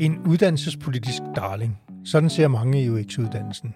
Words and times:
En 0.00 0.18
uddannelsespolitisk 0.26 1.22
darling. 1.36 1.78
Sådan 2.04 2.30
ser 2.30 2.48
mange 2.48 2.84
i 2.84 2.90
UX-uddannelsen. 2.90 3.74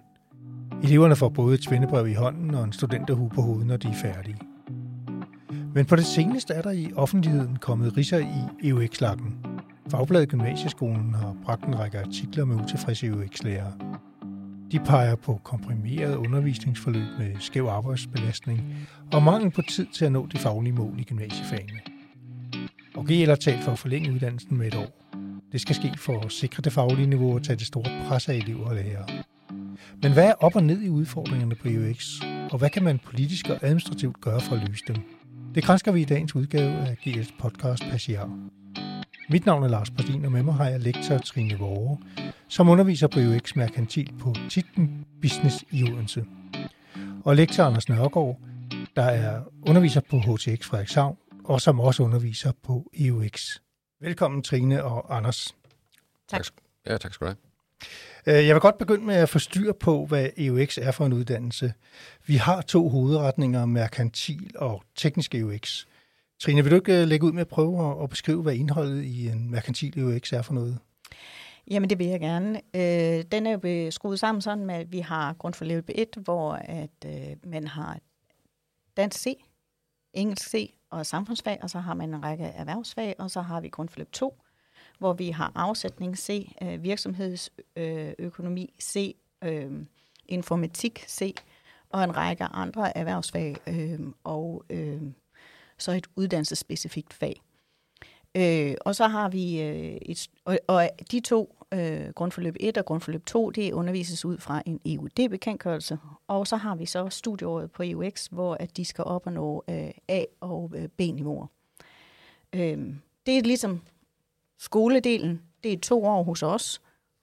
Eleverne 0.83 1.17
får 1.17 1.29
både 1.29 1.54
et 1.54 1.64
svendebrev 1.64 2.08
i 2.08 2.12
hånden 2.12 2.54
og 2.54 2.64
en 2.64 2.72
studenterhue 2.72 3.30
på 3.30 3.42
hovedet, 3.42 3.67
når 3.67 3.76
de 3.76 3.88
er 3.88 3.95
færdige. 3.95 4.37
Men 5.74 5.85
på 5.85 5.96
det 5.96 6.04
seneste 6.04 6.54
er 6.54 6.62
der 6.62 6.71
i 6.71 6.92
offentligheden 6.96 7.56
kommet 7.56 7.96
riser 7.96 8.19
i 8.19 8.69
EUX-lakken. 8.69 9.37
Fagbladet 9.90 10.28
Gymnasieskolen 10.28 11.14
har 11.14 11.37
bragt 11.45 11.64
en 11.64 11.78
række 11.78 11.99
artikler 11.99 12.45
med 12.45 12.56
utilfredse 12.56 13.06
EUX-lærere. 13.06 13.73
De 14.73 14.78
peger 14.78 15.17
på 15.17 15.41
komprimeret 15.45 16.16
undervisningsforløb 16.16 17.09
med 17.18 17.34
skæv 17.38 17.64
arbejdsbelastning 17.64 18.74
og 19.12 19.23
mangel 19.23 19.50
på 19.50 19.62
tid 19.62 19.86
til 19.95 20.04
at 20.04 20.12
nå 20.12 20.27
de 20.27 20.38
faglige 20.38 20.73
mål 20.73 21.00
i 21.00 21.04
gymnasiefagene. 21.04 21.80
Og 22.95 23.04
GL 23.04 23.28
har 23.28 23.34
talt 23.34 23.64
for 23.64 23.73
at 23.73 23.78
forlænge 23.78 24.12
uddannelsen 24.12 24.59
med 24.59 24.66
et 24.66 24.74
år. 24.74 25.02
Det 25.52 25.61
skal 25.61 25.74
ske 25.74 25.92
for 25.97 26.20
at 26.20 26.33
sikre 26.33 26.61
det 26.61 26.73
faglige 26.73 27.06
niveau 27.06 27.34
og 27.34 27.42
tage 27.42 27.56
det 27.56 27.66
store 27.66 28.05
pres 28.09 28.29
af 28.29 28.34
elever 28.34 28.66
og 28.66 28.74
lærere. 28.74 29.06
Men 30.02 30.12
hvad 30.12 30.28
er 30.28 30.34
op 30.41 30.56
og 30.56 30.65
ned 30.65 30.83
i 30.83 30.88
udfordringerne 30.88 31.55
på 31.55 31.69
EUX, 31.69 32.20
og 32.51 32.59
hvad 32.59 32.70
kan 32.70 32.83
man 32.83 32.98
politisk 32.98 33.48
og 33.48 33.59
administrativt 33.62 34.20
gøre 34.20 34.41
for 34.41 34.56
at 34.56 34.69
løse 34.69 34.84
dem? 34.88 34.97
Det 35.55 35.65
grænsker 35.65 35.92
vi 35.92 36.01
i 36.01 36.05
dagens 36.05 36.34
udgave 36.34 36.70
af 36.70 36.97
GS 36.97 37.33
podcast 37.38 37.83
Passiar. 37.91 38.38
Mit 39.30 39.47
navn 39.47 39.62
er 39.62 39.69
Lars 39.69 39.91
Bardin, 39.91 40.25
og 40.25 40.33
med 40.33 40.42
mig 40.42 40.55
har 40.55 40.69
jeg 40.69 40.80
lektor 40.80 41.19
Trine 41.19 41.59
Vore, 41.59 41.98
som 42.48 42.69
underviser 42.69 43.06
på 43.06 43.19
UX 43.20 43.56
Merkantil 43.56 44.12
på 44.20 44.34
titlen 44.48 45.05
Business 45.23 45.64
i 45.70 45.83
Odense. 45.83 46.25
Og 47.25 47.37
lektor 47.37 47.64
Anders 47.64 47.89
Nørgaard, 47.89 48.39
der 48.97 49.03
er 49.03 49.41
underviser 49.69 50.00
på 50.11 50.19
HTX 50.19 50.64
Frederikshavn, 50.64 51.16
og 51.45 51.61
som 51.61 51.80
også 51.80 52.03
underviser 52.03 52.53
på 52.62 52.91
EUX. 52.95 53.59
Velkommen 54.02 54.42
Trine 54.42 54.84
og 54.84 55.17
Anders. 55.17 55.56
Tak. 56.28 56.47
Ja, 56.86 56.98
tak 56.98 57.14
skal 57.14 57.27
du 57.27 57.33
have. 58.27 58.39
Øh, 58.39 58.47
jeg 58.47 58.55
vil 58.55 58.61
godt 58.61 58.78
begynde 58.78 59.05
med 59.05 59.14
at 59.14 59.28
få 59.28 59.39
styr 59.39 59.72
på, 59.72 60.06
hvad 60.06 60.28
EUX 60.36 60.78
er 60.78 60.91
for 60.91 61.06
en 61.06 61.12
uddannelse. 61.12 61.75
Vi 62.27 62.36
har 62.36 62.62
to 62.62 62.89
hovedretninger, 62.89 63.67
merkantil 63.67 64.53
og 64.59 64.83
teknisk 64.97 65.34
EUX. 65.34 65.84
Trine, 66.41 66.62
vil 66.62 66.70
du 66.70 66.77
ikke 66.77 67.00
øh, 67.00 67.09
lægge 67.09 67.27
ud 67.27 67.33
med 67.33 67.41
at 67.41 67.48
prøve 67.48 68.03
at 68.03 68.11
beskrive, 68.11 68.42
hvad 68.42 68.55
indholdet 68.55 69.05
i 69.05 69.28
en 69.28 69.50
merkantil 69.50 69.98
EUX 69.98 70.33
er 70.33 70.42
for 70.42 70.55
noget? 70.55 70.78
Jamen, 71.70 71.91
det 71.91 71.98
vil 71.98 72.06
jeg 72.06 72.20
gerne. 72.20 72.61
Øh, 72.75 73.25
den 73.33 73.47
er 73.47 73.59
jo 73.84 73.91
skruet 73.91 74.19
sammen 74.19 74.42
sådan 74.42 74.66
med, 74.66 74.75
at 74.75 74.92
vi 74.92 74.98
har 74.98 75.33
grundforløb 75.33 75.91
1, 75.94 76.09
hvor 76.16 76.53
at, 76.53 77.05
øh, 77.06 77.37
man 77.44 77.66
har 77.66 77.98
dansk 78.97 79.19
C, 79.19 79.44
engelsk 80.12 80.48
C 80.48 80.75
og 80.92 81.06
samfundsfag, 81.06 81.58
og 81.62 81.70
så 81.70 81.78
har 81.78 81.94
man 81.94 82.14
en 82.14 82.24
række 82.24 82.44
erhvervsfag, 82.44 83.14
og 83.18 83.30
så 83.30 83.40
har 83.40 83.60
vi 83.60 83.68
grundforløb 83.68 84.12
2, 84.12 84.42
hvor 84.98 85.12
vi 85.12 85.30
har 85.30 85.52
afsætning 85.54 86.18
C, 86.18 86.56
øh, 86.62 86.82
virksomhedsøkonomi 86.82 88.62
øh, 88.62 88.80
C, 88.80 89.16
øh, 89.44 89.72
informatik 90.28 91.04
C, 91.08 91.34
og 91.90 92.04
en 92.04 92.16
række 92.16 92.44
andre 92.44 92.96
erhvervsfag, 92.96 93.56
øh, 93.66 94.00
og 94.24 94.64
øh, 94.70 95.02
så 95.78 95.92
et 95.92 96.06
uddannelsesspecifikt 96.16 97.12
fag. 97.12 97.42
Øh, 98.34 98.74
og 98.80 98.96
så 98.96 99.06
har 99.06 99.28
vi 99.28 99.62
øh, 99.62 99.98
et, 100.02 100.28
og, 100.44 100.58
og 100.66 100.88
de 101.10 101.20
to, 101.20 101.56
øh, 101.73 102.12
grundforløb 102.15 102.56
1 102.61 102.78
og 102.78 102.84
grundforløb 102.84 103.27
2, 103.27 103.51
det 103.51 103.73
undervises 103.73 104.25
ud 104.25 104.39
fra 104.39 104.62
en 104.67 104.81
EUD-bekendtgørelse. 104.87 105.98
Og 106.27 106.47
så 106.47 106.56
har 106.56 106.75
vi 106.75 106.87
så 106.87 107.09
studieåret 107.09 107.70
på 107.70 107.83
EUX, 107.83 108.27
hvor 108.27 108.55
at 108.61 108.77
de 108.77 108.84
skal 108.84 109.05
op 109.05 109.27
og 109.27 109.33
nå 109.33 109.65
øh, 109.69 109.91
A- 110.09 110.25
og 110.41 110.73
øh, 110.75 110.89
B-niveauer. 110.89 111.47
Øh, 112.53 112.95
det 113.27 113.39
er 113.39 113.43
ligesom 113.43 113.81
skoledelen, 114.59 115.43
det 115.62 115.73
er 115.73 115.78
to 115.78 116.05
år 116.05 116.23
hos 116.23 116.43
os, 116.43 116.83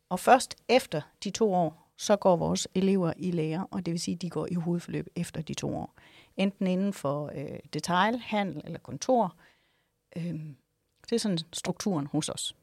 og 0.10 0.20
først 0.20 0.56
efter 0.70 1.02
de 1.24 1.30
to 1.30 1.54
år, 1.54 1.90
så 1.98 2.16
går 2.16 2.36
vores 2.36 2.68
elever 2.76 3.14
i 3.18 3.32
lære, 3.32 3.68
og 3.72 3.86
det 3.86 3.92
vil 3.92 4.00
sige, 4.00 4.16
at 4.16 4.22
de 4.22 4.30
går 4.30 4.48
i 4.52 4.54
hovedforløb 4.54 5.08
efter 5.16 5.42
de 5.42 5.54
to 5.54 5.76
år. 5.76 5.94
Enten 6.38 6.68
inden 6.68 6.94
for 6.94 7.32
øh, 7.36 7.60
detail, 7.74 8.18
handel 8.18 8.62
eller 8.66 8.80
kontor. 8.80 9.36
Øh, 10.16 10.40
det 11.04 11.12
er 11.12 11.20
sådan 11.20 11.38
strukturen 11.54 12.08
hos 12.08 12.30
os. 12.30 12.56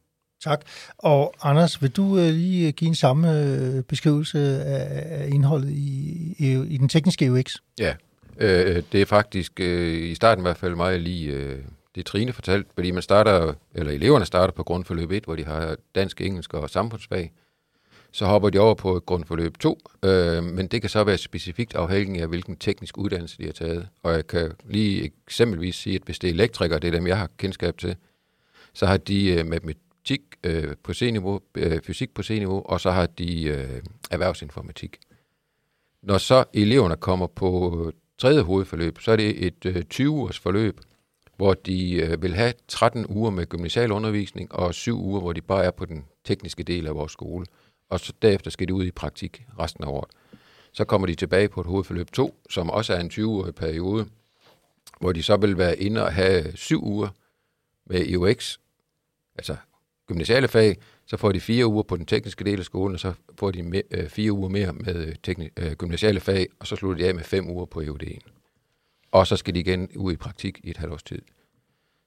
Tak. 0.45 0.65
Og 0.99 1.35
Anders, 1.43 1.83
vil 1.83 1.91
du 1.91 2.19
øh, 2.19 2.25
lige 2.25 2.67
øh, 2.67 2.73
give 2.73 2.89
en 2.89 2.95
samme 2.95 3.43
øh, 3.43 3.83
beskrivelse 3.83 4.65
af 4.65 5.29
indholdet 5.29 5.71
i, 5.71 6.35
i, 6.39 6.53
i 6.69 6.77
den 6.77 6.89
tekniske 6.89 7.33
UX? 7.33 7.55
Ja, 7.79 7.95
øh, 8.39 8.83
det 8.93 9.03
er 9.03 9.07
faktisk 9.07 9.61
øh, 9.61 10.11
i 10.11 10.15
starten 10.15 10.43
i 10.43 10.47
hvert 10.47 10.57
fald 10.57 10.75
meget 10.75 11.01
lige 11.01 11.33
øh, 11.33 11.59
det 11.95 12.07
Trine 12.07 12.33
fortalt, 12.33 12.67
fordi 12.75 12.91
man 12.91 13.03
starter, 13.03 13.55
eller 13.75 13.93
eleverne 13.93 14.25
starter 14.25 14.53
på 14.53 14.63
grundforløb 14.63 15.11
1, 15.11 15.25
hvor 15.25 15.37
de 15.37 15.45
har 15.45 15.77
dansk, 15.95 16.21
engelsk 16.21 16.55
og 16.55 16.71
samfundsfag. 16.71 17.33
Så 18.13 18.27
hopper 18.27 18.51
de 18.51 18.59
over 18.59 18.75
på 18.75 19.03
grundforløb 19.07 19.59
2, 19.59 19.79
øh, 20.03 20.45
men 20.45 20.67
det 20.67 20.81
kan 20.81 20.91
så 20.91 21.05
være 21.05 21.19
specifikt 21.19 21.75
afhængig 21.75 22.23
af, 22.23 22.29
hvilken 22.29 22.57
teknisk 22.57 22.99
uddannelse 22.99 23.39
de 23.39 23.45
har 23.45 23.53
taget. 23.53 23.89
Og 24.03 24.13
jeg 24.13 24.27
kan 24.27 24.53
lige 24.69 25.13
eksempelvis 25.27 25.77
sige, 25.77 25.97
at 25.97 26.03
hvis 26.05 26.19
det 26.19 26.31
er 26.31 26.35
elektrikere, 26.35 26.79
det 26.79 26.89
er 26.89 26.93
dem, 26.93 27.07
jeg 27.07 27.19
har 27.19 27.29
kendskab 27.39 27.79
til, 27.79 27.97
så 28.75 28.87
har 28.87 28.97
de 28.97 29.33
øh, 29.33 29.47
matematik 30.11 30.22
øh, 30.44 30.77
på 30.83 30.94
C-niveau, 30.94 31.41
øh, 31.55 31.81
fysik 31.83 32.15
på 32.15 32.22
C-niveau, 32.22 32.62
og 32.65 32.81
så 32.81 32.91
har 32.91 33.06
de 33.06 33.44
øh, 33.44 33.83
erhvervsinformatik. 34.11 34.99
Når 36.03 36.19
så 36.19 36.44
eleverne 36.53 36.97
kommer 36.97 37.27
på 37.27 37.84
øh, 37.87 37.93
tredje 38.19 38.41
hovedforløb, 38.41 39.00
så 39.00 39.12
er 39.12 39.16
det 39.16 39.47
et 39.47 39.66
øh, 39.66 39.84
20-ugers 39.95 40.39
forløb, 40.39 40.81
hvor 41.37 41.55
de 41.55 41.93
øh, 41.93 42.22
vil 42.22 42.34
have 42.34 42.53
13 42.69 43.06
uger 43.09 43.31
med 43.31 43.47
gymnasial 43.47 43.93
undervisning 43.93 44.53
og 44.53 44.75
7 44.75 45.00
uger, 45.00 45.21
hvor 45.21 45.33
de 45.33 45.41
bare 45.41 45.65
er 45.65 45.71
på 45.71 45.84
den 45.84 46.05
tekniske 46.25 46.62
del 46.62 46.87
af 46.87 46.95
vores 46.95 47.12
skole. 47.12 47.47
Og 47.91 48.00
så 48.00 48.12
derefter 48.22 48.50
skal 48.50 48.69
de 48.69 48.75
ud 48.75 48.84
i 48.84 48.91
praktik 48.91 49.43
resten 49.59 49.84
af 49.84 49.89
året. 49.89 50.11
Så 50.72 50.84
kommer 50.84 51.06
de 51.06 51.15
tilbage 51.15 51.49
på 51.49 51.61
et 51.61 51.66
hovedforløb 51.66 52.11
2, 52.12 52.34
som 52.50 52.71
også 52.71 52.95
er 52.95 53.00
en 53.00 53.11
20-årig 53.11 53.55
periode, 53.55 54.06
hvor 55.00 55.12
de 55.12 55.22
så 55.22 55.37
vil 55.37 55.59
være 55.59 55.78
inde 55.78 56.03
og 56.03 56.12
have 56.12 56.56
7 56.56 56.84
uger 56.84 57.09
med 57.87 58.06
EUX, 58.06 58.59
altså 59.39 59.56
gymnasiale 60.06 60.49
fag, 60.49 60.77
så 61.06 61.17
får 61.17 61.33
de 61.33 61.41
fire 61.41 61.67
uger 61.67 61.83
på 61.83 61.97
den 61.97 62.06
tekniske 62.06 62.44
del 62.44 62.59
af 62.59 62.65
skolen, 62.65 62.94
og 62.94 63.00
så 63.00 63.12
får 63.39 63.50
de 63.50 63.62
me, 63.62 63.83
øh, 63.91 64.09
fire 64.09 64.33
uger 64.33 64.49
mere 64.49 64.72
med 64.72 65.06
øh, 65.06 65.15
tekni, 65.22 65.49
øh, 65.56 65.72
gymnasiale 65.72 66.21
fag, 66.21 66.47
og 66.61 66.67
så 66.67 66.77
slutter 66.77 67.03
de 67.03 67.09
af 67.09 67.15
med 67.15 67.25
fem 67.25 67.50
uger 67.50 67.65
på 67.65 67.81
EUD'en. 67.81 68.19
Og 69.12 69.27
så 69.27 69.37
skal 69.37 69.55
de 69.55 69.61
igen 69.61 69.89
ud 69.97 70.12
i 70.12 70.16
praktik 70.16 70.61
i 70.65 70.71
et 70.71 70.77
halvt 70.77 70.93
års 70.93 71.03
tid. 71.03 71.22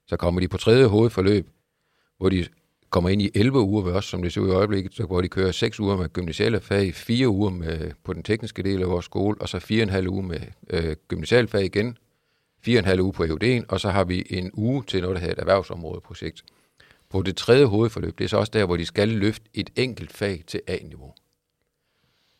Så 0.06 0.16
kommer 0.16 0.40
de 0.40 0.48
på 0.48 0.56
tredje 0.56 0.86
hovedforløb, 0.86 1.48
hvor 2.18 2.28
de 2.28 2.46
kommer 2.90 3.10
ind 3.10 3.22
i 3.22 3.30
11 3.34 3.60
uger 3.60 3.82
ved 3.82 3.92
os, 3.92 4.04
som 4.04 4.22
det 4.22 4.32
ser 4.32 4.40
ud 4.40 4.48
i 4.48 4.52
øjeblikket, 4.52 4.94
så 4.94 5.04
hvor 5.04 5.20
de 5.20 5.28
kører 5.28 5.52
6 5.52 5.80
uger 5.80 5.96
med 5.96 6.08
gymnasiale 6.08 6.60
fag, 6.60 6.94
4 6.94 7.28
uger 7.28 7.50
med, 7.50 7.90
på 8.04 8.12
den 8.12 8.22
tekniske 8.22 8.62
del 8.62 8.82
af 8.82 8.88
vores 8.88 9.04
skole, 9.04 9.40
og 9.40 9.48
så 9.48 9.58
4,5 9.58 10.08
uger 10.08 10.22
med 10.22 10.40
øh, 10.70 10.96
gymnasiale 11.08 11.48
fag 11.48 11.64
igen, 11.64 11.96
4,5 12.68 13.00
uger 13.00 13.12
på 13.12 13.24
EUD'en, 13.24 13.64
og 13.68 13.80
så 13.80 13.90
har 13.90 14.04
vi 14.04 14.26
en 14.30 14.50
uge 14.54 14.84
til 14.84 15.00
noget, 15.00 15.14
der 15.14 15.20
hedder 15.20 15.34
et 15.34 15.40
erhvervsområdeprojekt. 15.40 16.44
På 17.10 17.22
det 17.22 17.36
tredje 17.36 17.64
hovedforløb, 17.64 18.18
det 18.18 18.24
er 18.24 18.28
så 18.28 18.36
også 18.36 18.50
der, 18.50 18.64
hvor 18.64 18.76
de 18.76 18.86
skal 18.86 19.08
løfte 19.08 19.46
et 19.54 19.70
enkelt 19.76 20.12
fag 20.12 20.44
til 20.46 20.60
A-niveau. 20.66 21.14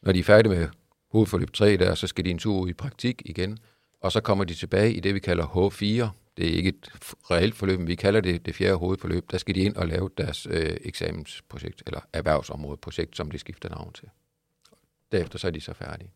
Når 0.02 0.12
de 0.12 0.18
er 0.18 0.24
færdige 0.24 0.54
med 0.54 0.68
hovedforløb 1.12 1.52
3 1.52 1.76
der, 1.76 1.94
så 1.94 2.06
skal 2.06 2.24
de 2.24 2.30
en 2.30 2.38
tur 2.38 2.60
ud 2.60 2.68
i 2.68 2.72
praktik 2.72 3.22
igen, 3.24 3.58
og 4.00 4.12
så 4.12 4.20
kommer 4.20 4.44
de 4.44 4.54
tilbage 4.54 4.92
i 4.94 5.00
det, 5.00 5.14
vi 5.14 5.18
kalder 5.18 5.46
H4. 5.46 6.08
Det 6.36 6.46
er 6.46 6.56
ikke 6.56 6.68
et 6.68 6.90
reelt 7.30 7.54
forløb, 7.54 7.78
men 7.78 7.88
vi 7.88 7.94
kalder 7.94 8.20
det 8.20 8.46
det 8.46 8.54
fjerde 8.54 8.76
hovedforløb. 8.76 9.30
Der 9.30 9.38
skal 9.38 9.54
de 9.54 9.60
ind 9.60 9.76
og 9.76 9.88
lave 9.88 10.10
deres 10.18 10.46
øh, 10.50 10.76
eksamensprojekt, 10.80 11.82
eller 11.86 12.00
erhvervsområdeprojekt, 12.12 13.16
som 13.16 13.30
de 13.30 13.38
skifter 13.38 13.68
navn 13.68 13.92
til. 13.92 14.08
Derefter 15.12 15.38
så 15.38 15.46
er 15.46 15.50
de 15.50 15.60
så 15.60 15.72
færdige. 15.72 16.10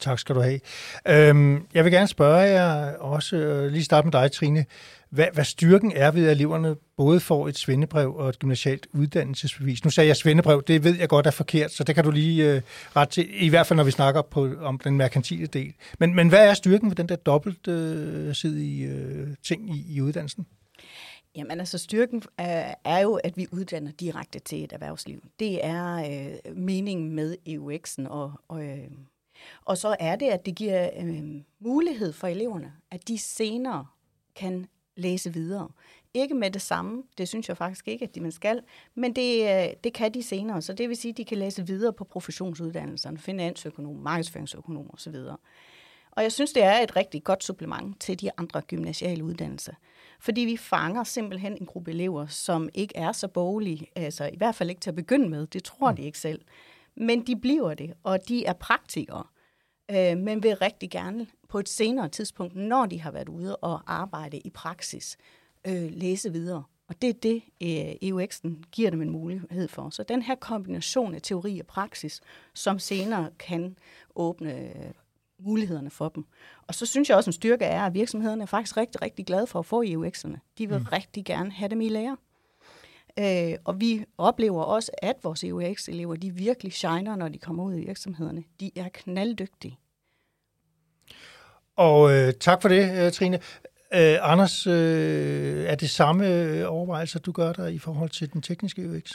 Tak 0.00 0.18
skal 0.18 0.34
du 0.34 0.40
have. 0.40 0.60
Øhm, 1.08 1.66
jeg 1.74 1.84
vil 1.84 1.92
gerne 1.92 2.08
spørge 2.08 2.40
jer 2.40 2.96
også, 2.96 3.36
øh, 3.36 3.72
lige 3.72 3.84
starte 3.84 4.06
med 4.06 4.12
dig, 4.12 4.32
Trine, 4.32 4.64
hvad, 5.10 5.26
hvad 5.32 5.44
styrken 5.44 5.92
er 5.94 6.10
ved, 6.10 6.26
at 6.26 6.32
eleverne 6.32 6.76
både 6.96 7.20
får 7.20 7.48
et 7.48 7.58
svendebrev 7.58 8.14
og 8.16 8.28
et 8.28 8.38
gymnasialt 8.38 8.86
uddannelsesbevis. 8.92 9.84
Nu 9.84 9.90
sagde 9.90 10.08
jeg 10.08 10.16
svendebrev, 10.16 10.62
det 10.66 10.84
ved 10.84 10.98
jeg 10.98 11.08
godt 11.08 11.26
er 11.26 11.30
forkert, 11.30 11.72
så 11.72 11.84
det 11.84 11.94
kan 11.94 12.04
du 12.04 12.10
lige 12.10 12.52
øh, 12.52 12.62
ret 12.96 13.08
til, 13.08 13.44
i 13.44 13.48
hvert 13.48 13.66
fald 13.66 13.76
når 13.76 13.84
vi 13.84 13.90
snakker 13.90 14.22
på, 14.22 14.54
om 14.60 14.78
den 14.78 14.96
merkantile 14.96 15.46
del. 15.46 15.74
Men, 15.98 16.14
men 16.14 16.28
hvad 16.28 16.48
er 16.48 16.54
styrken 16.54 16.90
ved 16.90 16.96
den 16.96 17.08
der 17.08 17.16
dobbelt 17.16 17.68
øh, 17.68 18.34
i 18.44 18.82
øh, 18.82 19.28
ting 19.42 19.76
i, 19.76 19.96
i 19.96 20.00
uddannelsen? 20.00 20.46
Jamen 21.36 21.60
altså 21.60 21.78
styrken 21.78 22.22
er, 22.38 22.74
er 22.84 22.98
jo, 22.98 23.14
at 23.14 23.36
vi 23.36 23.46
uddanner 23.52 23.92
direkte 23.92 24.38
til 24.38 24.64
et 24.64 24.72
erhvervsliv. 24.72 25.24
Det 25.38 25.64
er 25.64 25.94
øh, 25.94 26.56
meningen 26.56 27.14
med 27.14 27.36
EUX'en 27.48 28.08
og, 28.08 28.32
og 28.48 28.64
øh, 28.64 28.88
og 29.64 29.78
så 29.78 29.96
er 30.00 30.16
det, 30.16 30.26
at 30.26 30.46
det 30.46 30.54
giver 30.54 30.90
øh, 31.00 31.42
mulighed 31.60 32.12
for 32.12 32.26
eleverne, 32.26 32.72
at 32.90 33.08
de 33.08 33.18
senere 33.18 33.86
kan 34.36 34.66
læse 34.96 35.32
videre. 35.32 35.68
Ikke 36.14 36.34
med 36.34 36.50
det 36.50 36.62
samme, 36.62 37.02
det 37.18 37.28
synes 37.28 37.48
jeg 37.48 37.56
faktisk 37.56 37.88
ikke, 37.88 38.04
at 38.04 38.14
de 38.14 38.20
man 38.20 38.32
skal, 38.32 38.62
men 38.94 39.16
det, 39.16 39.42
øh, 39.42 39.74
det 39.84 39.92
kan 39.92 40.14
de 40.14 40.22
senere. 40.22 40.62
Så 40.62 40.72
det 40.72 40.88
vil 40.88 40.96
sige, 40.96 41.10
at 41.10 41.16
de 41.16 41.24
kan 41.24 41.38
læse 41.38 41.66
videre 41.66 41.92
på 41.92 42.04
professionsuddannelserne, 42.04 43.18
finansøkonom, 43.18 43.96
markedsføringsøkonom 43.96 44.90
osv. 44.92 45.16
Og 46.10 46.22
jeg 46.22 46.32
synes, 46.32 46.52
det 46.52 46.62
er 46.62 46.78
et 46.78 46.96
rigtig 46.96 47.24
godt 47.24 47.44
supplement 47.44 48.00
til 48.00 48.20
de 48.20 48.30
andre 48.36 48.60
gymnasiale 48.60 49.24
uddannelser. 49.24 49.72
Fordi 50.20 50.40
vi 50.40 50.56
fanger 50.56 51.04
simpelthen 51.04 51.56
en 51.60 51.66
gruppe 51.66 51.90
elever, 51.90 52.26
som 52.26 52.68
ikke 52.74 52.96
er 52.96 53.12
så 53.12 53.28
boglige, 53.28 53.90
altså 53.94 54.30
i 54.32 54.36
hvert 54.36 54.54
fald 54.54 54.68
ikke 54.70 54.80
til 54.80 54.90
at 54.90 54.96
begynde 54.96 55.28
med, 55.28 55.46
det 55.46 55.64
tror 55.64 55.92
de 55.92 56.02
ikke 56.02 56.18
selv. 56.18 56.40
Men 57.00 57.26
de 57.26 57.36
bliver 57.36 57.74
det, 57.74 57.94
og 58.02 58.28
de 58.28 58.44
er 58.44 58.52
praktikere, 58.52 59.24
øh, 59.90 60.18
men 60.18 60.42
vil 60.42 60.56
rigtig 60.56 60.90
gerne 60.90 61.26
på 61.48 61.58
et 61.58 61.68
senere 61.68 62.08
tidspunkt, 62.08 62.56
når 62.56 62.86
de 62.86 63.00
har 63.00 63.10
været 63.10 63.28
ude 63.28 63.56
og 63.56 63.80
arbejde 63.86 64.38
i 64.38 64.50
praksis, 64.50 65.16
øh, 65.66 65.90
læse 65.92 66.32
videre. 66.32 66.64
Og 66.88 67.02
det 67.02 67.10
er 67.10 67.14
det, 67.22 67.42
øh, 67.62 68.10
EUX'en 68.10 68.70
giver 68.72 68.90
dem 68.90 69.02
en 69.02 69.10
mulighed 69.10 69.68
for. 69.68 69.90
Så 69.90 70.02
den 70.02 70.22
her 70.22 70.34
kombination 70.34 71.14
af 71.14 71.22
teori 71.22 71.60
og 71.60 71.66
praksis, 71.66 72.20
som 72.54 72.78
senere 72.78 73.30
kan 73.38 73.78
åbne 74.14 74.54
øh, 74.54 74.92
mulighederne 75.38 75.90
for 75.90 76.08
dem. 76.08 76.24
Og 76.66 76.74
så 76.74 76.86
synes 76.86 77.08
jeg 77.08 77.16
også, 77.16 77.28
en 77.28 77.32
styrke 77.32 77.64
er, 77.64 77.82
at 77.82 77.94
virksomhederne 77.94 78.42
er 78.42 78.46
faktisk 78.46 78.76
rigtig, 78.76 79.02
rigtig 79.02 79.26
glade 79.26 79.46
for 79.46 79.58
at 79.58 79.66
få 79.66 79.82
EUX'erne. 79.82 80.38
De 80.58 80.68
vil 80.68 80.78
mm. 80.78 80.84
rigtig 80.92 81.24
gerne 81.24 81.52
have 81.52 81.68
dem 81.68 81.80
i 81.80 81.88
lære. 81.88 82.16
Øh, 83.18 83.58
og 83.64 83.80
vi 83.80 84.04
oplever 84.18 84.62
også, 84.62 84.90
at 85.02 85.16
vores 85.22 85.44
EUX-elever, 85.44 86.16
de 86.16 86.34
virkelig 86.34 86.72
shiner, 86.72 87.16
når 87.16 87.28
de 87.28 87.38
kommer 87.38 87.64
ud 87.64 87.74
i 87.74 87.86
virksomhederne. 87.86 88.44
De 88.60 88.70
er 88.76 88.88
knalddygtige. 88.92 89.78
Og 91.76 92.12
øh, 92.12 92.32
tak 92.32 92.62
for 92.62 92.68
det, 92.68 93.06
øh, 93.06 93.12
Trine. 93.12 93.36
Øh, 93.94 94.16
Anders, 94.20 94.66
øh, 94.66 95.64
er 95.64 95.74
det 95.74 95.90
samme 95.90 96.24
overvejelser, 96.68 97.18
du 97.20 97.32
gør 97.32 97.52
der 97.52 97.66
i 97.66 97.78
forhold 97.78 98.10
til 98.10 98.32
den 98.32 98.42
tekniske 98.42 98.90
UX? 98.90 99.12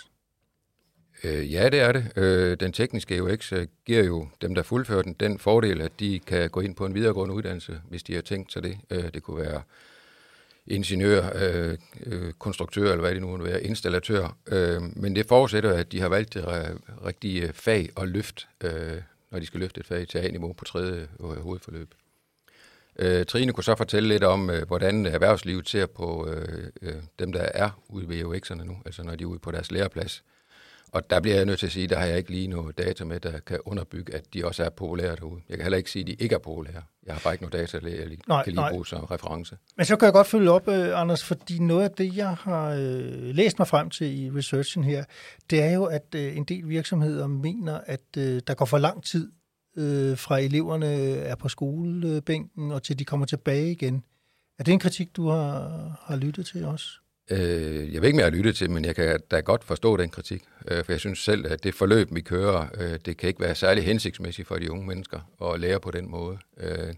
Øh, 1.23 1.53
ja, 1.53 1.69
det 1.69 1.79
er 1.79 1.91
det. 1.91 2.11
Øh, 2.15 2.57
den 2.59 2.73
tekniske 2.73 3.23
UX 3.23 3.53
øh, 3.53 3.67
giver 3.85 4.03
jo 4.03 4.27
dem, 4.41 4.55
der 4.55 4.63
fuldfører 4.63 5.01
den, 5.01 5.13
den 5.13 5.39
fordel, 5.39 5.81
at 5.81 5.91
de 5.99 6.19
kan 6.19 6.49
gå 6.49 6.59
ind 6.59 6.75
på 6.75 6.85
en 6.85 6.93
videregående 6.95 7.35
uddannelse, 7.35 7.81
hvis 7.89 8.03
de 8.03 8.15
har 8.15 8.21
tænkt 8.21 8.53
sig 8.53 8.63
det. 8.63 8.77
Øh, 8.89 9.13
det 9.13 9.23
kunne 9.23 9.41
være 9.41 9.61
ingeniør, 10.67 11.29
øh, 11.35 11.77
øh, 12.05 12.33
konstruktør, 12.33 12.83
eller 12.83 13.01
hvad 13.01 13.13
det 13.13 13.21
nu 13.21 13.33
er, 13.33 13.37
være, 13.37 13.63
installatør. 13.63 14.37
Øh, 14.47 14.81
men 14.81 15.15
det 15.15 15.25
forudsætter, 15.25 15.73
at 15.73 15.91
de 15.91 16.01
har 16.01 16.09
valgt 16.09 16.33
det 16.33 16.45
rigtige 17.05 17.53
fag 17.53 17.89
og 17.95 18.07
løft, 18.07 18.47
øh, 18.63 19.01
når 19.31 19.39
de 19.39 19.45
skal 19.45 19.59
løfte 19.59 19.79
et 19.79 19.85
fag 19.85 20.07
til 20.07 20.17
A-niveau 20.17 20.53
på 20.53 20.65
tredje 20.65 21.07
øh, 21.19 21.25
hovedforløb. 21.25 21.93
Øh, 22.99 23.25
Trine 23.25 23.53
kunne 23.53 23.63
så 23.63 23.75
fortælle 23.75 24.09
lidt 24.09 24.23
om, 24.23 24.49
øh, 24.49 24.67
hvordan 24.67 25.05
erhvervslivet 25.05 25.69
ser 25.69 25.85
på 25.85 26.27
øh, 26.27 26.67
øh, 26.81 26.95
dem, 27.19 27.31
der 27.31 27.41
er 27.53 27.83
ude 27.87 28.09
ved 28.09 28.23
UX'erne 28.23 28.63
nu, 28.63 28.77
altså 28.85 29.03
når 29.03 29.15
de 29.15 29.23
er 29.23 29.27
ude 29.27 29.39
på 29.39 29.51
deres 29.51 29.71
læreplads. 29.71 30.23
Og 30.91 31.09
der 31.09 31.19
bliver 31.19 31.35
jeg 31.35 31.45
nødt 31.45 31.59
til 31.59 31.65
at 31.65 31.71
sige, 31.71 31.87
der 31.87 31.97
har 31.97 32.05
jeg 32.05 32.17
ikke 32.17 32.31
lige 32.31 32.47
noget 32.47 32.77
data 32.77 33.03
med, 33.05 33.19
der 33.19 33.39
kan 33.39 33.59
underbygge, 33.65 34.13
at 34.13 34.33
de 34.33 34.45
også 34.45 34.63
er 34.63 34.69
populære 34.69 35.15
derude. 35.15 35.41
Jeg 35.49 35.57
kan 35.57 35.63
heller 35.63 35.77
ikke 35.77 35.91
sige, 35.91 36.01
at 36.01 36.07
de 36.07 36.13
ikke 36.13 36.35
er 36.35 36.39
populære. 36.39 36.83
Jeg 37.05 37.15
har 37.15 37.21
bare 37.23 37.33
ikke 37.33 37.43
noget 37.43 37.53
data, 37.53 37.87
jeg 37.87 38.07
lige, 38.07 38.21
nej, 38.27 38.43
kan 38.43 38.53
lige 38.53 38.61
nej. 38.61 38.71
bruge 38.71 38.85
som 38.85 39.03
reference. 39.03 39.57
Men 39.77 39.85
så 39.85 39.95
kan 39.95 40.05
jeg 40.05 40.13
godt 40.13 40.27
følge 40.27 40.51
op, 40.51 40.67
uh, 40.67 40.99
Anders, 41.01 41.23
fordi 41.23 41.59
noget 41.59 41.83
af 41.83 41.91
det, 41.91 42.17
jeg 42.17 42.35
har 42.35 42.71
uh, 42.71 43.35
læst 43.35 43.59
mig 43.59 43.67
frem 43.67 43.89
til 43.89 44.23
i 44.23 44.31
researchen 44.31 44.83
her, 44.83 45.03
det 45.49 45.63
er 45.63 45.71
jo, 45.71 45.85
at 45.85 46.15
uh, 46.15 46.37
en 46.37 46.43
del 46.43 46.69
virksomheder 46.69 47.27
mener, 47.27 47.79
at 47.85 48.15
der 48.15 48.53
går 48.53 48.65
for 48.65 48.77
lang 48.77 49.03
tid 49.03 49.31
fra 50.15 50.39
eleverne 50.39 50.85
er 51.15 51.35
på 51.35 51.49
skolebænken 51.49 52.71
og 52.71 52.83
til 52.83 52.99
de 52.99 53.05
kommer 53.05 53.25
tilbage 53.25 53.71
igen. 53.71 54.03
Er 54.59 54.63
det 54.63 54.71
en 54.71 54.79
kritik, 54.79 55.15
du 55.15 55.27
har, 55.27 55.69
har 56.01 56.15
lyttet 56.15 56.45
til 56.45 56.65
også? 56.65 57.02
Øh, 57.33 57.93
jeg 57.93 58.01
ved 58.01 58.07
ikke, 58.07 58.15
mere 58.15 58.25
jeg 58.25 58.33
lytte 58.33 58.53
til, 58.53 58.71
men 58.71 58.85
jeg 58.85 58.95
kan 58.95 59.19
da 59.31 59.39
godt 59.39 59.63
forstå 59.63 59.97
den 59.97 60.09
kritik. 60.09 60.43
Øh, 60.67 60.83
for 60.83 60.91
jeg 60.91 60.99
synes 60.99 61.19
selv, 61.19 61.45
at 61.51 61.63
det 61.63 61.75
forløb, 61.75 62.07
vi 62.15 62.21
kører, 62.21 62.67
øh, 62.79 62.99
det 63.05 63.17
kan 63.17 63.27
ikke 63.27 63.41
være 63.41 63.55
særlig 63.55 63.83
hensigtsmæssigt 63.83 64.47
for 64.47 64.55
de 64.55 64.71
unge 64.71 64.87
mennesker 64.87 65.19
at 65.41 65.59
lære 65.59 65.79
på 65.79 65.91
den 65.91 66.11
måde. 66.11 66.37
Øh, 66.57 66.93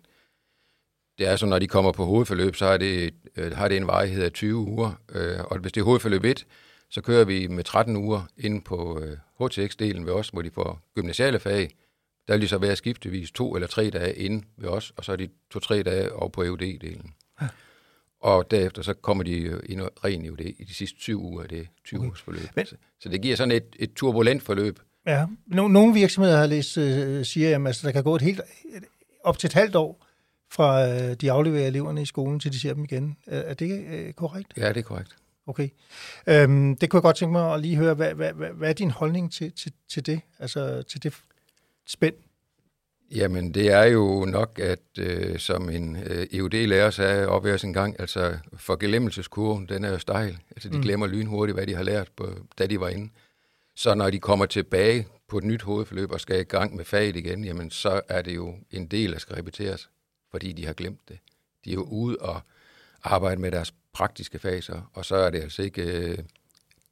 det 1.17 1.27
er 1.27 1.35
så, 1.35 1.45
når 1.45 1.59
de 1.59 1.67
kommer 1.67 1.91
på 1.91 2.05
hovedforløb, 2.05 2.55
så 2.55 2.65
har 2.65 2.77
det, 2.77 3.13
øh, 3.37 3.51
har 3.51 3.67
det 3.67 3.77
en 3.77 3.87
varighed 3.87 4.23
af 4.23 4.31
20 4.31 4.55
uger. 4.55 5.01
Øh, 5.11 5.39
og 5.39 5.57
hvis 5.57 5.71
det 5.71 5.81
er 5.81 5.85
hovedforløb 5.85 6.23
1, 6.23 6.45
så 6.89 7.01
kører 7.01 7.25
vi 7.25 7.47
med 7.47 7.63
13 7.63 7.95
uger 7.95 8.21
ind 8.37 8.63
på 8.63 8.99
øh, 8.99 9.17
HTX-delen 9.41 10.05
ved 10.05 10.13
os, 10.13 10.29
hvor 10.29 10.41
de 10.41 10.51
får 10.51 10.81
gymnasiale 10.95 11.39
fag. 11.39 11.75
Der 12.27 12.33
vil 12.33 12.41
de 12.41 12.47
så 12.47 12.57
være 12.57 12.75
skiftevis 12.75 13.31
to 13.31 13.55
eller 13.55 13.67
tre 13.67 13.89
dage 13.89 14.15
inde 14.15 14.45
ved 14.57 14.69
os, 14.69 14.93
og 14.97 15.05
så 15.05 15.11
er 15.11 15.15
de 15.15 15.29
to-tre 15.51 15.83
dage 15.83 16.13
over 16.13 16.29
på 16.29 16.43
EUD-delen. 16.43 17.13
Ja. 17.41 17.47
Og 18.25 18.51
derefter 18.51 18.81
så 18.81 18.93
kommer 18.93 19.23
de 19.23 19.61
i 19.69 19.75
noget 19.75 19.91
ren 20.05 20.25
EUD 20.25 20.39
i 20.39 20.63
de 20.63 20.73
sidste 20.73 20.99
20 20.99 21.17
uger 21.17 21.43
af 21.43 21.49
det 21.49 21.67
20 21.85 21.99
okay. 21.99 22.07
ugers 22.07 22.21
forløb. 22.21 22.41
Men, 22.55 22.65
så, 22.99 23.09
det 23.09 23.21
giver 23.21 23.35
sådan 23.35 23.51
et, 23.51 23.75
et 23.79 23.93
turbulent 23.93 24.43
forløb. 24.43 24.79
Ja, 25.05 25.25
nogle 25.47 25.93
virksomheder 25.93 26.37
har 26.37 26.47
læst, 26.47 26.77
øh, 26.77 27.25
siger, 27.25 27.55
at 27.55 27.67
altså, 27.67 27.87
der 27.87 27.93
kan 27.93 28.03
gå 28.03 28.15
et 28.15 28.21
helt, 28.21 28.41
op 29.23 29.37
til 29.37 29.47
et 29.47 29.53
halvt 29.53 29.75
år 29.75 30.05
fra 30.51 30.87
øh, 30.87 31.13
de 31.13 31.31
afleverer 31.31 31.67
eleverne 31.67 32.01
i 32.01 32.05
skolen, 32.05 32.39
til 32.39 32.53
de 32.53 32.59
ser 32.59 32.73
dem 32.73 32.83
igen. 32.83 33.17
Er, 33.27 33.39
er 33.39 33.53
det 33.53 33.85
øh, 33.91 34.13
korrekt? 34.13 34.53
Ja, 34.57 34.69
det 34.69 34.77
er 34.77 34.81
korrekt. 34.81 35.15
Okay. 35.47 35.69
Øhm, 36.27 36.75
det 36.75 36.89
kunne 36.89 36.97
jeg 36.97 37.03
godt 37.03 37.15
tænke 37.15 37.31
mig 37.31 37.53
at 37.53 37.61
lige 37.61 37.75
høre, 37.75 37.93
hvad, 37.93 38.13
hvad, 38.13 38.33
hvad, 38.33 38.49
hvad 38.49 38.69
er 38.69 38.73
din 38.73 38.91
holdning 38.91 39.31
til, 39.31 39.51
til, 39.51 39.71
til 39.89 40.05
det? 40.05 40.21
Altså 40.39 40.81
til 40.81 41.03
det 41.03 41.13
spænd? 41.87 42.15
Jamen, 43.11 43.53
det 43.53 43.71
er 43.71 43.83
jo 43.83 44.25
nok, 44.25 44.59
at 44.59 44.79
øh, 44.99 45.39
som 45.39 45.69
en 45.69 45.95
øh, 45.95 46.27
EUD-lærer 46.31 46.89
sagde 46.89 47.27
op 47.27 47.45
en 47.45 47.73
gang, 47.73 47.99
altså 47.99 48.37
for 48.57 48.75
gelemmelseskurven, 48.75 49.69
den 49.69 49.83
er 49.83 49.89
jo 49.89 49.99
stejl. 49.99 50.37
Altså, 50.51 50.69
de 50.69 50.75
mm. 50.75 50.81
glemmer 50.81 51.07
lynhurtigt, 51.07 51.55
hvad 51.55 51.67
de 51.67 51.75
har 51.75 51.83
lært, 51.83 52.11
på, 52.15 52.29
da 52.57 52.67
de 52.67 52.79
var 52.79 52.89
inde. 52.89 53.09
Så 53.75 53.95
når 53.95 54.09
de 54.09 54.19
kommer 54.19 54.45
tilbage 54.45 55.07
på 55.27 55.37
et 55.37 55.43
nyt 55.43 55.61
hovedforløb 55.61 56.11
og 56.11 56.21
skal 56.21 56.39
i 56.39 56.43
gang 56.43 56.75
med 56.75 56.85
faget 56.85 57.15
igen, 57.15 57.43
jamen, 57.45 57.71
så 57.71 58.01
er 58.07 58.21
det 58.21 58.35
jo 58.35 58.55
en 58.71 58.87
del, 58.87 59.11
der 59.11 59.19
skal 59.19 59.35
repeteres, 59.35 59.89
fordi 60.31 60.51
de 60.51 60.65
har 60.65 60.73
glemt 60.73 61.09
det. 61.09 61.19
De 61.65 61.69
er 61.69 61.73
jo 61.73 61.83
ude 61.83 62.17
og 62.17 62.41
arbejde 63.03 63.41
med 63.41 63.51
deres 63.51 63.73
praktiske 63.93 64.39
faser, 64.39 64.91
og 64.93 65.05
så 65.05 65.15
er 65.15 65.29
det 65.29 65.41
altså 65.41 65.61
ikke 65.61 65.81
øh, 65.81 66.17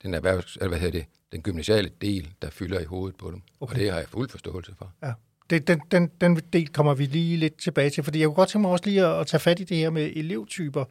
den 0.03 0.13
erhvervs, 0.13 0.55
eller 0.55 0.67
hvad 0.67 0.79
hedder 0.79 0.99
det, 0.99 1.07
den 1.31 1.41
gymnasiale 1.41 1.91
del, 2.01 2.33
der 2.41 2.49
fylder 2.49 2.79
i 2.79 2.83
hovedet 2.83 3.17
på 3.17 3.31
dem. 3.31 3.41
Okay. 3.59 3.73
Og 3.73 3.79
det 3.79 3.91
har 3.91 3.99
jeg 3.99 4.07
fuld 4.07 4.29
forståelse 4.29 4.75
for. 4.77 4.93
Ja 5.03 5.13
det, 5.49 5.67
den, 5.67 5.81
den, 5.91 6.11
den 6.21 6.35
del 6.53 6.67
kommer 6.67 6.93
vi 6.93 7.05
lige 7.05 7.37
lidt 7.37 7.57
tilbage 7.57 7.89
til, 7.89 8.03
fordi 8.03 8.19
jeg 8.19 8.27
kunne 8.27 8.35
godt 8.35 8.49
tænke 8.49 8.61
mig 8.61 8.71
også 8.71 8.85
lige 8.85 9.05
at, 9.05 9.19
at 9.19 9.27
tage 9.27 9.39
fat 9.39 9.59
i 9.59 9.63
det 9.63 9.77
her 9.77 9.89
med 9.89 10.11
elevtyper. 10.15 10.85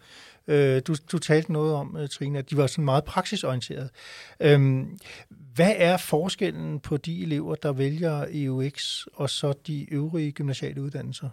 Øh, 0.46 0.82
du, 0.86 0.94
du 1.12 1.18
talte 1.18 1.52
noget 1.52 1.74
om, 1.74 1.96
øh, 1.96 2.08
Trine, 2.08 2.38
at 2.38 2.50
de 2.50 2.56
var 2.56 2.66
sådan 2.66 2.84
meget 2.84 3.04
praksisorienterede. 3.04 3.88
Øh, 4.40 4.86
hvad 5.54 5.72
er 5.76 5.96
forskellen 5.96 6.80
på 6.80 6.96
de 6.96 7.22
elever, 7.22 7.54
der 7.54 7.72
vælger 7.72 8.26
EUX, 8.32 9.06
og 9.14 9.30
så 9.30 9.52
de 9.66 9.92
øvrige 9.92 10.32
gymnasiale 10.32 10.82
uddannelser? 10.82 11.28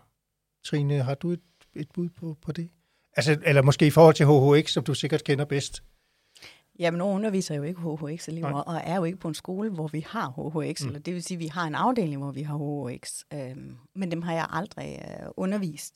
Trine, 0.66 1.04
har 1.04 1.16
du 1.16 1.32
et, 1.32 1.42
et 1.76 1.88
bud 1.94 2.10
på, 2.10 2.38
på 2.46 2.52
det? 2.52 2.70
Altså, 3.16 3.38
eller 3.46 3.62
måske 3.62 3.88
i 3.88 3.90
forhold 3.90 4.16
til 4.16 4.26
HHX, 4.26 4.72
som 4.72 4.84
du 4.84 4.94
sikkert 4.94 5.24
kender 5.24 5.46
bedst? 5.46 5.84
Jamen, 6.80 6.98
nu 6.98 7.04
underviser 7.04 7.56
jo 7.56 7.64
ikke 7.64 7.82
HHX-elever, 7.82 8.60
og 8.60 8.82
er 8.84 8.96
jo 8.96 9.04
ikke 9.04 9.18
på 9.18 9.28
en 9.28 9.34
skole, 9.34 9.70
hvor 9.70 9.88
vi 9.88 10.06
har 10.10 10.30
HHX, 10.30 10.82
mm. 10.82 10.88
eller 10.88 11.00
det 11.00 11.14
vil 11.14 11.24
sige, 11.24 11.36
at 11.36 11.40
vi 11.40 11.48
har 11.48 11.68
en 11.68 11.76
afdeling, 11.76 12.22
hvor 12.22 12.32
vi 12.32 12.42
har 12.42 12.58
HHX, 12.58 13.24
øhm, 13.34 13.78
men 13.96 14.12
dem 14.12 14.22
har 14.22 14.34
jeg 14.34 14.48
aldrig 14.50 15.02
øh, 15.08 15.28
undervist. 15.38 15.96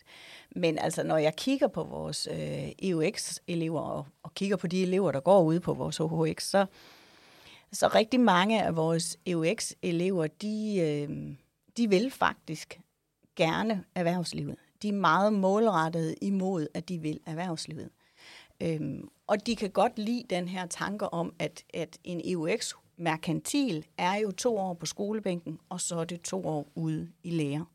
Men 0.56 0.78
altså, 0.78 1.04
når 1.04 1.18
jeg 1.18 1.36
kigger 1.36 1.68
på 1.68 1.84
vores 1.84 2.28
øh, 2.32 2.72
EUX-elever, 2.84 3.80
og, 3.80 4.06
og 4.24 4.34
kigger 4.34 4.58
på 4.58 4.68
de 4.68 4.84
elever, 4.84 5.12
der 5.12 5.20
går 5.20 5.44
ud 5.44 5.60
på 5.60 5.74
vores 5.74 5.98
HHX, 5.98 6.44
så, 6.44 6.66
så 7.72 7.88
rigtig 7.88 8.20
mange 8.20 8.63
af 8.63 8.75
vores 8.75 9.18
EUX-elever, 9.28 10.28
de, 10.28 10.80
øh, 10.80 11.36
de 11.78 11.90
vil 11.90 12.12
faktisk 12.12 12.80
gerne 13.36 13.84
erhvervslivet. 13.96 14.56
De 14.82 14.90
er 14.90 14.94
meget 14.94 15.34
målrettet 15.34 16.16
imod, 16.22 16.68
at 16.74 16.90
de 16.90 16.98
vil 16.98 17.20
erhvervslivet. 17.25 17.90
Øhm, 18.63 19.10
og 19.27 19.48
de 19.48 19.55
kan 19.55 19.70
godt 19.70 20.00
lide 20.00 20.24
den 20.29 20.48
her 20.48 20.65
tanke 20.65 21.13
om, 21.13 21.34
at, 21.39 21.63
at 21.74 21.98
en 22.03 22.22
EUX 22.25 22.74
merkantil 22.98 23.86
er 23.98 24.15
jo 24.15 24.32
to 24.32 24.58
år 24.58 24.74
på 24.74 24.86
skolebænken, 24.86 25.60
og 25.70 25.82
så 25.82 25.96
er 25.96 26.03
det 26.03 26.22
to 26.22 26.48
år 26.48 26.67
ude 26.75 27.12
i 27.24 27.29
lære. 27.29 27.65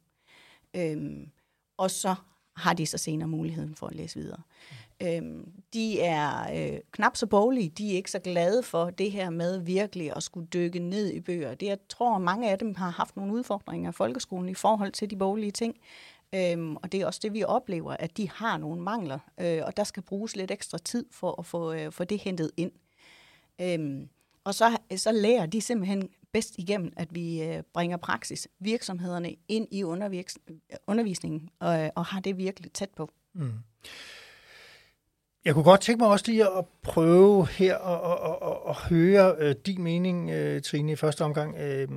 Øhm, 0.77 1.29
og 1.77 1.91
så 1.91 2.15
har 2.57 2.73
de 2.73 2.87
så 2.87 2.99
senere 2.99 3.29
muligheden 3.29 3.75
for 3.75 3.87
at 3.87 3.95
læse 3.95 4.19
videre. 4.19 4.43
Øhm, 5.03 5.53
de 5.73 6.01
er 6.01 6.57
øh, 6.57 6.81
knap 6.93 7.17
så 7.17 7.27
boglige, 7.27 7.69
de 7.69 7.93
er 7.93 7.97
ikke 7.97 8.11
så 8.11 8.19
glade 8.19 8.63
for 8.63 8.91
det 8.91 9.13
her 9.13 9.31
med 9.31 9.59
virkelig 9.59 10.17
at 10.17 10.23
skulle 10.23 10.47
dykke 10.47 10.79
ned 10.79 11.13
i 11.13 11.21
bøger. 11.21 11.55
Det, 11.55 11.67
jeg 11.67 11.79
tror, 11.89 12.19
mange 12.19 12.51
af 12.51 12.59
dem 12.59 12.75
har 12.75 12.91
haft 12.91 13.17
nogle 13.17 13.33
udfordringer 13.33 13.91
i 13.91 13.93
folkeskolen 13.93 14.49
i 14.49 14.55
forhold 14.55 14.93
til 14.93 15.11
de 15.11 15.17
boglige 15.17 15.51
ting. 15.51 15.77
Øhm, 16.35 16.77
og 16.77 16.93
det 16.93 17.01
er 17.01 17.07
også 17.07 17.21
det, 17.23 17.33
vi 17.33 17.45
oplever, 17.45 17.93
at 17.93 18.17
de 18.17 18.31
har 18.31 18.59
nogle 18.59 18.83
mangler, 18.83 19.19
øh, 19.41 19.63
og 19.65 19.77
der 19.77 19.85
skal 19.85 20.03
bruges 20.03 20.37
lidt 20.37 20.51
ekstra 20.51 20.79
tid 20.79 21.07
for 21.11 21.35
at 21.39 21.47
få, 21.47 21.73
øh, 21.73 21.93
få 21.93 22.05
det 22.05 22.19
hentet 22.19 22.51
ind. 22.57 22.73
Øhm, 23.61 24.09
og 24.45 24.55
så, 24.55 24.79
så 24.97 25.13
lærer 25.13 25.47
de 25.47 25.61
simpelthen 25.61 26.09
bedst 26.33 26.59
igennem, 26.59 26.93
at 26.97 27.15
vi 27.15 27.43
øh, 27.43 27.63
bringer 27.75 27.97
praksis, 27.97 28.49
virksomhederne 28.59 29.35
ind 29.49 29.69
i 29.71 29.85
undervisningen, 30.87 31.51
og, 31.59 31.91
og 31.95 32.05
har 32.05 32.21
det 32.21 32.37
virkelig 32.37 32.73
tæt 32.73 32.91
på. 32.97 33.11
Mm. 33.33 33.53
Jeg 35.45 35.55
kunne 35.55 35.65
godt 35.65 35.81
tænke 35.81 36.03
mig 36.03 36.09
også 36.09 36.25
lige 36.29 36.59
at 36.59 36.65
prøve 36.83 37.49
her 37.49 37.79
at, 37.79 38.01
og, 38.01 38.43
og, 38.43 38.67
og 38.67 38.89
høre 38.89 39.35
øh, 39.39 39.55
din 39.67 39.83
mening, 39.83 40.31
øh, 40.31 40.63
Trine, 40.63 40.93
i 40.93 40.97
første 40.97 41.25
omgang. 41.25 41.57
Øh, 41.57 41.89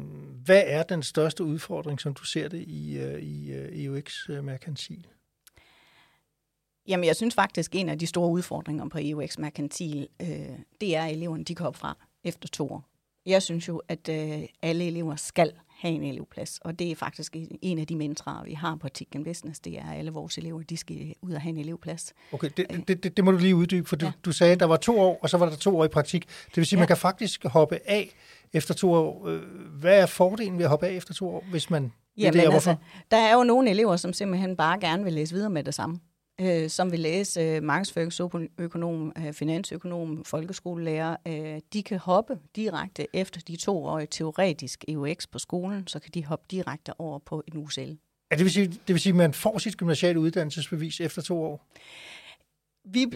hvad 0.45 0.63
er 0.65 0.83
den 0.83 1.03
største 1.03 1.43
udfordring, 1.43 2.00
som 2.00 2.13
du 2.13 2.24
ser 2.24 2.48
det 2.48 2.63
i, 2.67 2.98
øh, 2.98 3.21
i 3.21 3.51
øh, 3.51 3.86
EUX 3.86 4.29
øh, 4.29 4.43
Mercantil? 4.43 5.07
Jamen, 6.88 7.05
jeg 7.05 7.15
synes 7.15 7.36
faktisk, 7.36 7.75
en 7.75 7.89
af 7.89 8.00
de 8.00 8.07
store 8.07 8.29
udfordringer 8.29 8.89
på 8.89 8.98
EUX 9.01 9.38
Mercantil, 9.38 10.07
øh, 10.21 10.27
det 10.81 10.95
er, 10.95 11.03
at 11.03 11.12
eleverne 11.12 11.43
de 11.43 11.55
kan 11.55 11.65
op 11.65 11.75
fra 11.75 11.98
efter 12.24 12.48
to 12.48 12.69
år. 12.69 12.86
Jeg 13.25 13.42
synes 13.42 13.68
jo, 13.68 13.82
at 13.88 14.10
øh, 14.10 14.44
alle 14.62 14.88
elever 14.88 15.16
skal 15.16 15.51
have 15.82 15.94
en 15.94 16.04
elevplads, 16.04 16.60
og 16.62 16.80
det 16.80 16.92
er 16.92 16.96
faktisk 16.96 17.36
en 17.62 17.80
af 17.80 17.88
de 17.88 17.96
mantraer, 17.96 18.44
vi 18.44 18.54
har 18.54 18.75
på 18.75 18.90
Tikken 18.90 19.24
Business, 19.24 19.60
det 19.60 19.78
er, 19.78 19.90
at 19.90 20.00
alle 20.00 20.12
vores 20.12 20.38
elever, 20.38 20.62
de 20.62 20.78
skal 20.78 21.13
ud 21.22 21.34
og 21.34 21.42
have 21.42 21.50
en 21.50 21.58
elevplads. 21.58 22.13
Okay, 22.32 22.50
det, 22.58 22.88
det, 22.88 23.04
det, 23.04 23.18
det 23.18 23.25
må 23.25 23.32
du 23.32 23.38
lige 23.38 23.56
uddybe, 23.56 23.90
for 23.90 23.96
du, 23.96 24.06
ja. 24.06 24.12
du 24.25 24.32
sagde, 24.32 24.54
at 24.54 24.60
der 24.60 24.66
var 24.66 24.78
to 24.78 25.00
år, 25.00 25.20
og 25.22 25.30
så 25.30 25.38
var 25.38 25.50
der 25.50 25.56
to 25.56 25.78
år 25.78 25.86
i 25.86 25.88
praktik. 25.88 26.28
Det 26.46 26.58
vil 26.58 26.66
sige, 26.66 26.78
at 26.78 26.80
ja. 26.80 26.82
man 26.82 26.88
kan 26.88 26.98
faktisk 26.98 27.46
hoppe 27.46 27.80
af 27.86 28.10
efter 28.54 28.74
to 28.74 28.94
år. 28.94 29.28
Øh, 29.28 29.42
hvad 29.80 30.01
er 30.01 30.06
fordelen 30.06 30.58
ved 30.58 30.63
at 30.66 30.70
hoppe 30.70 30.88
af 30.88 30.92
efter 30.92 31.13
to 31.13 31.30
år, 31.30 31.44
hvis 31.51 31.70
man... 31.70 31.94
Jamen, 32.18 32.34
det, 32.34 32.54
altså, 32.54 32.75
der 33.12 33.18
er 33.18 33.34
jo 33.34 33.44
nogle 33.44 33.70
elever, 33.70 33.96
som 33.96 34.13
simpelthen 34.13 34.58
bare 34.58 34.80
gerne 34.80 35.04
vil 35.04 35.13
læse 35.13 35.34
videre 35.34 35.50
med 35.50 35.63
det 35.63 35.74
samme 35.74 36.00
øh, 36.42 36.70
som 36.70 36.92
vil 36.92 37.00
læse 37.00 37.42
øh, 37.42 37.64
markedsføringsøkonom, 37.64 39.14
øh, 39.18 39.34
finansøkonom, 39.34 40.26
folkeskolelærer, 40.26 41.16
øh, 41.28 41.62
de 41.74 41.84
kan 41.84 42.00
hoppe 42.00 42.40
direkte 42.56 43.08
efter 43.14 43.42
de 43.42 43.56
to 43.56 43.86
år 43.86 44.06
teoretisk 44.06 44.86
EUX 44.88 45.28
på 45.32 45.40
skolen, 45.40 45.88
så 45.88 46.00
kan 46.00 46.12
de 46.14 46.26
hoppe 46.26 46.46
direkte 46.52 47.00
over 47.00 47.20
på 47.20 47.44
en 47.48 47.58
UCL. 47.58 47.80
Ja, 48.32 48.36
det 48.36 48.44
vil 48.44 48.52
sige, 48.52 48.68
det 48.68 48.88
vil 48.88 49.00
sige 49.00 49.12
at 49.12 49.18
man 49.18 49.34
får 49.34 49.58
sit 49.58 49.78
gymnasiale 49.78 50.20
uddannelsesbevis 50.20 51.02
efter 51.02 51.22
to 51.22 51.44
år? 51.44 51.68
Vi, 52.86 53.08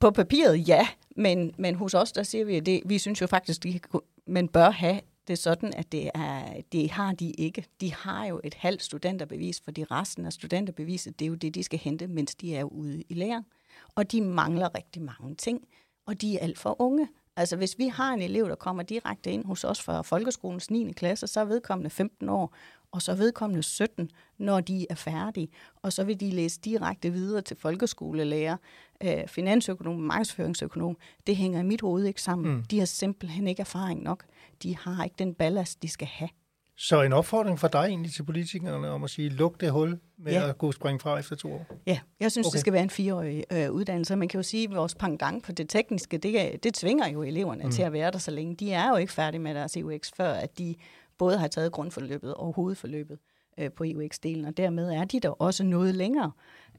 på 0.00 0.10
papiret 0.10 0.68
ja, 0.68 0.88
men, 1.16 1.54
men 1.58 1.74
hos 1.74 1.94
os, 1.94 2.12
der 2.12 2.22
siger 2.22 2.44
vi, 2.44 2.56
at 2.56 2.66
det, 2.66 2.82
vi 2.84 2.98
synes 2.98 3.20
jo 3.20 3.26
faktisk, 3.26 3.66
at 3.66 4.00
man 4.26 4.48
bør 4.48 4.70
have 4.70 5.00
det 5.30 5.38
sådan, 5.38 5.72
at 5.76 5.92
det, 5.92 6.10
er, 6.14 6.60
det 6.72 6.90
har 6.90 7.12
de 7.12 7.30
ikke. 7.30 7.66
De 7.80 7.94
har 7.94 8.26
jo 8.26 8.40
et 8.44 8.54
halvt 8.54 8.82
studenterbevis, 8.82 9.60
fordi 9.60 9.84
resten 9.84 10.26
af 10.26 10.32
studenterbeviset, 10.32 11.18
det 11.18 11.24
er 11.24 11.28
jo 11.28 11.34
det, 11.34 11.54
de 11.54 11.62
skal 11.62 11.78
hente, 11.78 12.06
mens 12.06 12.34
de 12.34 12.56
er 12.56 12.64
ude 12.64 13.02
i 13.08 13.14
lære. 13.14 13.44
Og 13.94 14.12
de 14.12 14.20
mangler 14.20 14.74
rigtig 14.74 15.02
mange 15.02 15.34
ting, 15.34 15.68
og 16.06 16.20
de 16.20 16.38
er 16.38 16.42
alt 16.42 16.58
for 16.58 16.82
unge. 16.82 17.08
Altså 17.40 17.56
hvis 17.56 17.78
vi 17.78 17.86
har 17.86 18.12
en 18.12 18.22
elev, 18.22 18.48
der 18.48 18.54
kommer 18.54 18.82
direkte 18.82 19.30
ind 19.30 19.44
hos 19.44 19.64
os 19.64 19.82
fra 19.82 20.02
folkeskolens 20.02 20.70
9. 20.70 20.92
klasse, 20.92 21.26
så 21.26 21.40
er 21.40 21.44
vedkommende 21.44 21.90
15 21.90 22.28
år, 22.28 22.54
og 22.92 23.02
så 23.02 23.12
er 23.12 23.16
vedkommende 23.16 23.62
17, 23.62 24.10
når 24.38 24.60
de 24.60 24.86
er 24.90 24.94
færdige. 24.94 25.48
Og 25.82 25.92
så 25.92 26.04
vil 26.04 26.20
de 26.20 26.30
læse 26.30 26.60
direkte 26.60 27.10
videre 27.10 27.42
til 27.42 27.56
folkeskolelærer, 27.56 28.56
øh, 29.04 29.26
finansøkonom, 29.26 30.00
markedsføringsøkonom. 30.00 30.96
Det 31.26 31.36
hænger 31.36 31.60
i 31.60 31.62
mit 31.62 31.80
hoved 31.80 32.04
ikke 32.04 32.22
sammen. 32.22 32.54
Mm. 32.54 32.62
De 32.62 32.78
har 32.78 32.86
simpelthen 32.86 33.48
ikke 33.48 33.60
erfaring 33.60 34.02
nok. 34.02 34.24
De 34.62 34.76
har 34.76 35.04
ikke 35.04 35.16
den 35.18 35.34
ballast, 35.34 35.82
de 35.82 35.88
skal 35.88 36.08
have. 36.08 36.30
Så 36.76 37.02
en 37.02 37.12
opfordring 37.12 37.58
fra 37.58 37.68
dig 37.68 37.84
egentlig 37.88 38.12
til 38.12 38.22
politikerne 38.22 38.88
om 38.88 39.04
at 39.04 39.10
sige, 39.10 39.28
luk 39.28 39.60
det 39.60 39.70
hul 39.70 39.98
med 40.18 40.32
ja. 40.32 40.48
at 40.48 40.58
gå 40.58 40.72
springe 40.72 41.00
fra 41.00 41.18
efter 41.18 41.36
to 41.36 41.52
år? 41.52 41.66
Ja, 41.86 41.98
jeg 42.20 42.32
synes, 42.32 42.46
okay. 42.46 42.52
det 42.52 42.60
skal 42.60 42.72
være 42.72 42.82
en 42.82 42.90
fireårig 42.90 43.44
øh, 43.52 43.70
uddannelse. 43.70 44.16
Man 44.16 44.28
kan 44.28 44.38
jo 44.38 44.42
sige, 44.42 44.64
at 44.64 44.74
vores 44.74 44.94
pangdang 44.94 45.42
på 45.42 45.52
det 45.52 45.68
tekniske, 45.68 46.18
det, 46.18 46.64
det 46.64 46.74
tvinger 46.74 47.08
jo 47.08 47.22
eleverne 47.22 47.64
mm. 47.64 47.70
til 47.70 47.82
at 47.82 47.92
være 47.92 48.10
der 48.10 48.18
så 48.18 48.30
længe. 48.30 48.56
De 48.56 48.72
er 48.72 48.88
jo 48.88 48.96
ikke 48.96 49.12
færdige 49.12 49.40
med 49.40 49.54
deres 49.54 49.76
EUX, 49.76 50.10
før 50.16 50.32
at 50.32 50.58
de 50.58 50.74
både 51.18 51.38
har 51.38 51.48
taget 51.48 51.72
grundforløbet 51.72 52.34
og 52.34 52.52
hovedforløbet 52.52 53.18
øh, 53.58 53.70
på 53.72 53.84
EUX-delen, 53.84 54.46
og 54.46 54.56
dermed 54.56 54.90
er 54.90 55.04
de 55.04 55.20
der 55.20 55.42
også 55.42 55.64
noget 55.64 55.94
længere. 55.94 56.32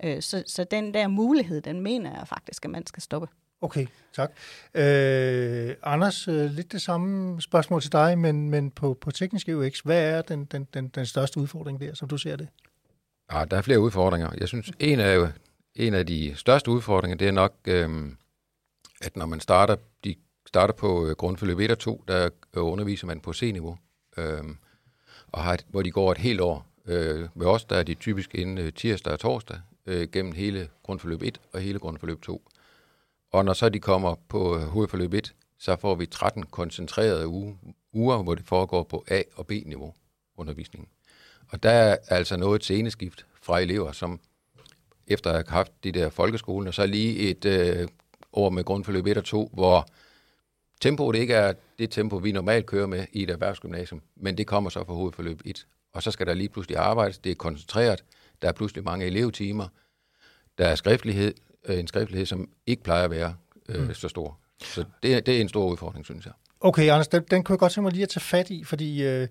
Øh, 0.03 0.21
så, 0.21 0.43
så 0.47 0.63
den 0.63 0.93
der 0.93 1.07
mulighed, 1.07 1.61
den 1.61 1.81
mener 1.81 2.17
jeg 2.17 2.27
faktisk, 2.27 2.65
at 2.65 2.71
man 2.71 2.87
skal 2.87 3.03
stoppe. 3.03 3.27
Okay, 3.61 3.87
tak. 4.13 4.31
Øh, 4.73 5.75
Anders, 5.83 6.27
øh, 6.27 6.51
lidt 6.51 6.71
det 6.71 6.81
samme 6.81 7.41
spørgsmål 7.41 7.81
til 7.81 7.91
dig, 7.91 8.17
men, 8.17 8.49
men 8.49 8.71
på, 8.71 8.97
på 9.01 9.11
teknisk 9.11 9.47
UX, 9.47 9.79
hvad 9.79 10.17
er 10.17 10.21
den, 10.21 10.45
den, 10.45 10.67
den, 10.73 10.87
den 10.87 11.05
største 11.05 11.39
udfordring 11.39 11.79
der, 11.79 11.93
som 11.93 12.07
du 12.07 12.17
ser 12.17 12.35
det? 12.35 12.47
Ja, 13.31 13.45
der 13.45 13.57
er 13.57 13.61
flere 13.61 13.79
udfordringer. 13.79 14.31
Jeg 14.37 14.47
synes, 14.47 14.71
en 14.79 14.99
af, 14.99 15.27
en 15.75 15.93
af 15.93 16.05
de 16.05 16.33
største 16.35 16.71
udfordringer, 16.71 17.17
det 17.17 17.27
er 17.27 17.31
nok, 17.31 17.53
øh, 17.67 17.89
at 19.01 19.15
når 19.15 19.25
man 19.25 19.39
starter, 19.39 19.75
de 20.03 20.15
starter 20.47 20.73
på 20.73 21.07
øh, 21.07 21.15
grundforløb 21.15 21.59
1 21.59 21.71
og 21.71 21.79
2, 21.79 22.03
der 22.07 22.29
øh, 22.53 22.63
underviser 22.63 23.07
man 23.07 23.19
på 23.19 23.33
C-niveau 23.33 23.77
øh, 24.17 24.43
og 25.27 25.43
har, 25.43 25.57
hvor 25.67 25.81
de 25.81 25.91
går 25.91 26.11
et 26.11 26.17
helt 26.17 26.41
år. 26.41 26.65
Øh, 26.85 27.27
ved 27.35 27.47
os 27.47 27.65
der 27.65 27.75
er 27.75 27.83
de 27.83 27.93
typisk 27.93 28.35
inden 28.35 28.71
tirsdag 28.71 29.13
og 29.13 29.19
torsdag, 29.19 29.59
øh, 29.85 30.07
gennem 30.11 30.31
hele 30.31 30.69
grundforløb 30.83 31.21
1 31.21 31.41
og 31.53 31.59
hele 31.59 31.79
grundforløb 31.79 32.21
2. 32.21 32.47
Og 33.31 33.45
når 33.45 33.53
så 33.53 33.69
de 33.69 33.79
kommer 33.79 34.15
på 34.29 34.57
øh, 34.57 34.61
hovedforløb 34.61 35.13
1, 35.13 35.33
så 35.59 35.75
får 35.75 35.95
vi 35.95 36.05
13 36.05 36.43
koncentrerede 36.43 37.27
uge, 37.27 37.57
uger, 37.93 38.23
hvor 38.23 38.35
det 38.35 38.45
foregår 38.45 38.83
på 38.83 39.05
A- 39.07 39.21
og 39.35 39.47
B-niveau 39.47 39.93
undervisningen. 40.37 40.89
Og 41.47 41.63
der 41.63 41.69
er 41.69 41.97
altså 42.07 42.37
noget 42.37 42.63
seneskift 42.63 43.25
fra 43.41 43.59
elever, 43.59 43.91
som 43.91 44.19
efter 45.07 45.29
at 45.29 45.35
have 45.35 45.45
haft 45.49 45.71
de 45.83 45.91
der 45.91 46.09
folkeskolen, 46.09 46.67
og 46.67 46.73
så 46.73 46.85
lige 46.85 47.17
et 47.17 47.45
øh, 47.45 47.87
år 48.33 48.49
med 48.49 48.63
grundforløb 48.63 49.07
1 49.07 49.17
og 49.17 49.25
2, 49.25 49.49
hvor 49.53 49.87
tempoet 50.81 51.15
ikke 51.15 51.33
er 51.33 51.53
det 51.79 51.91
tempo, 51.91 52.15
vi 52.15 52.31
normalt 52.31 52.65
kører 52.65 52.87
med 52.87 53.05
i 53.13 53.23
et 53.23 53.29
erhvervsgymnasium, 53.29 54.01
men 54.15 54.37
det 54.37 54.47
kommer 54.47 54.69
så 54.69 54.83
fra 54.83 54.93
hovedforløb 54.93 55.41
1. 55.45 55.67
Og 55.93 56.03
så 56.03 56.11
skal 56.11 56.27
der 56.27 56.33
lige 56.33 56.49
pludselig 56.49 56.77
arbejdes, 56.77 57.17
det 57.17 57.31
er 57.31 57.35
koncentreret, 57.35 58.03
der 58.41 58.47
er 58.47 58.51
pludselig 58.51 58.83
mange 58.83 59.05
elevtimer, 59.05 59.67
der 60.57 60.67
er 60.67 60.75
skriftlighed, 60.75 61.33
en 61.69 61.87
skriftlighed, 61.87 62.25
som 62.25 62.49
ikke 62.67 62.83
plejer 62.83 63.03
at 63.03 63.11
være 63.11 63.35
øh, 63.69 63.87
mm. 63.87 63.93
så 63.93 64.09
stor. 64.09 64.37
Så 64.63 64.85
det, 65.03 65.25
det 65.25 65.37
er 65.37 65.41
en 65.41 65.49
stor 65.49 65.71
udfordring, 65.71 66.05
synes 66.05 66.25
jeg. 66.25 66.33
Okay, 66.59 66.89
Anders, 66.89 67.07
den, 67.07 67.23
den 67.31 67.43
kunne 67.43 67.53
jeg 67.53 67.59
godt 67.59 67.71
tænke 67.71 67.83
mig 67.83 67.91
lige 67.91 68.03
at 68.03 68.09
tage 68.09 68.21
fat 68.21 68.49
i, 68.49 68.63
fordi 68.63 69.03
øh, 69.03 69.27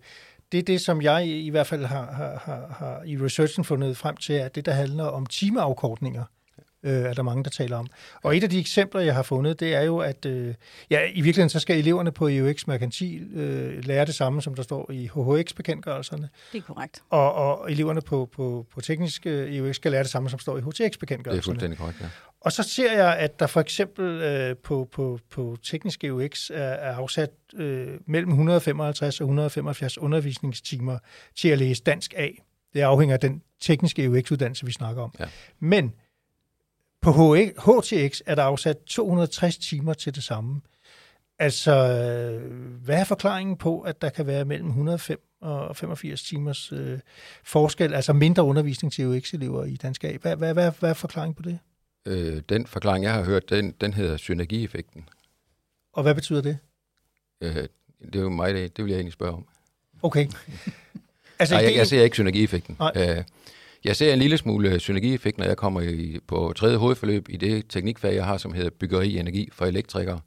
det 0.53 0.59
er 0.59 0.63
det, 0.63 0.81
som 0.81 1.03
jeg 1.03 1.27
i 1.27 1.51
hvert 1.51 1.67
fald 1.67 1.85
har, 1.85 2.13
har, 2.13 2.39
har, 2.45 2.77
har 2.79 3.03
i 3.07 3.17
researchen 3.19 3.65
fundet 3.65 3.97
frem 3.97 4.17
til, 4.17 4.33
at 4.33 4.55
det, 4.55 4.67
der 4.67 4.73
handler 4.73 5.05
om 5.05 5.27
timeafkortninger, 5.27 6.25
øh, 6.83 6.93
er 6.93 7.15
der 7.15 7.23
mange, 7.23 7.45
der 7.45 7.51
taler 7.51 7.77
om. 7.77 7.87
Og 8.23 8.37
et 8.37 8.43
af 8.43 8.51
de 8.51 8.61
eksempler, 8.61 9.01
jeg 9.01 9.15
har 9.15 9.23
fundet, 9.23 9.61
det 9.61 9.75
er 9.75 9.83
jo, 9.83 9.99
at 9.99 10.27
øh, 10.27 10.55
ja, 10.91 11.01
i 11.01 11.21
virkeligheden 11.21 11.49
så 11.49 11.61
skal 11.61 11.79
eleverne 11.79 12.13
på 12.13 12.29
EUX 12.29 12.67
Mercantil 12.67 13.29
øh, 13.35 13.85
lære 13.85 14.07
det 14.07 14.15
samme, 14.15 14.43
som 14.43 14.55
der 14.55 14.63
står 14.63 14.91
i 14.91 15.07
HHX-bekendtgørelserne. 15.07 16.29
Det 16.53 16.59
er 16.59 16.63
korrekt. 16.63 17.03
Og, 17.11 17.35
og 17.35 17.73
eleverne 17.73 18.01
på, 18.01 18.29
på, 18.33 18.67
på 18.75 18.81
teknisk 18.81 19.27
øh, 19.27 19.57
EUX 19.57 19.77
skal 19.77 19.93
lære 19.93 20.03
det 20.03 20.11
samme, 20.11 20.31
som 20.31 20.39
står 20.39 20.59
i 20.59 20.61
HTX-bekendtgørelserne. 20.61 21.37
Det 21.37 21.39
er 21.39 21.43
fuldstændig 21.43 21.79
korrekt, 21.79 22.01
ja. 22.01 22.07
Og 22.41 22.53
så 22.53 22.63
ser 22.63 22.93
jeg, 22.93 23.17
at 23.17 23.41
der 23.41 23.47
for 23.47 23.61
eksempel 23.61 24.05
øh, 24.05 24.57
på, 24.57 24.89
på, 24.93 25.19
på 25.31 25.57
teknisk 25.63 26.05
EUX 26.05 26.51
er, 26.51 26.63
er 26.63 26.95
afsat 26.97 27.31
øh, 27.55 27.89
mellem 28.07 28.31
155 28.31 29.21
og 29.21 29.25
175 29.25 29.99
undervisningstimer 29.99 30.99
til 31.37 31.49
at 31.49 31.59
læse 31.59 31.83
dansk 31.83 32.15
A. 32.17 32.29
Det 32.75 32.81
afhænger 32.81 33.15
af 33.15 33.21
den 33.21 33.43
tekniske 33.61 34.05
EUX-uddannelse, 34.05 34.67
vi 34.67 34.73
snakker 34.73 35.03
om. 35.03 35.15
Ja. 35.21 35.27
Men 35.59 35.93
på 37.02 37.35
HTX 37.37 38.21
er 38.26 38.35
der 38.35 38.42
afsat 38.42 38.76
260 38.87 39.59
timer 39.59 39.95
til 39.95 40.14
det 40.14 40.23
samme. 40.25 40.61
Altså, 41.38 41.73
hvad 42.85 43.00
er 43.00 43.04
forklaringen 43.04 43.57
på, 43.57 43.80
at 43.80 44.02
der 44.02 44.09
kan 44.09 44.26
være 44.26 44.45
mellem 44.45 44.69
105 44.69 45.21
og 45.40 45.76
85 45.76 46.23
timers 46.23 46.73
øh, 46.73 46.99
forskel, 47.45 47.95
altså 47.95 48.12
mindre 48.12 48.42
undervisning 48.42 48.92
til 48.92 49.07
UX-elever 49.07 49.64
i 49.64 49.76
dansk 49.76 50.04
A? 50.04 50.16
Hvad, 50.16 50.37
hvad, 50.37 50.52
hvad, 50.54 50.73
hvad 50.80 50.90
er 50.90 50.95
forklaringen 50.95 51.35
på 51.35 51.42
det? 51.42 51.59
Øh, 52.07 52.42
den 52.49 52.66
forklaring, 52.66 53.04
jeg 53.04 53.12
har 53.12 53.23
hørt, 53.23 53.50
den, 53.50 53.75
den 53.80 53.92
hedder 53.92 54.16
synergieffekten. 54.16 55.09
Og 55.92 56.02
hvad 56.02 56.14
betyder 56.14 56.40
det? 56.40 56.59
Øh, 57.40 57.54
det 58.07 58.16
er 58.16 58.21
jo 58.21 58.28
mig, 58.28 58.54
det, 58.54 58.76
det 58.76 58.85
vil 58.85 58.90
jeg 58.90 58.99
egentlig 58.99 59.12
spørge 59.12 59.33
om. 59.33 59.47
Okay. 60.02 60.28
altså, 61.38 61.54
Nej, 61.54 61.64
jeg, 61.64 61.76
jeg 61.76 61.87
ser 61.87 62.02
ikke 62.02 62.14
synergieffekten. 62.14 62.76
Nej. 62.78 62.92
Øh, 62.97 63.25
jeg 63.85 63.97
ser 63.97 64.13
en 64.13 64.19
lille 64.19 64.39
smule 64.39 64.81
synergieffekt, 64.81 65.39
når 65.39 65.45
jeg 65.45 65.57
kommer 65.57 65.81
i, 65.81 66.19
på 66.27 66.53
tredje 66.57 66.77
hovedforløb 66.77 67.29
i 67.29 67.37
det 67.37 67.65
teknikfag, 67.69 68.15
jeg 68.15 68.25
har, 68.25 68.37
som 68.37 68.53
hedder 68.53 68.71
byggeri 68.71 69.19
energi 69.19 69.49
for 69.53 69.67
elektrikere. 69.67 70.21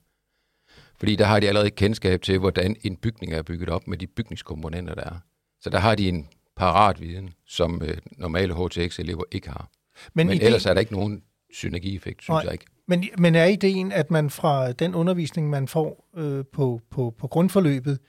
Fordi 1.00 1.16
der 1.16 1.26
har 1.26 1.40
de 1.40 1.48
allerede 1.48 1.70
kendskab 1.70 2.22
til, 2.22 2.40
hvordan 2.40 2.76
en 2.84 2.96
bygning 2.96 3.34
er 3.34 3.42
bygget 3.42 3.70
op 3.70 3.88
med 3.88 3.98
de 3.98 4.08
bygningskomponenter, 4.08 4.96
der 4.96 5.04
er. 5.04 5.16
Så 5.62 5.70
der 5.70 5.80
har 5.80 5.96
de 5.96 6.10
en 6.10 6.28
parat 6.56 7.02
viden, 7.02 7.30
som 7.48 7.82
øh, 7.86 7.98
normale 8.18 8.54
HTX-elever 8.54 9.24
ikke 9.32 9.50
har. 9.50 9.70
Men, 10.14 10.28
men 10.28 10.42
ellers 10.42 10.66
er 10.66 10.74
der 10.74 10.80
ikke 10.80 10.94
nogen 10.94 11.24
synergieffekt, 11.54 12.24
synes 12.24 12.30
Nej, 12.30 12.42
jeg 12.44 12.52
ikke. 12.52 12.66
Men, 12.88 13.06
men 13.18 13.36
er 13.36 13.46
ideen, 13.46 13.92
at 13.92 14.12
man 14.12 14.30
fra 14.30 14.72
den 14.72 14.96
undervisning, 14.96 15.50
man 15.50 15.68
får 15.68 16.10
øh, 16.18 16.46
på, 16.54 16.82
på, 16.92 17.16
på 17.18 17.28
grundforløbet, 17.28 18.00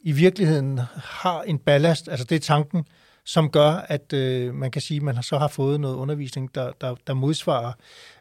i 0.00 0.12
virkeligheden 0.12 0.80
har 0.96 1.42
en 1.42 1.58
ballast, 1.58 2.08
altså 2.08 2.24
det 2.24 2.36
er 2.36 2.40
tanken, 2.40 2.84
som 3.28 3.50
gør, 3.50 3.70
at 3.70 4.12
øh, 4.12 4.54
man 4.54 4.70
kan 4.70 4.82
sige, 4.82 4.96
at 4.96 5.02
man 5.02 5.22
så 5.22 5.38
har 5.38 5.48
fået 5.48 5.80
noget 5.80 5.94
undervisning, 5.94 6.54
der, 6.54 6.72
der, 6.80 6.94
der 7.06 7.14
modsvarer 7.14 7.72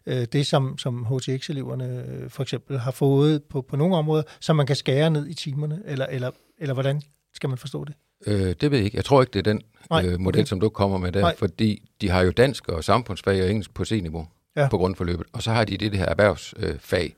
øh, 0.06 0.26
det, 0.34 0.48
som, 0.48 0.78
som 0.78 1.06
HTX-eleverne 1.06 2.06
øh, 2.08 2.30
for 2.30 2.44
eksempel 2.44 2.80
har 2.80 2.92
fået 2.92 3.44
på, 3.44 3.62
på 3.62 3.76
nogle 3.76 3.96
områder, 3.96 4.24
så 4.40 4.54
man 4.54 4.66
kan 4.66 4.76
skære 4.76 5.10
ned 5.10 5.28
i 5.28 5.34
timerne, 5.34 5.82
eller, 5.86 6.06
eller, 6.06 6.32
eller 6.58 6.74
hvordan 6.74 7.02
skal 7.34 7.50
man 7.50 7.58
forstå 7.58 7.86
det? 7.86 7.94
Øh, 8.28 8.56
det 8.62 8.72
ved 8.72 8.78
jeg 8.78 8.86
ikke. 8.86 8.98
Jeg 8.98 9.06
tror 9.06 9.22
ikke, 9.22 9.34
det 9.34 9.40
er 9.40 9.54
den 9.54 9.62
Nej, 9.90 10.06
øh, 10.06 10.20
model, 10.20 10.40
okay. 10.40 10.48
som 10.48 10.60
du 10.60 10.70
kommer 10.70 10.98
med 10.98 11.12
der, 11.12 11.22
Nej. 11.22 11.36
fordi 11.36 11.90
de 12.02 12.10
har 12.10 12.22
jo 12.22 12.32
dansk 12.32 12.70
og 12.70 12.84
samfundsfag 12.84 13.44
og 13.44 13.50
engelsk 13.50 13.74
på 13.74 13.86
C-niveau. 13.86 14.28
ja. 14.58 14.68
på 14.70 14.78
grundforløbet. 14.78 15.26
Og 15.34 15.44
så 15.44 15.52
har 15.52 15.66
de 15.66 15.78
det, 15.78 15.92
det 15.92 16.00
her 16.00 16.06
erhvervsfag. 16.06 17.06
Øh, 17.06 17.12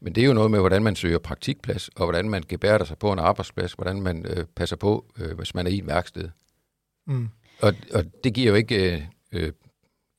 Men 0.00 0.14
det 0.14 0.22
er 0.22 0.26
jo 0.26 0.32
noget 0.32 0.50
med, 0.50 0.58
hvordan 0.58 0.82
man 0.82 0.96
søger 0.96 1.18
praktikplads, 1.18 1.88
og 1.88 2.04
hvordan 2.04 2.28
man 2.28 2.42
gebærder 2.48 2.84
sig 2.84 2.98
på 2.98 3.12
en 3.12 3.18
arbejdsplads, 3.18 3.72
hvordan 3.72 4.02
man 4.02 4.26
øh, 4.26 4.44
passer 4.56 4.76
på, 4.76 5.04
øh, 5.18 5.36
hvis 5.36 5.54
man 5.54 5.66
er 5.66 5.70
i 5.70 5.78
et 5.78 5.86
værksted. 5.86 6.28
Mm. 7.10 7.28
Og, 7.60 7.74
og 7.94 8.04
det 8.24 8.34
giver 8.34 8.48
jo 8.48 8.54
ikke 8.54 8.92
øh, 8.94 9.02
øh, 9.32 9.52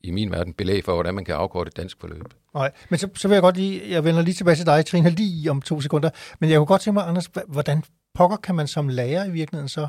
i 0.04 0.12
min 0.12 0.32
verden 0.32 0.54
belæg 0.54 0.86
for, 0.86 0.94
hvordan 0.94 1.16
man 1.16 1.26
kan 1.26 1.36
afkorte 1.36 1.68
et 1.68 1.78
dansk 1.78 1.98
forløb. 2.00 2.26
Nej, 2.54 2.72
men 2.90 3.00
så, 3.00 3.10
så 3.16 3.28
vil 3.28 3.36
jeg 3.36 3.42
godt 3.42 3.58
lige, 3.58 3.90
jeg 3.90 4.04
vender 4.04 4.22
lige 4.22 4.34
tilbage 4.34 4.56
til 4.56 4.66
dig, 4.66 4.86
Trine, 4.86 5.10
lige 5.10 5.52
om 5.52 5.62
to 5.62 5.82
sekunder. 5.82 6.10
Men 6.40 6.50
jeg 6.50 6.58
kunne 6.58 6.66
godt 6.66 6.82
tænke 6.82 6.94
mig, 6.94 7.08
Anders, 7.08 7.30
hvordan 7.48 7.84
pokker 8.14 8.38
kan 8.38 8.56
man 8.56 8.68
som 8.68 8.88
lærer 8.88 9.26
i 9.26 9.32
virkeligheden 9.32 9.70
så 9.70 9.88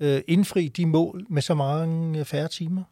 øh, 0.00 0.20
indfri 0.28 0.68
de 0.68 0.86
mål 0.86 1.26
med 1.28 1.42
så 1.42 1.54
mange 1.54 2.18
øh, 2.18 2.24
færre 2.24 2.48
timer? 2.48 2.82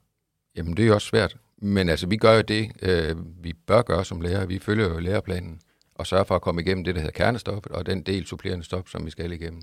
Jamen, 0.57 0.77
det 0.77 0.83
er 0.83 0.87
jo 0.87 0.95
også 0.95 1.07
svært. 1.07 1.37
Men 1.63 1.89
altså, 1.89 2.07
vi 2.07 2.17
gør 2.17 2.35
jo 2.35 2.41
det, 2.41 2.73
øh, 2.83 3.17
vi 3.45 3.53
bør 3.53 3.83
gøre 3.83 4.05
som 4.05 4.21
lærer. 4.21 4.47
Vi 4.47 4.59
følger 4.59 4.89
jo 4.89 4.99
læreplanen 4.99 5.61
og 5.95 6.07
sørger 6.07 6.25
for 6.25 6.37
at 6.37 6.43
komme 6.43 6.63
igennem 6.63 6.85
det, 6.85 6.95
der 6.95 7.01
hedder 7.01 7.13
kernestoppet, 7.13 7.73
og 7.73 7.87
den 7.87 8.03
del 8.03 8.27
supplerende 8.27 8.65
stop, 8.65 8.89
som 8.89 9.07
vi 9.07 9.11
skal 9.11 9.33
igennem. 9.33 9.63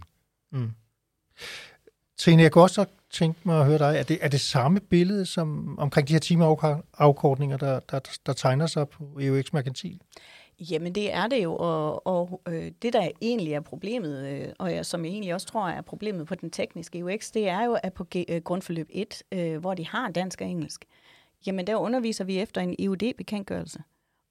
Mm. 0.51 0.71
Trine, 2.17 2.43
jeg 2.43 2.51
kunne 2.51 2.63
også 2.63 2.85
tænke 3.11 3.39
mig 3.43 3.59
at 3.59 3.65
høre 3.65 3.77
dig. 3.77 3.97
Er 3.97 4.03
det, 4.03 4.17
er 4.21 4.27
det 4.27 4.41
samme 4.41 4.79
billede 4.79 5.25
som 5.25 5.79
omkring 5.79 6.07
de 6.07 6.13
her 6.13 6.19
timeafkortninger, 6.19 7.57
der, 7.57 7.79
der, 7.79 7.99
der 8.25 8.33
tegner 8.33 8.67
sig 8.67 8.89
på 8.89 9.19
EUX 9.21 9.53
Mercantil? 9.53 10.01
Jamen 10.59 10.95
det 10.95 11.13
er 11.13 11.27
det 11.27 11.43
jo, 11.43 11.55
og, 11.55 12.07
og 12.07 12.41
øh, 12.47 12.71
det 12.81 12.93
der 12.93 13.09
egentlig 13.21 13.53
er 13.53 13.59
problemet, 13.59 14.27
øh, 14.27 14.47
og 14.59 14.73
jeg, 14.73 14.85
som 14.85 15.05
jeg 15.05 15.11
egentlig 15.11 15.33
også 15.33 15.47
tror 15.47 15.69
er 15.69 15.81
problemet 15.81 16.27
på 16.27 16.35
den 16.35 16.49
tekniske 16.49 17.05
UX, 17.05 17.31
det 17.31 17.49
er 17.49 17.65
jo, 17.65 17.77
at 17.83 17.93
på 17.93 18.03
G, 18.03 18.25
øh, 18.29 18.41
grundforløb 18.41 18.89
1, 18.89 19.23
øh, 19.31 19.57
hvor 19.57 19.73
de 19.73 19.87
har 19.87 20.11
dansk 20.11 20.41
og 20.41 20.47
engelsk, 20.47 20.85
jamen 21.45 21.67
der 21.67 21.75
underviser 21.75 22.23
vi 22.23 22.39
efter 22.39 22.61
en 22.61 22.75
EUD-bekendtgørelse. 22.79 23.79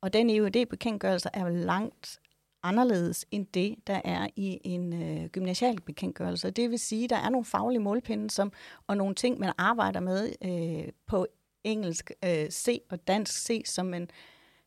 Og 0.02 0.12
den 0.12 0.30
EUD-bekendtgørelse 0.30 1.28
er 1.32 1.48
langt 1.48 2.20
anderledes 2.68 3.26
end 3.30 3.46
det, 3.54 3.74
der 3.86 4.00
er 4.04 4.28
i 4.36 4.58
en 4.64 5.02
øh, 5.02 5.26
gymnasial 5.26 5.80
bekendtgørelse. 5.80 6.50
Det 6.50 6.70
vil 6.70 6.78
sige, 6.78 7.04
at 7.04 7.10
der 7.10 7.16
er 7.16 7.30
nogle 7.30 7.44
faglige 7.44 7.80
målpinde 7.80 8.30
som, 8.30 8.52
og 8.86 8.96
nogle 8.96 9.14
ting, 9.14 9.38
man 9.38 9.52
arbejder 9.58 10.00
med 10.00 10.32
øh, 10.44 10.92
på 11.06 11.26
engelsk 11.64 12.10
øh, 12.24 12.50
C 12.50 12.82
og 12.90 13.08
dansk 13.08 13.32
C, 13.44 13.62
som 13.64 13.86
man, 13.86 14.08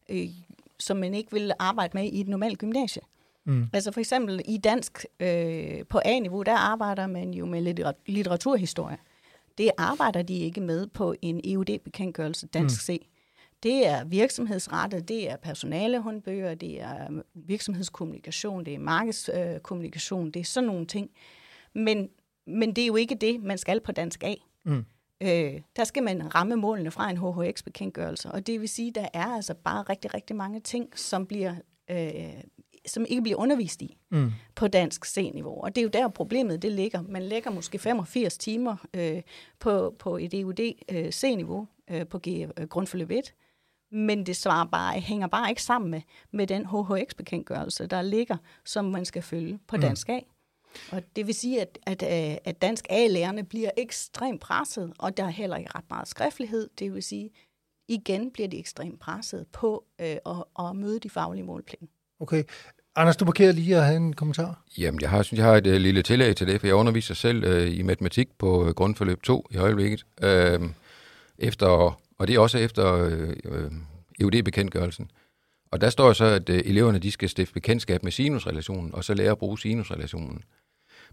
øh, 0.09 0.27
som 0.79 0.97
man 0.97 1.13
ikke 1.13 1.31
vil 1.31 1.51
arbejde 1.59 1.97
med 1.97 2.03
i 2.03 2.21
et 2.21 2.27
normalt 2.27 2.59
gymnasie. 2.59 3.01
Mm. 3.45 3.67
Altså 3.73 3.91
for 3.91 3.99
eksempel 3.99 4.41
i 4.45 4.57
dansk 4.57 5.05
øh, 5.19 5.85
på 5.89 5.99
A-niveau, 6.05 6.43
der 6.43 6.55
arbejder 6.55 7.07
man 7.07 7.33
jo 7.33 7.45
med 7.45 7.61
litteraturhistorie. 8.05 8.97
Det 9.57 9.71
arbejder 9.77 10.21
de 10.21 10.39
ikke 10.39 10.61
med 10.61 10.87
på 10.87 11.15
en 11.21 11.41
EUD-bekendtgørelse 11.43 12.47
dansk 12.47 12.89
mm. 12.89 12.95
C. 12.95 13.08
Det 13.63 13.87
er 13.87 14.05
virksomhedsrettet, 14.05 15.07
det 15.07 15.29
er 15.29 15.37
personalehåndbøger, 15.37 16.55
det 16.55 16.81
er 16.81 17.21
virksomhedskommunikation, 17.33 18.65
det 18.65 18.73
er 18.73 18.79
markedskommunikation, 18.79 20.31
det 20.31 20.39
er 20.39 20.43
sådan 20.43 20.67
nogle 20.67 20.85
ting. 20.85 21.09
Men, 21.73 22.09
men 22.47 22.75
det 22.75 22.81
er 22.81 22.87
jo 22.87 22.95
ikke 22.95 23.15
det, 23.15 23.43
man 23.43 23.57
skal 23.57 23.79
på 23.79 23.91
dansk 23.91 24.23
A. 24.23 24.33
Mm. 24.65 24.85
Øh, 25.21 25.61
der 25.75 25.83
skal 25.83 26.03
man 26.03 26.35
ramme 26.35 26.55
målene 26.55 26.91
fra 26.91 27.09
en 27.09 27.17
HHX-bekendtgørelse, 27.17 28.31
og 28.31 28.47
det 28.47 28.61
vil 28.61 28.69
sige, 28.69 28.91
der 28.91 29.07
er 29.13 29.25
altså 29.25 29.53
bare 29.53 29.83
rigtig, 29.83 30.13
rigtig 30.13 30.35
mange 30.35 30.59
ting, 30.59 30.99
som 30.99 31.25
bliver 31.25 31.55
øh, 31.91 32.43
som 32.85 33.05
ikke 33.09 33.21
bliver 33.21 33.37
undervist 33.37 33.81
i 33.81 33.97
mm. 34.09 34.31
på 34.55 34.67
dansk 34.67 35.05
C-niveau. 35.05 35.61
Og 35.63 35.75
det 35.75 35.81
er 35.81 35.83
jo 35.83 35.89
der 35.89 36.07
problemet 36.07 36.61
det 36.61 36.71
ligger. 36.71 37.01
Man 37.01 37.23
lægger 37.23 37.51
måske 37.51 37.79
85 37.79 38.37
timer 38.37 38.75
øh, 38.93 39.21
på, 39.59 39.95
på 39.99 40.17
et 40.17 40.33
EUD 40.33 40.59
øh, 40.91 41.11
C-niveau 41.11 41.67
øh, 41.91 42.07
på 42.07 42.19
G, 42.19 42.27
øh, 42.27 42.67
grundforløb 42.67 43.11
1, 43.11 43.33
men 43.91 44.25
det 44.25 44.35
svarer 44.35 44.65
bare, 44.65 44.99
hænger 44.99 45.27
bare 45.27 45.49
ikke 45.49 45.63
sammen 45.63 45.91
med, 45.91 46.01
med 46.31 46.47
den 46.47 46.65
HHX-bekendtgørelse, 46.65 47.87
der 47.87 48.01
ligger, 48.01 48.37
som 48.65 48.85
man 48.85 49.05
skal 49.05 49.21
følge 49.21 49.59
på 49.67 49.75
mm. 49.75 49.81
dansk 49.81 50.09
A. 50.09 50.19
Og 50.91 51.03
det 51.15 51.27
vil 51.27 51.35
sige, 51.35 51.61
at, 51.61 51.79
at, 51.85 52.03
øh, 52.03 52.37
at 52.45 52.61
dansk 52.61 52.85
A-lærerne 52.89 53.43
bliver 53.43 53.71
ekstremt 53.77 54.41
presset, 54.41 54.93
og 54.99 55.17
der 55.17 55.23
er 55.23 55.29
heller 55.29 55.57
ikke 55.57 55.71
ret 55.75 55.89
meget 55.89 56.07
skriftlighed. 56.07 56.69
Det 56.79 56.93
vil 56.93 57.03
sige, 57.03 57.29
igen 57.87 58.31
bliver 58.31 58.47
de 58.47 58.59
ekstremt 58.59 58.99
presset 58.99 59.45
på 59.47 59.85
øh, 60.01 60.17
at, 60.25 60.43
at 60.59 60.75
møde 60.75 60.99
de 60.99 61.09
faglige 61.09 61.43
målplan. 61.43 61.89
Okay. 62.19 62.43
Anders, 62.95 63.17
du 63.17 63.25
markerer 63.25 63.51
lige 63.51 63.77
at 63.77 63.85
have 63.85 63.97
en 63.97 64.13
kommentar. 64.13 64.63
Jamen, 64.77 65.01
jeg 65.01 65.09
har, 65.09 65.23
synes, 65.23 65.37
jeg 65.37 65.47
har 65.47 65.55
et 65.55 65.67
uh, 65.67 65.73
lille 65.73 66.01
tillæg 66.01 66.35
til 66.35 66.47
det, 66.47 66.59
for 66.59 66.67
jeg 66.67 66.75
underviser 66.75 67.13
selv 67.13 67.47
uh, 67.47 67.77
i 67.77 67.81
matematik 67.81 68.29
på 68.37 68.63
uh, 68.63 68.69
grundforløb 68.69 69.23
2 69.23 69.47
i 69.51 69.57
øjeblikket. 69.57 70.05
Uh, 70.23 70.69
efter 71.37 71.99
og 72.19 72.27
det 72.27 72.35
er 72.35 72.39
også 72.39 72.57
efter 72.57 72.93
øh, 72.93 73.33
øh 73.45 73.71
EUD-bekendtgørelsen. 74.21 75.11
Og 75.71 75.81
der 75.81 75.89
står 75.89 76.13
så, 76.13 76.25
at 76.25 76.49
øh, 76.49 76.61
eleverne 76.65 76.99
de 76.99 77.11
skal 77.11 77.29
stifte 77.29 77.53
bekendtskab 77.53 78.03
med 78.03 78.11
sinusrelationen, 78.11 78.95
og 78.95 79.03
så 79.03 79.13
lære 79.13 79.31
at 79.31 79.37
bruge 79.37 79.59
sinusrelationen. 79.59 80.43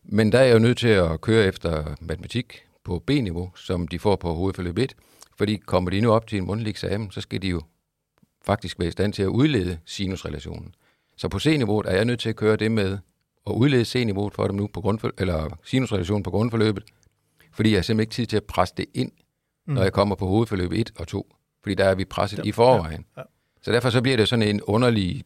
Men 0.04 0.32
der 0.32 0.38
er 0.38 0.44
jeg 0.44 0.54
jo 0.54 0.58
nødt 0.58 0.78
til 0.78 0.88
at 0.88 1.20
køre 1.20 1.46
efter 1.46 1.94
matematik 2.00 2.62
på 2.84 2.98
B-niveau, 3.06 3.52
som 3.56 3.88
de 3.88 3.98
får 3.98 4.16
på 4.16 4.34
hovedforløb 4.34 4.78
1, 4.78 4.94
fordi 5.36 5.56
kommer 5.56 5.90
de 5.90 6.00
nu 6.00 6.12
op 6.12 6.26
til 6.26 6.38
en 6.38 6.46
mundtlig 6.46 6.70
eksamen, 6.70 7.10
så 7.10 7.20
skal 7.20 7.42
de 7.42 7.48
jo 7.48 7.62
faktisk 8.44 8.78
være 8.78 8.88
i 8.88 8.92
stand 8.92 9.12
til 9.12 9.22
at 9.22 9.26
udlede 9.26 9.78
sinusrelationen. 9.84 10.74
Så 11.16 11.28
på 11.28 11.38
C-niveauet 11.38 11.86
er 11.86 11.94
jeg 11.94 12.04
nødt 12.04 12.20
til 12.20 12.28
at 12.28 12.36
køre 12.36 12.56
det 12.56 12.72
med 12.72 12.98
at 13.46 13.52
udlede 13.52 13.84
C-niveauet 13.84 14.34
for 14.34 14.46
dem 14.46 14.56
nu 14.56 14.66
på 14.66 14.80
grundfor, 14.80 15.12
eller 15.18 15.58
sinusrelationen 15.64 16.22
på 16.22 16.30
grundforløbet, 16.30 16.84
fordi 17.52 17.70
jeg 17.70 17.78
har 17.78 17.82
simpelthen 17.82 18.00
ikke 18.00 18.14
tid 18.14 18.26
til 18.26 18.36
at 18.36 18.44
presse 18.44 18.74
det 18.76 18.86
ind 18.94 19.12
mm. 19.66 19.74
når 19.74 19.82
jeg 19.82 19.92
kommer 19.92 20.14
på 20.14 20.26
hovedforløb 20.26 20.72
1 20.72 20.90
og 20.98 21.08
2. 21.08 21.34
Fordi 21.62 21.74
der 21.74 21.84
er 21.84 21.94
vi 21.94 22.04
presset 22.04 22.38
ja, 22.38 22.42
i 22.42 22.52
forvejen. 22.52 23.04
Ja, 23.16 23.20
ja. 23.20 23.26
Så 23.62 23.72
derfor 23.72 23.90
så 23.90 24.02
bliver 24.02 24.16
det 24.16 24.28
sådan 24.28 24.48
en 24.48 24.62
underlig 24.62 25.24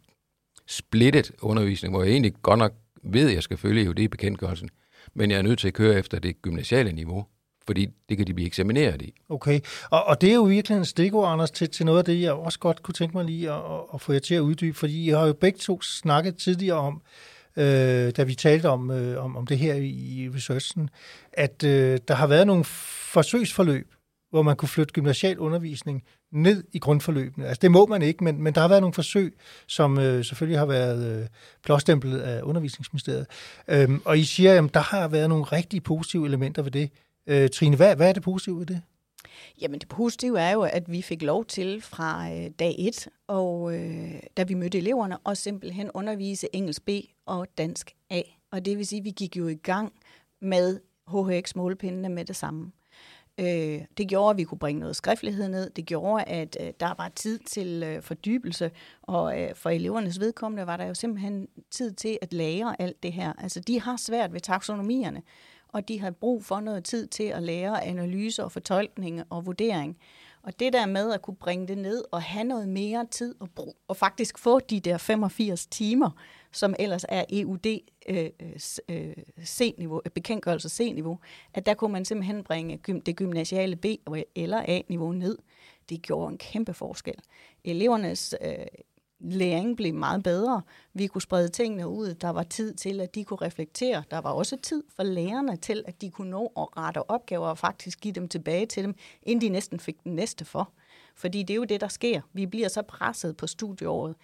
splittet 0.67 1.33
undervisning, 1.43 1.95
hvor 1.95 2.03
jeg 2.03 2.13
egentlig 2.13 2.35
godt 2.43 2.59
nok 2.59 2.73
ved, 3.03 3.29
at 3.29 3.35
jeg 3.35 3.43
skal 3.43 3.57
følge 3.57 3.85
jo 3.85 3.93
det 3.93 4.11
bekendtgørelsen, 4.11 4.71
men 5.15 5.31
jeg 5.31 5.39
er 5.39 5.43
nødt 5.43 5.59
til 5.59 5.69
at 5.69 5.75
køre 5.75 5.99
efter 5.99 6.19
det 6.19 6.43
gymnasiale 6.43 6.93
niveau, 6.93 7.27
fordi 7.67 7.89
det 8.09 8.17
kan 8.17 8.27
de 8.27 8.35
blive 8.35 8.47
eksamineret 8.47 9.03
i. 9.03 9.15
Okay, 9.29 9.61
og, 9.91 10.05
og 10.05 10.21
det 10.21 10.31
er 10.31 10.35
jo 10.35 10.43
virkelig 10.43 10.79
en 10.79 10.85
stikord, 10.85 11.33
Anders, 11.33 11.51
til, 11.51 11.71
til 11.71 11.87
noget 11.87 11.99
af 11.99 12.05
det, 12.05 12.21
jeg 12.21 12.33
også 12.33 12.59
godt 12.59 12.83
kunne 12.83 12.95
tænke 12.95 13.17
mig 13.17 13.25
lige 13.25 13.53
at, 13.53 13.61
at 13.95 14.01
få 14.01 14.13
jer 14.13 14.19
til 14.19 14.35
at 14.35 14.41
uddybe, 14.41 14.79
fordi 14.79 15.07
I 15.07 15.09
har 15.09 15.27
jo 15.27 15.33
begge 15.33 15.59
to 15.59 15.83
snakket 15.83 16.37
tidligere 16.37 16.79
om, 16.79 17.03
øh, 17.57 18.11
da 18.17 18.23
vi 18.23 18.35
talte 18.35 18.69
om, 18.69 18.91
øh, 18.91 19.25
om, 19.25 19.37
om 19.37 19.47
det 19.47 19.59
her 19.59 19.75
i, 19.75 19.89
i 19.89 20.31
researchen, 20.35 20.91
at 21.33 21.65
øh, 21.65 21.99
der 22.09 22.15
har 22.15 22.27
været 22.27 22.47
nogle 22.47 22.65
forsøgsforløb, 22.65 23.95
hvor 24.31 24.43
man 24.43 24.57
kunne 24.57 24.69
flytte 24.69 24.93
gymnasial 24.93 25.39
undervisning 25.39 26.03
ned 26.33 26.65
i 26.73 26.79
grundforløbene. 26.79 27.47
Altså 27.47 27.59
det 27.63 27.71
må 27.71 27.87
man 27.87 28.03
ikke, 28.03 28.25
men, 28.25 28.43
men 28.43 28.55
der 28.55 28.61
har 28.61 28.69
været 28.69 28.83
nogle 28.83 28.95
forsøg, 28.95 29.39
som 29.67 29.99
øh, 29.99 30.25
selvfølgelig 30.25 30.59
har 30.59 30.67
været 30.67 31.21
øh, 31.21 31.27
blåstemplet 31.63 32.21
af 32.21 32.43
undervisningsministeriet. 32.43 33.27
Øhm, 33.69 34.03
og 34.05 34.19
I 34.19 34.25
siger, 34.25 34.63
at 34.65 34.75
der 34.75 34.81
har 34.81 35.09
været 35.09 35.29
nogle 35.29 35.45
rigtig 35.45 35.83
positive 35.83 36.27
elementer 36.27 36.63
ved 36.63 36.71
det. 36.71 36.91
Øh, 37.27 37.51
Trine, 37.51 37.77
hvad, 37.77 37.97
hvad 37.97 38.09
er 38.09 38.13
det 38.13 38.23
positive 38.23 38.59
ved 38.59 38.67
det? 38.67 38.83
Jamen 39.61 39.81
det 39.81 39.89
positive 39.89 40.41
er 40.41 40.51
jo, 40.51 40.63
at 40.63 40.93
vi 40.93 41.03
fik 41.03 41.23
lov 41.23 41.45
til 41.45 41.83
fra 41.83 42.33
øh, 42.33 42.51
dag 42.59 42.75
1, 42.79 43.09
og 43.27 43.75
øh, 43.75 44.13
da 44.37 44.43
vi 44.43 44.55
mødte 44.55 44.79
eleverne, 44.79 45.19
og 45.19 45.37
simpelthen 45.37 45.91
undervise 45.95 46.49
engelsk 46.53 46.85
B 46.85 46.91
og 47.27 47.47
dansk 47.59 47.93
A. 48.11 48.23
Og 48.53 48.65
det 48.65 48.79
vil 48.79 48.87
sige, 48.87 48.99
at 48.99 49.05
vi 49.05 49.11
gik 49.11 49.37
jo 49.37 49.49
i 49.49 49.55
gang 49.55 49.93
med 50.41 50.81
HHX-målpindene 51.09 52.09
med 52.09 52.25
det 52.25 52.37
samme. 52.37 52.73
Øh, 53.39 53.81
det 53.99 54.09
gjorde, 54.09 54.31
at 54.31 54.37
vi 54.37 54.45
kunne 54.45 54.59
bringe 54.59 54.81
noget 54.81 54.97
skriftlighed 54.97 55.49
ned. 55.49 55.71
Det 55.71 55.87
gjorde, 55.87 56.25
at 56.25 56.57
øh, 56.61 56.73
der 56.81 56.95
var 56.99 57.09
tid 57.15 57.39
til 57.39 57.83
øh, 57.87 58.03
fordybelse. 58.03 58.71
Og 59.03 59.41
øh, 59.41 59.55
for 59.55 59.71
elevernes 59.71 60.21
vedkommende 60.21 60.67
var 60.67 60.77
der 60.77 60.87
jo 60.87 60.95
simpelthen 60.95 61.49
tid 61.71 61.93
til 61.93 62.19
at 62.23 62.33
lære 62.33 62.83
alt 62.83 63.03
det 63.03 63.13
her. 63.13 63.33
Altså, 63.39 63.61
de 63.61 63.81
har 63.81 63.97
svært 63.97 64.33
ved 64.33 64.41
taksonomierne, 64.41 65.23
og 65.69 65.89
de 65.89 66.01
har 66.01 66.11
brug 66.11 66.45
for 66.45 66.61
noget 66.61 66.85
tid 66.85 67.07
til 67.07 67.25
at 67.25 67.43
lære 67.43 67.85
analyse 67.85 68.45
og 68.45 68.53
fortolkning 68.53 69.23
og 69.31 69.47
vurdering. 69.47 69.97
Og 70.43 70.61
det 70.61 70.73
der 70.73 70.87
med 70.87 71.13
at 71.13 71.23
kunne 71.23 71.37
bringe 71.37 71.69
det 71.69 71.79
ned 71.79 72.05
og 72.13 72.23
have 72.23 72.45
noget 72.45 72.69
mere 72.69 73.07
tid 73.11 73.35
og, 73.41 73.51
brug, 73.51 73.77
og 73.89 73.97
faktisk 73.97 74.39
få 74.39 74.61
de 74.61 74.81
der 74.81 74.99
85 74.99 75.67
timer, 75.67 76.11
som 76.53 76.75
ellers 76.79 77.05
er 77.09 77.25
EUD 77.31 77.67
øh, 78.09 78.31
øh, 78.41 78.53
øh 78.89 79.15
C-niveau, 79.45 80.03
øh, 80.05 80.11
bekendtgørelse 80.11 80.69
C-niveau, 80.69 81.19
at 81.55 81.67
der 81.67 81.75
kunne 81.75 81.93
man 81.93 82.05
simpelthen 82.05 82.45
bringe 82.45 83.01
det 83.07 83.17
gymnasiale 83.17 83.77
B- 83.77 84.09
eller 84.35 84.65
A-niveau 84.69 85.13
ned. 85.13 85.39
Det 85.89 86.03
gjorde 86.03 86.33
en 86.33 86.39
kæmpe 86.39 86.75
forskel. 86.75 87.15
Elevernes 87.65 88.35
øh, 88.43 88.67
læring 89.21 89.77
blev 89.77 89.95
meget 89.95 90.23
bedre. 90.23 90.63
Vi 90.95 91.07
kunne 91.07 91.23
sprede 91.23 91.49
tingene 91.49 91.89
ud. 91.89 92.15
Der 92.15 92.31
var 92.31 92.43
tid 92.43 92.75
til, 92.75 93.01
at 93.01 93.15
de 93.15 93.25
kunne 93.25 93.41
reflektere. 93.43 94.03
Der 94.11 94.19
var 94.19 94.31
også 94.31 94.57
tid 94.63 94.83
for 94.97 95.03
lærerne 95.03 95.57
til, 95.57 95.85
at 95.87 96.01
de 96.01 96.11
kunne 96.11 96.31
nå 96.31 96.53
at 96.57 96.77
rette 96.77 97.11
opgaver 97.11 97.49
og 97.49 97.59
faktisk 97.59 98.01
give 98.01 98.15
dem 98.15 98.29
tilbage 98.29 98.67
til 98.67 98.85
dem, 98.85 98.95
inden 99.23 99.41
de 99.41 99.49
næsten 99.49 99.81
fik 99.81 100.05
den 100.05 100.15
næste 100.15 100.45
for. 100.45 100.73
Fordi 101.15 101.43
det 101.43 101.55
er 101.55 101.57
jo 101.57 101.65
det, 101.65 101.81
der 101.81 101.89
sker. 101.89 102.21
Vi 102.33 102.47
bliver 102.47 102.69
så 102.69 102.83
presset 102.83 103.37
på 103.37 103.47
studieåret, 103.47 104.15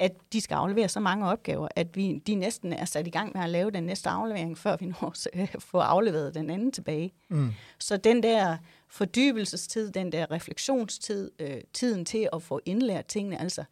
at 0.00 0.32
de 0.32 0.40
skal 0.40 0.54
aflevere 0.54 0.88
så 0.88 1.00
mange 1.00 1.26
opgaver, 1.28 1.68
at 1.76 1.96
vi, 1.96 2.22
de 2.26 2.34
næsten 2.34 2.72
er 2.72 2.84
sat 2.84 3.06
i 3.06 3.10
gang 3.10 3.32
med 3.34 3.44
at 3.44 3.50
lave 3.50 3.70
den 3.70 3.84
næste 3.84 4.08
aflevering, 4.08 4.58
før 4.58 4.76
vi 4.76 4.86
når 4.86 5.14
at 5.54 5.62
få 5.62 5.78
afleveret 5.78 6.34
den 6.34 6.50
anden 6.50 6.72
tilbage. 6.72 7.12
Mm. 7.28 7.50
Så 7.78 7.96
den 7.96 8.22
der 8.22 8.56
fordybelsestid, 8.88 9.90
den 9.90 10.12
der 10.12 10.30
refleksionstid, 10.30 11.30
øh, 11.38 11.60
tiden 11.72 12.04
til 12.04 12.28
at 12.32 12.42
få 12.42 12.60
indlært 12.64 13.06
tingene, 13.06 13.40
altså 13.40 13.64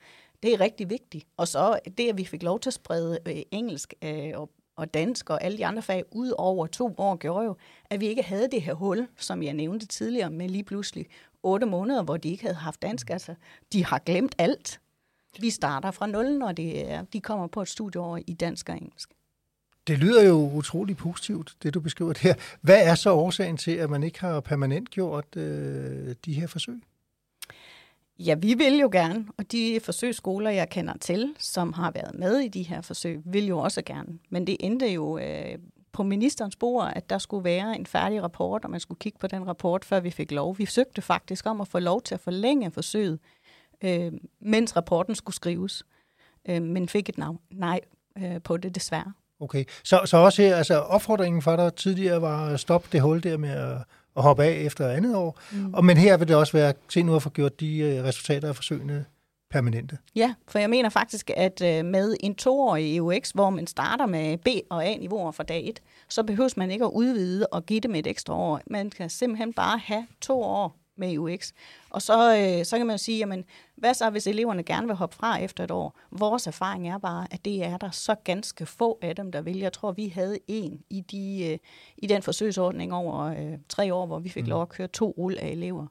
det 0.43 0.53
er 0.53 0.61
rigtig 0.61 0.91
vigtigt. 0.91 1.27
Og 1.37 1.49
så 1.49 1.79
det, 1.99 2.09
at 2.09 2.19
vi 2.19 2.25
fik 2.25 2.43
lov 2.43 2.61
til 2.61 2.71
at 2.71 2.75
sprede 2.75 3.19
øh, 3.27 3.43
engelsk 3.51 3.95
øh, 4.05 4.31
og, 4.35 4.51
og 4.77 4.95
dansk 4.95 5.31
og 5.31 5.45
alle 5.45 5.59
de 5.59 5.67
andre 5.67 5.83
fag 5.83 6.05
ud 6.11 6.33
over 6.38 6.67
to 6.67 6.95
år, 6.99 7.17
gjorde 7.17 7.45
jo, 7.45 7.57
at 7.91 8.01
vi 8.01 8.07
ikke 8.07 8.23
havde 8.23 8.49
det 8.51 8.62
her 8.62 8.75
hul, 8.75 9.09
som 9.17 9.43
jeg 9.43 9.53
nævnte 9.53 9.87
tidligere, 9.87 10.31
med 10.31 10.49
lige 10.49 10.64
pludselig 10.64 11.07
otte 11.43 11.67
måneder, 11.67 12.03
hvor 12.03 12.17
de 12.17 12.29
ikke 12.29 12.43
havde 12.43 12.57
haft 12.57 12.83
dansk. 12.83 13.11
Altså, 13.11 13.35
de 13.73 13.85
har 13.85 13.99
glemt 13.99 14.35
alt. 14.38 14.81
Vi 15.41 15.51
starter 15.51 15.91
fra 15.91 16.07
nul, 16.07 16.38
når 16.38 16.53
det 16.53 16.91
er, 16.91 17.03
de 17.03 17.21
kommer 17.21 17.47
på 17.47 17.62
et 17.62 17.69
studieår 17.69 18.19
i 18.27 18.35
dansk 18.35 18.69
og 18.69 18.77
engelsk. 18.77 19.11
Det 19.87 19.99
lyder 19.99 20.25
jo 20.25 20.51
utrolig 20.55 20.97
positivt, 20.97 21.55
det 21.62 21.75
du 21.75 21.81
beskriver 21.81 22.14
her. 22.21 22.35
Hvad 22.61 22.87
er 22.87 22.95
så 22.95 23.12
årsagen 23.12 23.57
til, 23.57 23.71
at 23.71 23.91
man 23.91 24.03
ikke 24.03 24.21
har 24.21 24.41
permanent 24.41 24.91
gjort 24.91 25.37
øh, 25.37 26.14
de 26.25 26.33
her 26.33 26.47
forsøg? 26.47 26.81
Ja, 28.19 28.35
vi 28.35 28.55
vil 28.55 28.79
jo 28.79 28.88
gerne, 28.93 29.27
og 29.37 29.53
de 29.53 29.81
forsøgsskoler, 29.83 30.51
jeg 30.51 30.69
kender 30.69 30.95
til, 31.01 31.35
som 31.38 31.73
har 31.73 31.91
været 31.91 32.14
med 32.14 32.38
i 32.38 32.49
de 32.49 32.62
her 32.62 32.81
forsøg, 32.81 33.21
vil 33.25 33.47
jo 33.47 33.59
også 33.59 33.83
gerne. 33.83 34.19
Men 34.31 34.47
det 34.47 34.57
endte 34.61 34.87
jo 34.87 35.19
øh, 35.19 35.59
på 35.93 36.03
ministerens 36.03 36.57
bord, 36.57 36.93
at 36.97 37.11
der 37.11 37.19
skulle 37.19 37.45
være 37.45 37.77
en 37.77 37.87
færdig 37.87 38.23
rapport, 38.23 38.64
og 38.64 38.71
man 38.71 38.81
skulle 38.81 38.99
kigge 38.99 39.19
på 39.19 39.27
den 39.27 39.47
rapport, 39.47 39.85
før 39.85 40.01
vi 40.01 40.11
fik 40.11 40.33
lov. 40.33 40.59
Vi 40.59 40.67
søgte 40.67 41.03
faktisk 41.03 41.47
om 41.47 41.61
at 41.61 41.69
få 41.69 41.79
lov 41.79 42.03
til 42.03 42.14
at 42.14 42.21
forlænge 42.21 42.71
forsøget, 42.71 43.19
øh, 43.85 44.12
mens 44.41 44.77
rapporten 44.77 45.14
skulle 45.14 45.37
skrives, 45.37 45.83
øh, 46.49 46.62
men 46.62 46.88
fik 46.88 47.09
et 47.09 47.19
navn, 47.19 47.38
nej 47.51 47.81
øh, 48.19 48.43
på 48.43 48.57
det 48.57 48.75
desværre. 48.75 49.12
Okay, 49.41 49.64
så, 49.85 50.01
så 50.05 50.17
også 50.17 50.43
her, 50.43 50.57
altså 50.57 50.79
opfordringen 50.79 51.43
for 51.43 51.57
dig 51.57 51.75
tidligere 51.75 52.23
var 52.23 52.47
at 52.47 52.61
stoppe 52.61 52.88
det 52.93 53.01
hul 53.01 53.23
der 53.23 53.37
med 53.37 53.51
at, 53.51 53.77
at 54.17 54.23
hoppe 54.23 54.45
af 54.45 54.53
efter 54.53 54.88
andet 54.88 55.17
år, 55.17 55.41
mm. 55.53 55.75
og 55.75 55.85
men 55.85 55.97
her 55.97 56.17
vil 56.17 56.29
det 56.29 56.37
også 56.37 56.53
være, 56.53 56.73
se 56.88 57.03
nu 57.03 57.17
at 57.17 57.23
få 57.23 57.31
gjort 57.31 57.61
de 57.61 57.79
øh, 57.79 58.05
resultater 58.05 58.49
af 58.49 58.57
forsøgene 58.57 59.05
permanente. 59.51 59.99
Ja, 60.17 60.35
for 60.49 60.59
jeg 60.59 60.71
mener 60.71 60.88
faktisk, 60.88 61.31
at 61.37 61.62
øh, 61.62 61.85
med 61.85 62.17
en 62.21 62.35
toårig 62.35 62.97
EUX, 62.97 63.31
hvor 63.31 63.51
man 63.51 63.67
starter 63.67 64.07
med 64.07 64.38
B- 64.38 64.67
og 64.71 64.87
A-niveauer 64.87 65.33
fra 65.33 65.43
dag 65.43 65.69
1, 65.69 65.81
så 66.09 66.23
behøves 66.23 66.57
man 66.57 66.71
ikke 66.71 66.85
at 66.85 66.91
udvide 66.95 67.47
og 67.47 67.67
give 67.67 67.81
dem 67.81 67.95
et 67.95 68.07
ekstra 68.07 68.35
år. 68.35 68.61
Man 68.67 68.91
kan 68.91 69.11
simpelthen 69.11 69.53
bare 69.53 69.79
have 69.79 70.07
to 70.21 70.43
år 70.43 70.78
med 70.99 71.19
UX. 71.19 71.53
Og 71.91 72.03
så, 72.03 72.37
øh, 72.37 72.65
så 72.65 72.77
kan 72.77 72.87
man 72.87 72.99
sige, 72.99 73.19
jamen, 73.19 73.45
hvad 73.77 73.95
så, 73.95 74.11
hvis 74.11 74.27
eleverne 74.27 74.63
gerne 74.63 74.87
vil 74.87 74.97
hoppe 74.97 75.17
fra 75.17 75.39
efter 75.39 75.65
et 75.65 75.71
år? 75.71 75.99
Vores 76.11 76.47
erfaring 76.47 76.89
er 76.89 76.99
bare, 76.99 77.27
at 77.31 77.45
det 77.45 77.65
er 77.65 77.77
der 77.77 77.91
så 77.91 78.15
ganske 78.25 78.67
få 78.67 78.99
af 79.03 79.17
dem, 79.17 79.33
der 79.33 79.41
vil. 79.41 79.59
Jeg 79.59 79.73
tror, 79.73 79.93
vi 79.93 80.09
havde 80.09 80.39
en 80.49 80.81
i, 80.91 81.01
de, 81.01 81.53
øh, 81.53 81.59
i 81.97 82.07
den 82.07 82.23
forsøgsordning 82.23 82.95
over 82.95 83.25
øh, 83.25 83.59
tre 83.69 83.95
år, 83.95 84.07
hvor 84.07 84.19
vi 84.19 84.29
fik 84.29 84.45
mm. 84.45 84.51
lov 84.51 84.63
at 84.63 84.69
køre 84.69 84.89
to 84.89 85.15
rull 85.19 85.39
af 85.39 85.49
elever. 85.49 85.87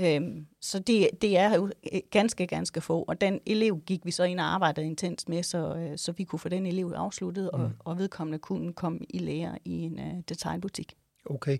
Øhm, 0.00 0.46
så 0.60 0.78
det, 0.78 1.08
det 1.22 1.38
er 1.38 1.54
jo 1.54 1.70
øh, 1.92 2.00
ganske, 2.10 2.46
ganske 2.46 2.80
få. 2.80 3.02
Og 3.02 3.20
den 3.20 3.40
elev 3.46 3.80
gik 3.86 4.04
vi 4.04 4.10
så 4.10 4.24
ind 4.24 4.40
og 4.40 4.46
arbejdede 4.54 4.86
intens 4.86 5.28
med, 5.28 5.42
så, 5.42 5.74
øh, 5.74 5.98
så 5.98 6.12
vi 6.12 6.24
kunne 6.24 6.38
få 6.38 6.48
den 6.48 6.66
elev 6.66 6.92
afsluttet, 6.96 7.50
mm. 7.52 7.60
og, 7.60 7.70
og 7.78 7.98
vedkommende 7.98 8.38
kunne 8.38 8.72
komme 8.72 8.98
i 9.10 9.18
lære 9.18 9.58
i 9.64 9.72
en 9.72 9.98
uh, 9.98 10.20
detailbutik. 10.28 10.96
Okay. 11.24 11.58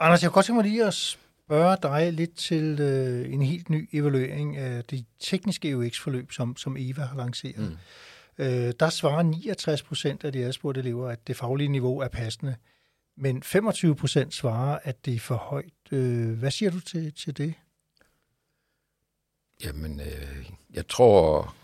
Anders, 0.00 0.22
jeg 0.22 0.30
kunne 0.30 0.34
godt 0.34 0.46
tænke 0.46 0.56
mig 0.56 0.70
lige 0.70 0.84
at 0.84 1.18
spørge 1.46 1.76
dig 1.82 2.12
lidt 2.12 2.36
til 2.36 2.80
øh, 2.80 3.32
en 3.32 3.42
helt 3.42 3.70
ny 3.70 3.88
evaluering 3.92 4.56
af 4.56 4.84
det 4.84 5.04
tekniske 5.20 5.76
UX-forløb, 5.76 6.32
som, 6.32 6.56
som 6.56 6.76
Eva 6.78 7.02
har 7.02 7.16
lanceret. 7.16 7.70
Mm. 8.38 8.44
Øh, 8.44 8.72
der 8.80 8.90
svarer 8.90 9.22
69 9.22 9.82
procent 9.82 10.24
af 10.24 10.32
de 10.32 10.44
adspurgte 10.44 10.80
elever, 10.80 11.08
at 11.08 11.26
det 11.26 11.36
faglige 11.36 11.68
niveau 11.68 11.98
er 11.98 12.08
passende, 12.08 12.56
men 13.16 13.42
25 13.42 13.96
procent 13.96 14.34
svarer, 14.34 14.78
at 14.82 15.04
det 15.04 15.14
er 15.14 15.18
for 15.18 15.34
højt. 15.34 15.92
Øh, 15.92 16.38
hvad 16.38 16.50
siger 16.50 16.70
du 16.70 16.80
til, 16.80 17.12
til 17.12 17.36
det? 17.36 17.54
Jamen, 19.64 20.00
øh, 20.00 20.50
jeg 20.74 20.88
tror... 20.88 21.54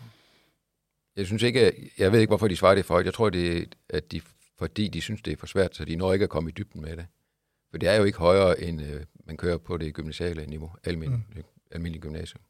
Jeg 1.15 1.25
synes 1.25 1.43
ikke, 1.43 1.91
jeg 1.97 2.11
ved 2.11 2.19
ikke, 2.19 2.29
hvorfor 2.29 2.47
de 2.47 2.55
svarer 2.55 2.75
det 2.75 2.85
for 2.85 2.93
højt. 2.93 3.05
Jeg 3.05 3.13
tror, 3.13 3.29
det 3.29 3.57
er, 3.57 3.65
at 3.89 4.11
de, 4.11 4.21
fordi 4.57 4.87
de 4.87 5.01
synes, 5.01 5.21
det 5.21 5.33
er 5.33 5.37
for 5.37 5.47
svært, 5.47 5.75
så 5.75 5.85
de 5.85 5.95
når 5.95 6.13
ikke 6.13 6.23
at 6.23 6.29
komme 6.29 6.49
i 6.49 6.53
dybden 6.53 6.81
med 6.81 6.97
det. 6.97 7.05
For 7.71 7.77
det 7.77 7.89
er 7.89 7.95
jo 7.95 8.03
ikke 8.03 8.17
højere, 8.17 8.61
end 8.61 8.81
øh, 8.81 9.01
man 9.25 9.37
kører 9.37 9.57
på 9.57 9.77
det 9.77 9.93
gymnasiale 9.93 10.45
niveau, 10.45 10.71
almindelig, 10.83 11.25
mm. 11.35 11.43
almindelig 11.71 12.01
gymnasium. 12.01 12.41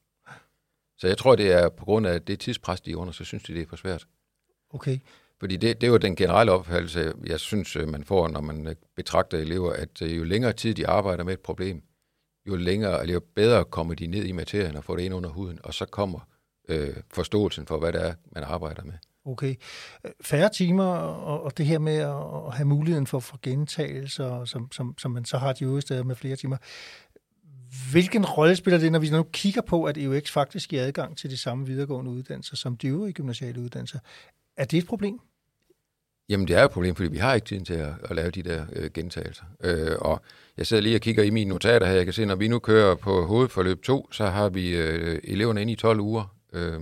Så 0.97 1.07
jeg 1.07 1.17
tror, 1.17 1.35
det 1.35 1.51
er 1.51 1.69
på 1.69 1.85
grund 1.85 2.07
af 2.07 2.21
det 2.21 2.39
tidspres, 2.39 2.81
de 2.81 2.91
er 2.91 2.95
under, 2.95 3.13
så 3.13 3.23
synes 3.23 3.43
de, 3.43 3.53
det 3.53 3.61
er 3.61 3.65
for 3.65 3.75
svært. 3.75 4.07
Okay. 4.69 4.99
Fordi 5.39 5.57
det, 5.57 5.81
det 5.81 5.87
er 5.87 5.91
jo 5.91 5.97
den 5.97 6.15
generelle 6.15 6.51
opfattelse, 6.51 7.13
jeg 7.25 7.39
synes, 7.39 7.75
øh, 7.75 7.87
man 7.87 8.03
får, 8.03 8.27
når 8.27 8.41
man 8.41 8.67
øh, 8.67 8.75
betragter 8.95 9.37
elever, 9.37 9.73
at 9.73 10.01
øh, 10.01 10.17
jo 10.17 10.23
længere 10.23 10.53
tid 10.53 10.73
de 10.73 10.87
arbejder 10.87 11.23
med 11.23 11.33
et 11.33 11.39
problem, 11.39 11.83
jo 12.47 12.55
længere, 12.55 13.01
eller 13.01 13.13
jo 13.13 13.21
bedre 13.35 13.65
kommer 13.65 13.93
de 13.93 14.07
ned 14.07 14.23
i 14.23 14.31
materien 14.31 14.75
og 14.75 14.83
får 14.83 14.95
det 14.95 15.03
ind 15.03 15.13
under 15.13 15.29
huden, 15.29 15.59
og 15.63 15.73
så 15.73 15.85
kommer 15.85 16.19
øh, 16.69 16.95
forståelsen 17.13 17.65
for, 17.67 17.79
hvad 17.79 17.93
det 17.93 18.01
er, 18.01 18.13
man 18.31 18.43
arbejder 18.43 18.83
med. 18.83 18.93
Okay. 19.25 19.55
Færre 20.21 20.49
timer, 20.49 20.85
og, 20.85 21.43
og 21.43 21.57
det 21.57 21.65
her 21.65 21.79
med 21.79 21.95
at 21.95 22.53
have 22.53 22.65
muligheden 22.65 23.07
for, 23.07 23.19
for 23.19 23.39
gentagelser, 23.41 24.45
som, 24.45 24.71
som, 24.71 24.95
som 24.97 25.11
man 25.11 25.25
så 25.25 25.37
har 25.37 25.53
de 25.53 25.63
øvrige 25.63 25.81
steder 25.81 26.03
med 26.03 26.15
flere 26.15 26.35
timer. 26.35 26.57
Hvilken 27.91 28.25
rolle 28.25 28.55
spiller 28.55 28.77
det, 28.77 28.91
når 28.91 28.99
vi 28.99 29.09
nu 29.09 29.23
kigger 29.23 29.61
på, 29.61 29.83
at 29.83 29.97
EUX 29.97 30.31
faktisk 30.31 30.69
giver 30.69 30.83
adgang 30.83 31.17
til 31.17 31.29
de 31.29 31.37
samme 31.37 31.65
videregående 31.65 32.11
uddannelser 32.11 32.55
som 32.55 32.77
de 32.77 32.87
øvrige 32.87 33.13
gymnasiale 33.13 33.61
uddannelser? 33.61 33.99
Er 34.57 34.65
det 34.65 34.77
et 34.77 34.87
problem? 34.87 35.19
Jamen, 36.29 36.47
det 36.47 36.55
er 36.55 36.65
et 36.65 36.71
problem, 36.71 36.95
fordi 36.95 37.09
vi 37.09 37.17
har 37.17 37.33
ikke 37.33 37.45
tid 37.45 37.61
til 37.61 37.73
at, 37.73 37.93
at 38.03 38.15
lave 38.15 38.31
de 38.31 38.43
der 38.43 38.65
øh, 38.73 38.91
gentagelser. 38.93 39.43
Øh, 39.63 39.95
og 39.99 40.21
jeg 40.57 40.67
sidder 40.67 40.83
lige 40.83 40.95
og 40.95 41.01
kigger 41.01 41.23
i 41.23 41.29
mine 41.29 41.49
notater 41.49 41.87
her. 41.87 41.93
Jeg 41.93 42.05
kan 42.05 42.13
se, 42.13 42.25
når 42.25 42.35
vi 42.35 42.47
nu 42.47 42.59
kører 42.59 42.95
på 42.95 43.25
hovedforløb 43.25 43.83
2, 43.83 44.11
så 44.11 44.25
har 44.25 44.49
vi 44.49 44.75
øh, 44.75 45.19
eleverne 45.23 45.61
inde 45.61 45.73
i 45.73 45.75
12 45.75 45.99
uger. 45.99 46.35
Øh, 46.53 46.81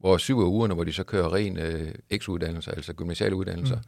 hvor 0.00 0.16
syv 0.16 0.38
af 0.38 0.44
ugerne, 0.44 0.74
hvor 0.74 0.84
de 0.84 0.92
så 0.92 1.04
kører 1.04 1.34
ren 1.34 1.56
øh, 1.56 1.94
X-uddannelse, 2.16 2.70
altså 2.70 2.92
gymnasiale 2.92 3.36
uddannelser. 3.36 3.76
Mm. 3.76 3.82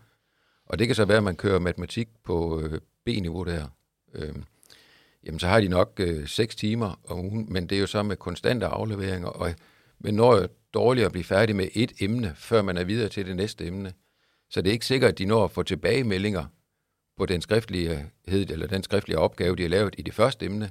Og 0.67 0.79
det 0.79 0.87
kan 0.87 0.97
så 0.97 1.05
være, 1.05 1.17
at 1.17 1.25
man 1.25 1.37
kører 1.37 1.59
matematik 1.59 2.09
på 2.25 2.61
øh, 2.61 2.81
B-niveau 3.05 3.45
der. 3.45 3.67
Øh, 4.15 4.35
jamen, 5.25 5.39
så 5.39 5.47
har 5.47 5.61
de 5.61 5.69
nok 5.69 5.93
øh, 6.01 6.29
6 6.29 6.57
timer 6.57 7.01
om 7.09 7.19
ugen, 7.19 7.47
men 7.49 7.67
det 7.67 7.77
er 7.77 7.81
jo 7.81 7.87
så 7.87 8.03
med 8.03 8.17
konstante 8.17 8.67
afleveringer, 8.67 9.29
og 9.29 9.55
men 9.99 10.15
når 10.15 10.47
dårligt 10.75 11.07
at 11.07 11.13
blive 11.13 11.25
færdig 11.25 11.57
med 11.57 11.69
et 11.75 11.93
emne, 12.01 12.33
før 12.37 12.63
man 12.63 12.77
er 12.77 12.85
videre 12.85 13.09
til 13.09 13.27
det 13.27 13.37
næste 13.37 13.67
emne. 13.67 13.93
Så 14.51 14.63
det 14.63 14.69
er 14.69 14.73
ikke 14.73 14.87
sikkert, 14.87 15.13
at 15.13 15.19
de 15.19 15.25
når 15.25 15.45
at 15.45 15.51
få 15.51 15.63
tilbagemeldinger 15.63 16.45
på 17.17 17.27
den 17.27 17.43
skriftlige, 17.43 18.11
eller 18.27 18.67
den 18.67 18.83
skriftlige 18.83 19.19
opgave, 19.19 19.57
de 19.57 19.63
har 19.63 19.69
lavet 19.69 19.95
i 19.99 20.03
det 20.03 20.15
første 20.15 20.47
emne, 20.47 20.71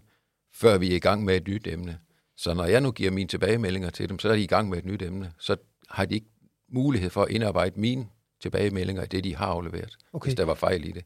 før 0.53 0.77
vi 0.77 0.91
er 0.91 0.95
i 0.95 0.99
gang 0.99 1.23
med 1.23 1.35
et 1.35 1.47
nyt 1.47 1.67
emne. 1.67 1.99
Så 2.41 2.53
når 2.53 2.65
jeg 2.65 2.81
nu 2.81 2.91
giver 2.91 3.11
mine 3.11 3.27
tilbagemeldinger 3.27 3.89
til 3.89 4.09
dem, 4.09 4.19
så 4.19 4.29
er 4.29 4.35
de 4.35 4.43
i 4.43 4.47
gang 4.47 4.69
med 4.69 4.77
et 4.77 4.85
nyt 4.85 5.01
emne. 5.01 5.31
Så 5.39 5.55
har 5.89 6.05
de 6.05 6.15
ikke 6.15 6.27
mulighed 6.69 7.09
for 7.09 7.23
at 7.23 7.29
indarbejde 7.29 7.79
mine 7.79 8.07
tilbagemeldinger 8.41 9.03
i 9.03 9.05
det, 9.05 9.23
de 9.23 9.35
har 9.35 9.45
afleveret, 9.45 9.97
okay. 10.13 10.27
hvis 10.27 10.35
der 10.35 10.45
var 10.45 10.53
fejl 10.53 10.85
i 10.85 10.91
det. 10.91 11.03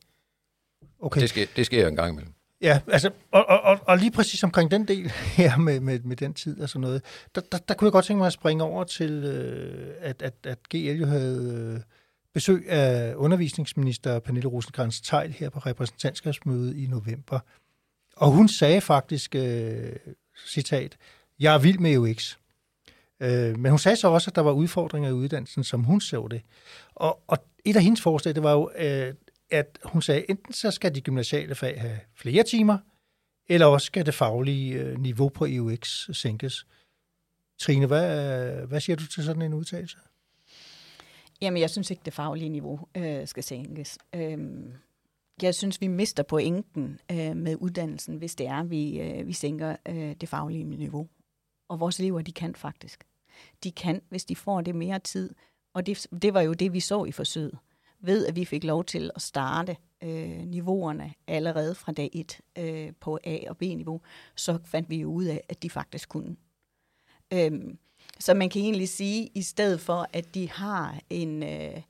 Okay. 1.00 1.22
Det, 1.22 1.30
sker, 1.30 1.46
det 1.56 1.66
sker 1.66 1.88
en 1.88 1.96
gang 1.96 2.12
imellem. 2.12 2.34
Ja, 2.62 2.82
altså, 2.88 3.12
og, 3.32 3.46
og, 3.46 3.80
og 3.88 3.98
lige 3.98 4.12
præcis 4.12 4.44
omkring 4.44 4.72
den 4.72 4.88
del 4.88 5.10
her 5.38 5.58
med, 5.58 5.80
med, 5.80 6.00
med 6.00 6.16
den 6.16 6.34
tid 6.34 6.62
og 6.62 6.70
sådan 6.70 6.82
noget, 6.82 7.02
der, 7.36 7.42
der, 7.52 7.58
der 7.58 7.74
kunne 7.74 7.86
jeg 7.86 7.92
godt 7.92 8.06
tænke 8.06 8.18
mig 8.18 8.28
at 8.28 8.34
springe 8.34 8.64
over 8.64 8.84
til, 8.84 9.12
øh, 9.12 9.96
at, 10.00 10.22
at, 10.22 10.34
at 10.44 10.70
GL 10.70 10.78
jo 10.78 11.06
havde 11.06 11.74
øh, 11.76 11.82
besøg 12.34 12.70
af 12.70 13.14
undervisningsminister 13.16 14.20
Pernille 14.20 14.50
rosenkrantz 14.50 15.02
teil 15.02 15.32
her 15.32 15.50
på 15.50 15.60
repræsentantskabsmødet 15.60 16.78
i 16.78 16.88
november. 16.88 17.40
Og 18.16 18.32
hun 18.32 18.48
sagde 18.48 18.82
faktisk, 18.82 19.36
øh, 19.36 19.96
citat, 20.48 20.98
jeg 21.40 21.54
er 21.54 21.60
vild 21.60 21.80
med 21.80 21.98
UX. 21.98 22.38
Øh, 23.20 23.60
men 23.60 23.70
hun 23.70 23.80
sagde 23.80 23.96
så 23.96 24.08
også, 24.08 24.32
at 24.32 24.36
der 24.36 24.42
var 24.42 24.52
udfordringer 24.52 25.10
i 25.10 25.14
uddannelsen, 25.14 25.64
som 25.64 25.84
hun 25.84 26.02
så 26.02 26.28
det. 26.32 26.42
Og, 26.96 27.20
og 27.28 27.38
et 27.66 27.76
af 27.76 27.84
hendes 27.84 28.02
forslag, 28.02 28.36
det 28.36 28.44
var 28.44 28.52
jo, 28.52 28.72
øh, 28.78 29.14
at 29.50 29.80
hun 29.84 30.02
sagde, 30.02 30.30
enten 30.30 30.54
så 30.54 30.72
skal 30.72 30.96
de 30.96 31.02
gymnasiale 31.02 31.56
fag 31.56 31.82
have 31.82 32.00
flere 32.16 32.44
timer, 32.44 32.78
eller 33.50 33.66
også 33.66 33.86
skal 33.86 34.06
det 34.06 34.14
faglige 34.14 34.74
øh, 34.74 35.00
niveau 35.00 35.30
på 35.30 35.46
EUX 35.46 36.10
sænkes. 36.14 36.68
Trine, 37.60 37.86
hvad, 37.86 38.68
hvad 38.68 38.80
siger 38.80 38.96
du 38.96 39.08
til 39.08 39.24
sådan 39.24 39.42
en 39.42 39.54
udtalelse? 39.54 39.98
Jamen, 41.42 41.62
jeg 41.62 41.70
synes 41.70 41.92
ikke, 41.92 42.02
det 42.06 42.14
faglige 42.14 42.50
niveau 42.50 42.88
øh, 42.98 43.28
skal 43.28 43.44
sænkes. 43.44 43.98
Øh, 44.16 44.38
jeg 45.42 45.56
synes, 45.56 45.82
vi 45.82 45.88
mister 45.88 46.24
pointen 46.24 47.00
øh, 47.12 47.36
med 47.36 47.56
uddannelsen, 47.60 48.18
hvis 48.18 48.36
det 48.36 48.48
er, 48.48 48.64
vi, 48.64 49.00
øh, 49.00 49.28
vi 49.28 49.34
sænker 49.34 49.76
øh, 49.90 50.16
det 50.22 50.30
faglige 50.30 50.64
niveau. 50.64 51.08
Og 51.68 51.80
vores 51.80 52.00
elever, 52.00 52.22
de 52.22 52.32
kan 52.32 52.56
faktisk. 52.56 53.04
De 53.64 53.72
kan, 53.72 54.02
hvis 54.10 54.26
de 54.26 54.36
får 54.36 54.62
det 54.62 54.76
mere 54.76 55.00
tid. 55.00 55.36
Og 55.74 55.86
det, 55.86 56.08
det 56.22 56.34
var 56.34 56.42
jo 56.42 56.54
det, 56.54 56.74
vi 56.74 56.80
så 56.80 57.06
i 57.06 57.12
forsøget. 57.12 57.58
Ved, 58.00 58.26
at 58.26 58.36
vi 58.36 58.46
fik 58.46 58.64
lov 58.64 58.84
til 58.84 59.12
at 59.16 59.22
starte 59.22 59.78
øh, 60.04 60.40
niveauerne 60.46 61.14
allerede 61.28 61.76
fra 61.76 61.92
dag 61.92 62.10
1 62.14 62.42
øh, 62.58 62.94
på 63.00 63.20
A- 63.24 63.50
og 63.50 63.58
B-niveau, 63.58 64.02
så 64.36 64.60
fandt 64.66 64.90
vi 64.90 64.96
jo 64.96 65.12
ud 65.12 65.26
af, 65.26 65.42
at 65.50 65.64
de 65.64 65.70
faktisk 65.70 66.10
kunne. 66.10 66.36
Øhm, 67.34 67.78
så 68.20 68.34
man 68.34 68.50
kan 68.50 68.62
egentlig 68.62 68.90
sige, 68.90 69.30
i 69.34 69.42
stedet 69.42 69.82
for, 69.82 70.08
at 70.14 70.36
de 70.36 70.50
har 70.50 71.00
en... 71.10 71.44
Øh, 71.44 71.82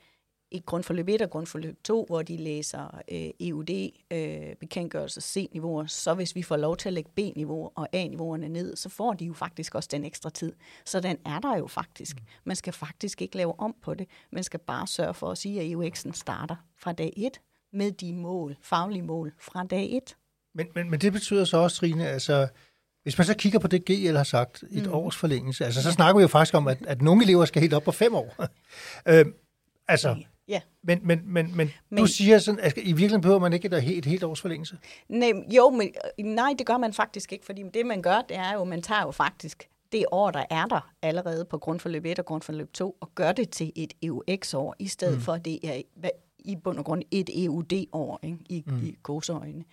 i 0.56 0.64
grundforløb 0.66 1.10
1 1.10 1.22
og 1.22 1.30
grundforløb 1.30 1.84
2, 1.84 2.06
hvor 2.08 2.22
de 2.22 2.38
læser 2.38 3.02
øh, 3.12 3.48
EUD, 3.48 3.90
øh, 4.12 4.56
bekendtgørelse 4.60 5.22
C-niveauer, 5.22 5.86
så 5.86 6.14
hvis 6.14 6.36
vi 6.36 6.44
får 6.44 6.58
lov 6.58 6.78
til 6.78 6.90
at 6.90 6.94
lægge 6.94 7.10
B-niveau 7.16 7.72
og 7.76 7.88
A-niveauerne 7.94 8.50
ned, 8.50 8.76
så 8.76 8.90
får 8.90 9.14
de 9.14 9.26
jo 9.26 9.34
faktisk 9.34 9.76
også 9.76 9.90
den 9.92 10.06
ekstra 10.06 10.30
tid. 10.30 10.54
Så 10.86 11.00
den 11.00 11.18
er 11.26 11.40
der 11.40 11.58
jo 11.58 11.68
faktisk. 11.68 12.18
Man 12.44 12.56
skal 12.56 12.74
faktisk 12.74 13.22
ikke 13.22 13.38
lave 13.38 13.60
om 13.60 13.76
på 13.82 13.94
det. 13.94 14.08
Man 14.32 14.44
skal 14.44 14.60
bare 14.60 14.88
sørge 14.88 15.14
for 15.14 15.32
at 15.32 15.38
sige, 15.38 15.62
at 15.62 15.72
EUX'en 15.72 16.12
starter 16.12 16.56
fra 16.78 16.94
dag 16.94 17.14
1 17.18 17.42
med 17.74 17.92
de 17.92 18.14
mål, 18.14 18.56
faglige 18.62 19.04
mål 19.04 19.34
fra 19.40 19.64
dag 19.64 19.96
1. 19.96 20.16
Men, 20.56 20.68
men, 20.76 20.90
men 20.90 21.00
det 21.00 21.14
betyder 21.14 21.46
så 21.46 21.58
også, 21.58 21.78
Trine, 21.78 22.08
altså, 22.08 22.48
hvis 23.04 23.18
man 23.18 23.26
så 23.26 23.36
kigger 23.38 23.60
på 23.60 23.68
det, 23.68 23.86
GL 23.86 24.16
har 24.16 24.24
sagt, 24.24 24.64
et 24.72 24.86
mm. 24.86 24.94
års 24.94 25.16
forlængelse, 25.16 25.66
altså 25.66 25.82
så 25.82 25.92
snakker 25.92 26.18
vi 26.18 26.22
jo 26.22 26.28
faktisk 26.28 26.54
om, 26.54 26.68
at, 26.68 26.78
at 26.88 27.02
nogle 27.02 27.24
elever 27.24 27.46
skal 27.46 27.62
helt 27.62 27.74
op 27.74 27.84
på 27.84 27.92
fem 27.92 28.16
år. 28.16 28.36
øh, 29.10 29.26
altså, 29.88 30.16
Ja. 30.48 30.62
men, 30.84 31.00
men, 31.04 31.22
men, 31.26 31.58
men, 31.58 31.72
men 31.90 31.98
du 31.98 32.08
siger 32.08 32.40
sådan, 32.40 32.60
at 32.60 32.78
i 32.78 32.82
virkeligheden 32.82 33.22
behøver 33.22 33.40
man 33.40 33.54
ikke 33.54 33.68
et, 33.68 33.84
helt, 33.84 33.98
et 33.98 34.06
helt 34.06 34.24
års 34.24 34.42
forlængelse. 34.42 34.78
Nej, 35.10 35.32
jo, 35.56 35.70
men 35.70 35.94
øh, 36.20 36.26
nej, 36.26 36.56
det 36.58 36.68
gør 36.68 36.78
man 36.78 36.94
faktisk 36.94 37.34
ikke, 37.34 37.46
fordi 37.46 37.64
det, 37.74 37.86
man 37.86 38.02
gør, 38.02 38.22
det 38.30 38.38
er 38.38 38.54
jo, 38.54 38.64
man 38.64 38.82
tager 38.82 39.02
jo 39.02 39.12
faktisk 39.12 39.70
det 39.92 40.06
år, 40.12 40.32
der 40.32 40.46
er 40.50 40.66
der 40.66 40.94
allerede 41.02 41.46
på 41.46 41.58
grundforløb 41.58 42.06
1 42.06 42.20
og 42.20 42.26
grundforløb 42.26 42.74
2, 42.74 42.98
og 43.02 43.16
gør 43.16 43.32
det 43.32 43.50
til 43.50 43.72
et 43.76 43.94
EUX-år, 44.04 44.76
i 44.80 44.88
stedet 44.88 45.16
mm. 45.16 45.22
for, 45.22 45.34
at 45.34 45.46
det 45.46 45.60
er 45.64 46.10
i 46.40 46.56
bund 46.56 46.78
og 46.78 46.86
grund 46.86 47.04
et 47.12 47.46
EUD-år, 47.46 48.20
ikke? 48.24 48.38
i, 48.50 48.64
mm. 48.68 48.84
i 48.84 48.96
gåseøjne. 49.04 49.64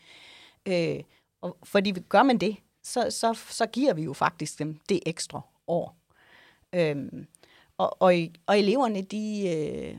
Øh, 0.66 1.00
og 1.40 1.58
fordi 1.64 1.92
gør 1.92 2.22
man 2.22 2.38
det, 2.38 2.56
så, 2.82 3.06
så, 3.10 3.38
så 3.50 3.66
giver 3.66 3.94
vi 3.94 4.02
jo 4.02 4.12
faktisk 4.12 4.58
dem 4.58 4.78
det 4.88 5.00
ekstra 5.06 5.40
år. 5.66 5.96
Øhm, 6.72 7.26
og, 7.78 8.02
og, 8.02 8.14
og 8.46 8.58
eleverne, 8.58 9.02
de, 9.02 9.48
øh, 9.56 9.98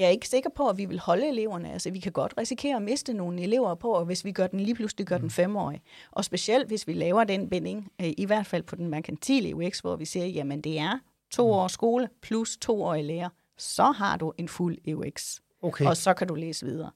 jeg 0.00 0.06
er 0.06 0.10
ikke 0.10 0.28
sikker 0.28 0.50
på, 0.50 0.68
at 0.68 0.78
vi 0.78 0.84
vil 0.84 0.98
holde 0.98 1.28
eleverne. 1.28 1.72
Altså, 1.72 1.90
vi 1.90 1.98
kan 2.00 2.12
godt 2.12 2.34
risikere 2.38 2.76
at 2.76 2.82
miste 2.82 3.12
nogle 3.12 3.42
elever 3.42 3.74
på, 3.74 4.04
hvis 4.04 4.24
vi 4.24 4.32
gør 4.32 4.46
den 4.46 4.60
lige 4.60 4.74
pludselig 4.74 5.06
gør 5.06 5.18
den 5.18 5.30
femårig. 5.30 5.82
Og 6.10 6.24
specielt, 6.24 6.66
hvis 6.68 6.86
vi 6.86 6.92
laver 6.92 7.24
den 7.24 7.50
binding, 7.50 7.92
øh, 8.00 8.12
i 8.18 8.24
hvert 8.24 8.46
fald 8.46 8.62
på 8.62 8.76
den 8.76 8.88
merkantile 8.88 9.56
UX, 9.56 9.78
hvor 9.80 9.96
vi 9.96 10.04
siger, 10.04 10.26
jamen 10.26 10.60
det 10.60 10.78
er 10.78 10.98
to 11.30 11.52
års 11.52 11.72
skole 11.72 12.08
plus 12.22 12.56
to 12.56 12.82
år 12.82 12.94
i 12.94 13.02
lærer, 13.02 13.28
så 13.58 13.84
har 13.84 14.16
du 14.16 14.32
en 14.38 14.48
fuld 14.48 14.94
UX. 14.94 15.36
Okay. 15.62 15.86
Og 15.86 15.96
så 15.96 16.14
kan 16.14 16.28
du 16.28 16.34
læse 16.34 16.66
videre. 16.66 16.90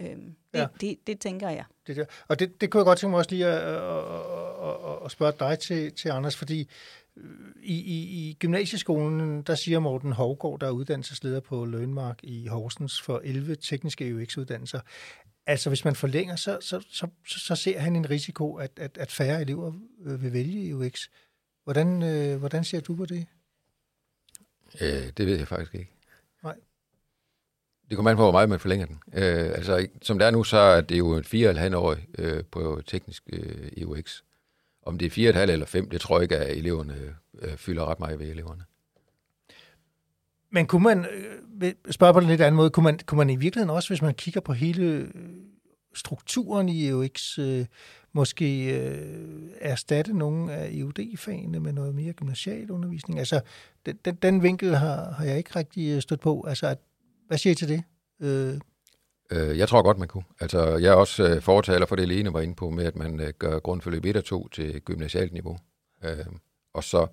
Øhm, 0.00 0.10
det, 0.20 0.34
Ja. 0.54 0.60
ja. 0.60 0.66
det, 0.80 0.96
det 1.06 1.20
tænker 1.20 1.48
jeg. 1.48 1.64
Det 1.86 1.96
der. 1.96 2.04
Og 2.28 2.38
det, 2.38 2.60
det 2.60 2.70
kunne 2.70 2.78
jeg 2.78 2.84
godt 2.84 2.98
tænke 2.98 3.10
mig 3.10 3.18
også 3.18 3.30
lige 3.30 3.46
at, 3.46 3.58
at, 3.58 3.82
at, 3.82 5.04
at- 5.04 5.10
spørge 5.10 5.32
dig 5.38 5.58
til, 5.58 5.92
til 5.92 6.08
Anders, 6.08 6.36
fordi 6.36 6.68
i, 7.62 7.74
i, 7.74 8.28
i 8.28 8.36
gymnasieskolen, 8.40 9.42
der 9.42 9.54
siger 9.54 9.78
Morten 9.78 10.12
Hovgaard, 10.12 10.60
der 10.60 10.66
er 10.66 10.70
uddannelsesleder 10.70 11.40
på 11.40 11.64
Lønmark 11.64 12.18
i 12.22 12.46
Horsens 12.46 13.02
for 13.02 13.20
11 13.24 13.56
tekniske 13.56 14.14
UX-uddannelser. 14.14 14.80
Altså 15.46 15.70
hvis 15.70 15.84
man 15.84 15.94
forlænger, 15.94 16.36
så, 16.36 16.58
så, 16.60 16.84
så, 16.90 17.08
så, 17.26 17.56
ser 17.56 17.78
han 17.78 17.96
en 17.96 18.10
risiko, 18.10 18.54
at, 18.56 18.70
at, 18.76 18.98
at 18.98 19.12
færre 19.12 19.40
elever 19.40 19.72
øh, 20.04 20.22
vil 20.22 20.32
vælge 20.32 20.76
UX. 20.76 21.00
Hvordan, 21.64 22.02
øh, 22.02 22.38
hvordan 22.38 22.64
ser 22.64 22.80
du 22.80 22.96
på 22.96 23.06
det? 23.06 23.26
Øh, 24.80 25.12
det 25.16 25.26
ved 25.26 25.36
jeg 25.36 25.48
faktisk 25.48 25.74
ikke. 25.74 25.92
Nej. 26.42 26.56
Det 27.88 27.96
kommer 27.96 28.10
an 28.10 28.16
på, 28.16 28.22
hvor 28.22 28.32
meget 28.32 28.48
man 28.48 28.60
forlænger 28.60 28.86
den. 28.86 29.00
Øh, 29.14 29.46
altså, 29.46 29.88
som 30.02 30.18
det 30.18 30.26
er 30.26 30.30
nu, 30.30 30.44
så 30.44 30.56
er 30.56 30.80
det 30.80 30.98
jo 30.98 31.16
en 31.16 31.24
4,5 31.24 31.76
år 31.76 31.96
øh, 32.18 32.44
på 32.44 32.82
teknisk 32.86 33.22
øh, 33.32 33.72
EUX. 33.76 34.22
Om 34.88 34.98
det 34.98 35.18
er 35.18 35.32
4,5 35.32 35.38
eller 35.50 35.66
5, 35.66 35.90
det 35.90 36.00
tror 36.00 36.16
jeg 36.16 36.22
ikke, 36.22 36.36
at 36.36 36.56
eleverne 36.56 36.94
øh, 37.42 37.56
fylder 37.56 37.90
ret 37.90 38.00
meget 38.00 38.18
ved 38.18 38.26
eleverne. 38.28 38.64
Men 40.50 40.66
kunne 40.66 40.82
man, 40.82 41.06
øh, 41.62 41.72
spørge 41.90 42.12
på 42.12 42.20
den 42.20 42.28
lidt 42.28 42.40
anden 42.40 42.56
måde, 42.56 42.70
kunne 42.70 42.84
man, 42.84 42.98
kunne 43.06 43.18
man 43.18 43.30
i 43.30 43.36
virkeligheden 43.36 43.70
også, 43.70 43.88
hvis 43.88 44.02
man 44.02 44.14
kigger 44.14 44.40
på 44.40 44.52
hele 44.52 44.84
øh, 44.84 45.08
strukturen 45.94 46.68
i 46.68 46.88
EUX, 46.88 47.38
øh, 47.38 47.66
måske 48.12 48.78
øh, 48.78 49.50
erstatte 49.60 50.12
nogle 50.12 50.52
af 50.52 50.70
EUD-fagene 50.72 51.60
med 51.60 51.72
noget 51.72 51.94
mere 51.94 52.12
gymnasial 52.12 52.70
undervisning? 52.70 53.18
Altså, 53.18 53.40
den, 53.86 53.98
den, 54.04 54.14
den 54.14 54.42
vinkel 54.42 54.76
har, 54.76 55.10
har 55.10 55.24
jeg 55.24 55.38
ikke 55.38 55.56
rigtig 55.56 55.88
øh, 55.88 56.02
stødt 56.02 56.20
på. 56.20 56.44
Altså, 56.48 56.66
at, 56.66 56.78
hvad 57.26 57.38
siger 57.38 57.52
I 57.52 57.54
til 57.54 57.68
det? 57.68 57.82
Øh, 58.20 58.58
Øh, 59.32 59.58
jeg 59.58 59.68
tror 59.68 59.82
godt, 59.82 59.98
man 59.98 60.08
kunne. 60.08 60.24
Altså, 60.40 60.76
jeg 60.76 60.88
er 60.90 60.94
også 60.94 61.28
øh, 61.28 61.42
fortaler 61.42 61.86
for 61.86 61.96
det, 61.96 62.08
Lene 62.08 62.32
var 62.32 62.40
inde 62.40 62.54
på, 62.54 62.70
med 62.70 62.84
at 62.84 62.96
man 62.96 63.20
øh, 63.20 63.32
gør 63.38 63.58
grundforløb 63.58 64.04
1 64.04 64.16
og 64.16 64.24
2 64.24 64.48
til 64.48 64.80
gymnasialt 64.80 65.32
niveau. 65.32 65.58
Øh, 66.04 66.26
og 66.72 66.84
så 66.84 67.06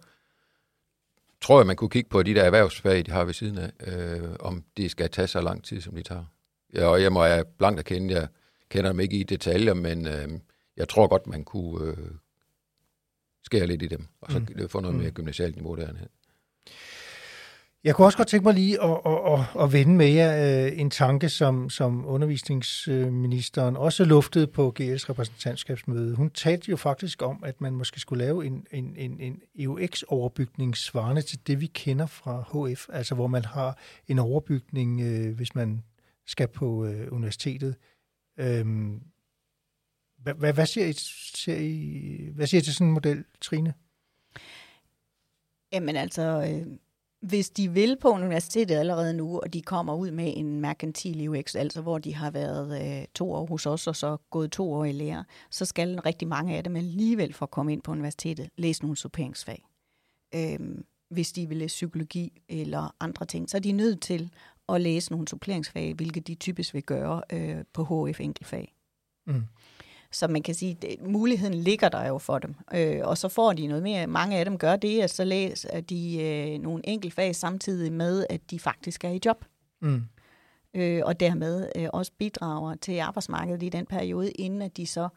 tror 1.41 1.60
jeg, 1.60 1.67
man 1.67 1.75
kunne 1.75 1.89
kigge 1.89 2.10
på 2.10 2.23
de 2.23 2.34
der 2.36 2.43
erhvervsfag, 2.43 3.06
de 3.06 3.12
har 3.12 3.23
ved 3.25 3.34
siden 3.34 3.58
af, 3.58 3.71
øh, 3.88 4.36
om 4.39 4.63
det 4.78 4.91
skal 4.91 5.10
tage 5.10 5.28
så 5.28 5.41
lang 5.41 5.63
tid, 5.63 5.82
som 5.82 5.95
de 5.95 6.04
tager. 6.04 6.25
Ja, 6.73 6.86
og 6.86 7.01
jeg 7.01 7.12
må 7.13 7.23
jeg 7.25 7.45
blankt 7.58 7.80
erkende, 7.80 8.13
jeg 8.13 8.28
kender 8.69 8.91
dem 8.91 8.99
ikke 8.99 9.17
i 9.17 9.23
detaljer, 9.23 9.73
men 9.73 10.08
øh, 10.08 10.28
jeg 10.78 10.89
tror 10.89 11.08
godt, 11.08 11.28
man 11.28 11.43
kunne 11.43 11.88
øh, 11.88 11.97
skære 13.43 13.67
lidt 13.67 13.82
i 13.84 13.88
dem, 13.88 14.08
og 14.21 14.32
så 14.32 14.39
Mm. 14.39 14.47
mm. 14.56 14.69
få 14.69 14.80
noget 14.80 14.95
mere 14.97 15.08
Mm. 15.08 15.13
gymnasialt 15.13 15.56
niveau 15.56 15.75
dernede. 15.75 16.08
Jeg 17.86 17.95
kunne 17.95 18.08
også 18.08 18.17
godt 18.17 18.28
tænke 18.28 18.43
mig 18.43 18.54
lige 18.54 18.84
at, 18.84 18.98
at, 19.06 19.34
at, 19.34 19.63
at 19.63 19.74
vende 19.74 19.95
med 19.95 20.08
jer 20.08 20.65
øh, 20.65 20.80
en 20.80 20.89
tanke, 20.89 21.30
som, 21.30 21.69
som 21.69 22.06
undervisningsministeren 22.06 23.78
også 23.78 24.06
luftede 24.06 24.48
på 24.48 24.74
GL's 24.80 25.10
repræsentantskabsmøde. 25.10 26.15
Hun 26.15 26.30
talte 26.30 26.71
jo 26.71 26.78
faktisk 26.78 27.21
om, 27.21 27.43
at 27.43 27.62
man 27.62 27.74
måske 27.74 28.00
skulle 28.00 28.26
lave 28.26 28.45
en, 28.45 28.67
en, 28.71 28.95
en, 28.98 29.19
en 29.19 29.41
EUX-overbygning 29.56 30.78
svarende 30.78 31.21
til 31.21 31.48
det, 31.48 31.62
vi 31.62 31.65
kender 31.65 32.06
fra 32.06 32.41
HF, 32.41 32.88
altså 32.89 33.15
hvor 33.15 33.28
man 33.28 33.45
har 33.45 33.78
en 34.08 34.19
overbygning, 34.19 35.02
øh, 35.02 35.36
hvis 35.36 35.56
man 35.56 35.84
skal 36.28 36.48
på 36.48 36.86
øh, 36.86 37.08
universitetet. 37.12 37.76
Øhm, 38.39 39.02
hvad, 40.17 40.34
hvad, 40.34 40.54
hvad, 40.54 40.65
siger 40.65 40.88
I, 40.88 40.93
ser 41.36 41.58
I, 41.58 42.30
hvad 42.36 42.48
siger 42.48 42.62
I 42.62 42.63
til 42.63 42.74
sådan 42.74 42.88
en 42.88 42.93
model, 42.93 43.24
Trine? 43.41 43.74
Jamen 45.71 45.95
altså, 45.95 46.21
øh, 46.21 46.78
hvis 47.21 47.49
de 47.49 47.71
vil 47.71 47.97
på 48.01 48.10
universitetet 48.10 48.75
allerede 48.75 49.13
nu, 49.13 49.39
og 49.39 49.54
de 49.54 49.62
kommer 49.62 49.95
ud 49.95 50.12
med 50.12 50.34
en 50.36 50.62
merkantil 50.62 51.30
UX, 51.30 51.56
altså 51.56 51.82
hvor 51.82 51.97
de 51.97 52.15
har 52.15 52.32
været 52.32 52.99
øh, 53.01 53.06
to 53.15 53.32
år 53.32 53.45
hos 53.45 53.65
os, 53.65 53.88
og 53.88 53.95
så 53.95 54.17
gået 54.30 54.51
to 54.51 54.73
år 54.73 54.86
i 54.86 54.91
lære, 54.91 55.23
så 55.49 55.65
skal 55.65 55.99
rigtig 55.99 56.28
mange 56.28 56.58
af 56.58 56.63
dem 56.63 56.75
alligevel 56.75 57.34
for 57.34 57.45
at 57.45 57.51
komme 57.51 57.73
ind 57.73 57.82
på 57.82 57.91
universitetet 57.91 58.49
læse 58.58 58.82
nogle 58.82 58.97
suppleringsfag. 58.97 59.65
Øhm, 60.36 60.86
hvis 61.10 61.32
de 61.32 61.47
vil 61.47 61.58
læse 61.58 61.73
psykologi 61.73 62.41
eller 62.49 62.95
andre 62.99 63.25
ting, 63.25 63.49
så 63.49 63.58
er 63.58 63.62
de 63.62 63.71
nødt 63.71 64.01
til 64.01 64.30
at 64.69 64.82
læse 64.82 65.12
nogle 65.12 65.28
suppleringsfag, 65.28 65.93
hvilket 65.93 66.28
de 66.28 66.36
typisk 66.36 66.73
vil 66.73 66.84
gøre 66.84 67.21
øh, 67.34 67.63
på 67.73 67.84
HF 67.84 68.19
enkeltfag. 68.21 68.75
Mm. 69.28 69.43
Så 70.15 70.28
man 70.28 70.41
kan 70.41 70.56
sige, 70.56 70.78
at 70.84 71.08
muligheden 71.08 71.54
ligger 71.54 71.89
der 71.89 72.08
jo 72.08 72.17
for 72.17 72.39
dem. 72.39 72.56
Øh, 72.73 72.99
og 73.04 73.17
så 73.17 73.30
får 73.30 73.54
de 73.54 73.67
noget 73.67 73.84
mere. 73.84 74.08
Mange 74.08 74.38
af 74.38 74.45
dem 74.45 74.58
gør 74.58 74.75
det, 74.75 75.01
at 75.01 75.10
så 75.10 75.23
læser 75.23 75.82
de 75.82 76.21
øh, 76.21 76.60
nogle 76.60 76.89
enkeltfag 76.89 77.36
samtidig 77.36 77.93
med, 77.93 78.25
at 78.30 78.51
de 78.51 78.60
faktisk 78.60 79.04
er 79.04 79.10
i 79.10 79.19
job. 79.25 79.45
Mm. 79.82 80.04
Øh, 80.73 81.01
og 81.06 81.19
dermed 81.19 81.69
øh, 81.75 81.88
også 81.93 82.12
bidrager 82.17 82.75
til 82.75 82.99
arbejdsmarkedet 82.99 83.63
i 83.63 83.69
den 83.69 83.86
periode, 83.86 84.32
inden 84.32 84.62
at 84.62 84.78
de 84.78 84.88
så 84.88 85.08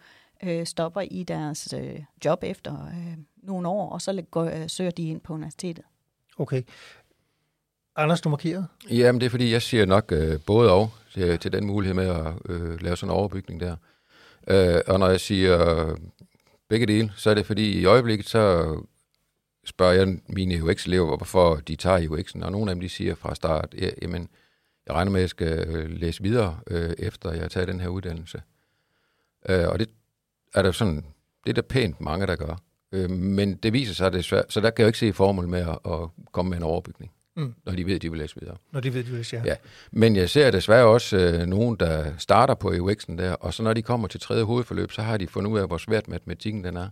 øh, 0.43 0.67
stopper 0.67 1.01
i 1.01 1.23
deres 1.23 1.75
øh, 1.77 2.01
job 2.25 2.45
efter 2.45 2.87
øh, 2.87 3.17
nogle 3.43 3.69
år, 3.69 3.91
og 3.91 4.03
så 4.03 4.23
går, 4.31 4.45
øh, 4.45 4.69
søger 4.69 4.91
de 4.91 5.09
ind 5.09 5.21
på 5.21 5.33
universitetet. 5.33 5.85
Okay. 6.39 6.63
Anders, 7.97 8.21
du 8.21 8.29
markerede? 8.29 8.67
Jamen, 8.91 9.21
det 9.21 9.27
er 9.27 9.31
fordi, 9.31 9.53
jeg 9.53 9.63
siger 9.63 9.87
nok 9.87 10.13
øh, 10.13 10.41
både 10.47 10.73
og 10.73 10.91
til, 11.15 11.39
til 11.39 11.53
den 11.53 11.67
mulighed 11.67 11.95
med 11.95 12.07
at 12.07 12.33
øh, 12.49 12.83
lave 12.83 12.97
sådan 12.97 13.13
en 13.13 13.17
overbygning 13.17 13.61
der. 13.61 13.77
Øh, 14.51 14.81
og 14.87 14.99
når 14.99 15.09
jeg 15.09 15.21
siger 15.21 15.97
begge 16.69 16.87
dele, 16.87 17.13
så 17.17 17.31
er 17.31 17.35
det 17.35 17.47
fordi, 17.47 17.81
i 17.81 17.85
øjeblikket, 17.85 18.29
så 18.29 18.75
spørger 19.65 19.93
jeg 19.93 20.19
mine 20.29 20.65
UX-elever, 20.65 21.17
hvorfor 21.17 21.55
de 21.55 21.77
tager 21.77 22.09
UX'en, 22.09 22.45
og 22.45 22.53
nogle 22.53 22.71
af 22.71 22.75
dem, 22.75 22.81
de 22.81 22.89
siger 22.89 23.15
fra 23.15 23.35
start, 23.35 23.75
jamen, 24.03 24.29
jeg 24.87 24.95
regner 24.95 25.11
med, 25.11 25.21
at 25.21 25.23
jeg 25.23 25.31
skal 25.31 25.69
øh, 25.69 25.91
læse 25.91 26.23
videre, 26.23 26.61
øh, 26.67 26.95
efter 26.99 27.33
jeg 27.33 27.41
har 27.41 27.49
taget 27.49 27.69
den 27.69 27.81
her 27.81 27.89
uddannelse. 27.89 28.43
Øh, 29.49 29.69
og 29.69 29.79
det 29.79 29.89
er 30.55 30.63
der 30.63 30.73
sådan, 30.73 31.05
det 31.45 31.51
er 31.51 31.55
der 31.55 31.63
pænt 31.63 32.01
mange, 32.01 32.27
der 32.27 32.37
gør. 32.37 32.57
Øh, 32.93 33.11
men 33.11 33.55
det 33.55 33.73
viser 33.73 33.95
sig, 33.95 34.07
at 34.07 34.13
det 34.13 34.19
er 34.19 34.23
svært, 34.23 34.53
så 34.53 34.61
der 34.61 34.71
kan 34.71 34.83
jeg 34.83 34.85
jo 34.85 34.89
ikke 34.89 34.99
se 34.99 35.13
formål 35.13 35.49
med 35.49 35.61
at, 35.61 35.79
at 35.93 36.09
komme 36.33 36.49
med 36.49 36.57
en 36.57 36.63
overbygning, 36.63 37.13
Mm. 37.39 37.55
når 37.67 37.73
de 37.73 37.87
ved, 37.87 38.01
de 38.01 38.11
vil 38.11 38.19
læse 38.19 38.35
videre. 38.41 38.57
Når 38.73 38.81
de 38.81 38.95
ved, 38.95 39.05
du 39.05 39.11
vil 39.11 39.25
sige. 39.25 39.43
Ja. 39.45 39.55
Men 39.93 40.17
jeg 40.17 40.31
ser 40.31 40.51
desværre 40.51 40.87
også 40.87 41.17
øh, 41.17 41.47
nogen, 41.47 41.77
der 41.77 42.13
starter 42.19 42.55
på 42.55 42.71
UX'en 42.71 43.17
der, 43.17 43.33
og 43.33 43.55
så 43.55 43.63
når 43.63 43.73
de 43.73 43.83
kommer 43.83 44.09
til 44.09 44.21
tredje 44.21 44.43
hovedforløb, 44.43 44.93
så 44.93 45.03
har 45.03 45.17
de 45.17 45.27
fundet 45.27 45.51
ud 45.51 45.59
af, 45.59 45.67
hvor 45.67 45.79
svært 45.79 46.09
matematikken 46.09 46.65
den 46.65 46.77
er. 46.77 46.89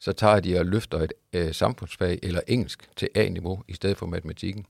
Så 0.00 0.12
tager 0.12 0.40
de 0.40 0.58
og 0.58 0.66
løfter 0.66 0.98
et 0.98 1.12
øh, 1.32 1.54
samfundsfag 1.54 2.18
eller 2.22 2.40
engelsk 2.48 2.88
til 2.96 3.08
A-niveau 3.14 3.62
i 3.68 3.74
stedet 3.74 3.96
for 3.96 4.06
matematikken. 4.06 4.64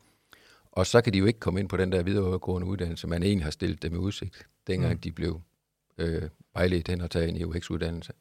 Og 0.73 0.87
så 0.87 1.01
kan 1.01 1.13
de 1.13 1.19
jo 1.19 1.27
ikke 1.27 1.41
komme 1.41 1.61
ind 1.61 1.69
på 1.69 1.77
den 1.77 1.93
der 1.93 2.03
videregående 2.03 2.67
uddannelse, 2.69 3.07
man 3.07 3.23
egentlig 3.23 3.45
har 3.45 3.51
stillet 3.51 3.83
dem 3.83 3.95
i 3.95 3.97
udsigt, 3.97 4.47
dengang 4.67 4.93
Mm. 4.93 4.97
mm. 4.97 5.01
de 5.01 5.13
blev 5.13 5.41
øh, 5.99 6.23
vejledt 6.55 6.89
hen 6.89 7.01
og 7.01 7.11
tage 7.11 7.29
en 7.29 7.45
UX-uddannelse. 7.45 8.13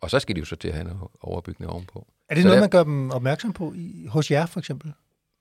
Og 0.00 0.10
så 0.10 0.18
skal 0.18 0.34
de 0.34 0.40
jo 0.40 0.44
så 0.46 0.56
til 0.56 0.68
at 0.68 0.74
have 0.74 0.84
noget 0.84 1.00
overbygning 1.20 1.70
ovenpå. 1.70 2.06
Er 2.28 2.34
det 2.34 2.42
Så 2.42 2.48
noget, 2.48 2.56
der- 2.56 2.62
man 2.62 2.70
gør 2.70 2.84
dem 2.84 3.10
opmærksom 3.10 3.52
på 3.52 3.72
i, 3.76 4.06
hos 4.08 4.30
jer, 4.30 4.46
for 4.46 4.58
eksempel? 4.60 4.92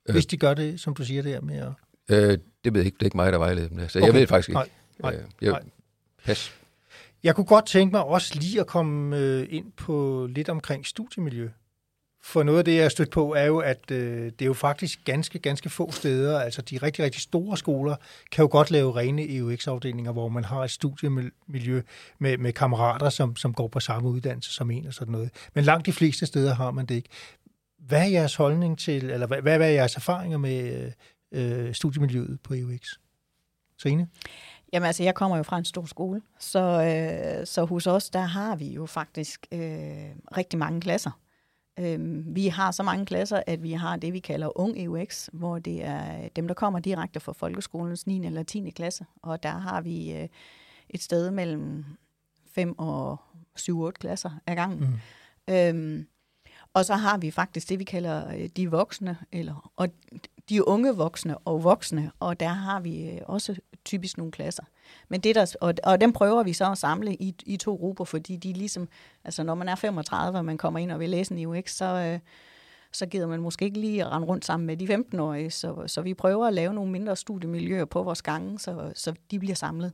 Øh. 0.09 0.13
Hvis 0.13 0.25
de 0.25 0.37
gør 0.37 0.53
det, 0.53 0.79
som 0.79 0.93
du 0.93 1.05
siger 1.05 1.21
der 1.21 1.41
med 1.41 1.57
at... 1.57 1.71
Øh, 2.09 2.37
det 2.63 2.73
ved 2.73 2.81
jeg 2.81 2.85
ikke. 2.85 2.95
Det 2.95 3.01
er 3.01 3.05
ikke 3.05 3.17
mig, 3.17 3.31
der 3.31 3.37
vejleder 3.37 3.67
dem 3.67 3.77
der. 3.77 3.87
Så 3.87 3.99
okay. 3.99 4.03
Okay. 4.03 4.07
jeg 4.07 4.13
ved 4.13 4.21
det 4.21 4.29
faktisk 4.29 4.49
ikke. 4.49 4.59
Nej, 4.59 4.69
nej, 4.99 5.13
Øh, 5.13 5.23
jeg, 5.41 5.51
nej. 5.51 5.61
Pas. 6.25 6.53
Jeg 7.23 7.35
kunne 7.35 7.45
godt 7.45 7.65
tænke 7.65 7.91
mig 7.91 8.03
også 8.03 8.35
lige 8.39 8.59
at 8.59 8.67
komme 8.67 9.17
øh, 9.17 9.47
ind 9.49 9.71
på 9.71 10.27
lidt 10.29 10.49
omkring 10.49 10.85
studiemiljø. 10.85 11.49
For 12.23 12.43
noget 12.43 12.59
af 12.59 12.65
det, 12.65 12.75
jeg 12.75 12.81
har 12.81 12.89
stødt 12.89 13.11
på, 13.11 13.33
er 13.33 13.45
jo, 13.45 13.57
at 13.57 13.91
øh, 13.91 14.25
det 14.25 14.41
er 14.41 14.45
jo 14.45 14.53
faktisk 14.53 14.99
ganske, 15.05 15.39
ganske 15.39 15.69
få 15.69 15.91
steder, 15.91 16.39
altså 16.39 16.61
de 16.61 16.77
rigtig, 16.77 17.05
rigtig 17.05 17.21
store 17.21 17.57
skoler, 17.57 17.95
kan 18.31 18.43
jo 18.43 18.49
godt 18.51 18.71
lave 18.71 18.95
rene 18.95 19.35
EUX-afdelinger, 19.35 20.11
hvor 20.11 20.29
man 20.29 20.43
har 20.43 20.63
et 20.63 20.71
studiemiljø 20.71 21.81
med, 22.19 22.37
med 22.37 22.53
kammerater, 22.53 23.09
som, 23.09 23.35
som 23.35 23.53
går 23.53 23.67
på 23.67 23.79
samme 23.79 24.09
uddannelse 24.09 24.53
som 24.53 24.71
en 24.71 24.87
og 24.87 24.93
sådan 24.93 25.11
noget. 25.11 25.29
Men 25.53 25.63
langt 25.63 25.85
de 25.85 25.91
fleste 25.91 26.25
steder 26.25 26.55
har 26.55 26.71
man 26.71 26.85
det 26.85 26.95
ikke. 26.95 27.09
Hvad 27.79 28.01
er 28.01 28.05
jeres 28.05 28.35
holdning 28.35 28.79
til, 28.79 29.09
eller 29.09 29.27
hvad, 29.27 29.41
hvad 29.41 29.61
er 29.61 29.65
jeres 29.65 29.95
erfaringer 29.95 30.37
med 30.37 30.91
øh, 31.31 31.73
studiemiljøet 31.73 32.39
på 32.43 32.53
EUX? 32.53 32.81
Trine? 33.77 34.07
Jamen 34.73 34.87
altså, 34.87 35.03
jeg 35.03 35.15
kommer 35.15 35.37
jo 35.37 35.43
fra 35.43 35.57
en 35.57 35.65
stor 35.65 35.85
skole, 35.85 36.21
så, 36.39 36.59
øh, 36.59 37.47
så 37.47 37.65
hos 37.65 37.87
os, 37.87 38.09
der 38.09 38.19
har 38.19 38.55
vi 38.55 38.67
jo 38.67 38.85
faktisk 38.85 39.47
øh, 39.51 39.59
rigtig 40.37 40.59
mange 40.59 40.81
klasser. 40.81 41.11
Øh, 41.79 42.35
vi 42.35 42.47
har 42.47 42.71
så 42.71 42.83
mange 42.83 43.05
klasser, 43.05 43.43
at 43.47 43.63
vi 43.63 43.71
har 43.71 43.97
det, 43.97 44.13
vi 44.13 44.19
kalder 44.19 44.59
Ung 44.59 44.83
EUX, 44.83 45.29
hvor 45.33 45.59
det 45.59 45.83
er 45.83 46.29
dem, 46.35 46.47
der 46.47 46.53
kommer 46.53 46.79
direkte 46.79 47.19
fra 47.19 47.33
folkeskolens 47.33 48.07
9. 48.07 48.25
eller 48.25 48.43
10. 48.43 48.69
klasse. 48.69 49.05
Og 49.21 49.43
der 49.43 49.49
har 49.57 49.81
vi 49.81 50.13
øh, 50.13 50.27
et 50.89 51.01
sted 51.01 51.31
mellem 51.31 51.85
5 52.51 52.79
og 52.79 53.17
7-8 53.59 53.91
klasser 53.91 54.29
ad 54.47 54.55
gangen. 54.55 54.79
Mm. 55.47 55.53
Øhm, 55.53 56.07
og 56.73 56.85
så 56.85 56.95
har 56.95 57.17
vi 57.17 57.31
faktisk 57.31 57.69
det, 57.69 57.79
vi 57.79 57.83
kalder 57.83 58.33
øh, 58.35 58.49
de 58.57 58.71
voksne, 58.71 59.17
eller, 59.31 59.71
og 59.75 59.89
de 60.49 60.67
unge 60.67 60.95
voksne 60.95 61.37
og 61.37 61.63
voksne, 61.63 62.11
og 62.19 62.39
der 62.39 62.47
har 62.47 62.79
vi 62.79 63.09
øh, 63.09 63.21
også 63.25 63.55
typisk 63.85 64.17
nogle 64.17 64.31
klasser. 64.31 64.63
Men 65.09 65.21
det 65.21 65.35
der, 65.35 65.55
og, 65.61 65.73
og 65.83 66.01
dem 66.01 66.13
prøver 66.13 66.43
vi 66.43 66.53
så 66.53 66.71
at 66.71 66.77
samle 66.77 67.15
i, 67.15 67.35
i 67.45 67.57
to 67.57 67.75
grupper, 67.75 68.05
fordi 68.05 68.35
de 68.35 68.53
ligesom, 68.53 68.89
altså 69.23 69.43
når 69.43 69.55
man 69.55 69.69
er 69.69 69.75
35, 69.75 70.37
og 70.37 70.45
man 70.45 70.57
kommer 70.57 70.79
ind 70.79 70.91
og 70.91 70.99
vil 70.99 71.09
læse 71.09 71.35
en 71.35 71.45
UX, 71.45 71.71
så, 71.71 71.85
øh, 71.85 72.19
så 72.91 73.05
gider 73.05 73.27
man 73.27 73.41
måske 73.41 73.65
ikke 73.65 73.79
lige 73.79 74.05
at 74.05 74.11
rende 74.11 74.27
rundt 74.27 74.45
sammen 74.45 74.67
med 74.67 74.77
de 74.77 74.95
15-årige, 74.95 75.51
så, 75.51 75.83
så 75.87 76.01
vi 76.01 76.13
prøver 76.13 76.47
at 76.47 76.53
lave 76.53 76.73
nogle 76.73 76.91
mindre 76.91 77.15
studiemiljøer 77.15 77.85
på 77.85 78.03
vores 78.03 78.21
gange, 78.21 78.59
så, 78.59 78.91
så 78.95 79.13
de 79.31 79.39
bliver 79.39 79.55
samlet. 79.55 79.93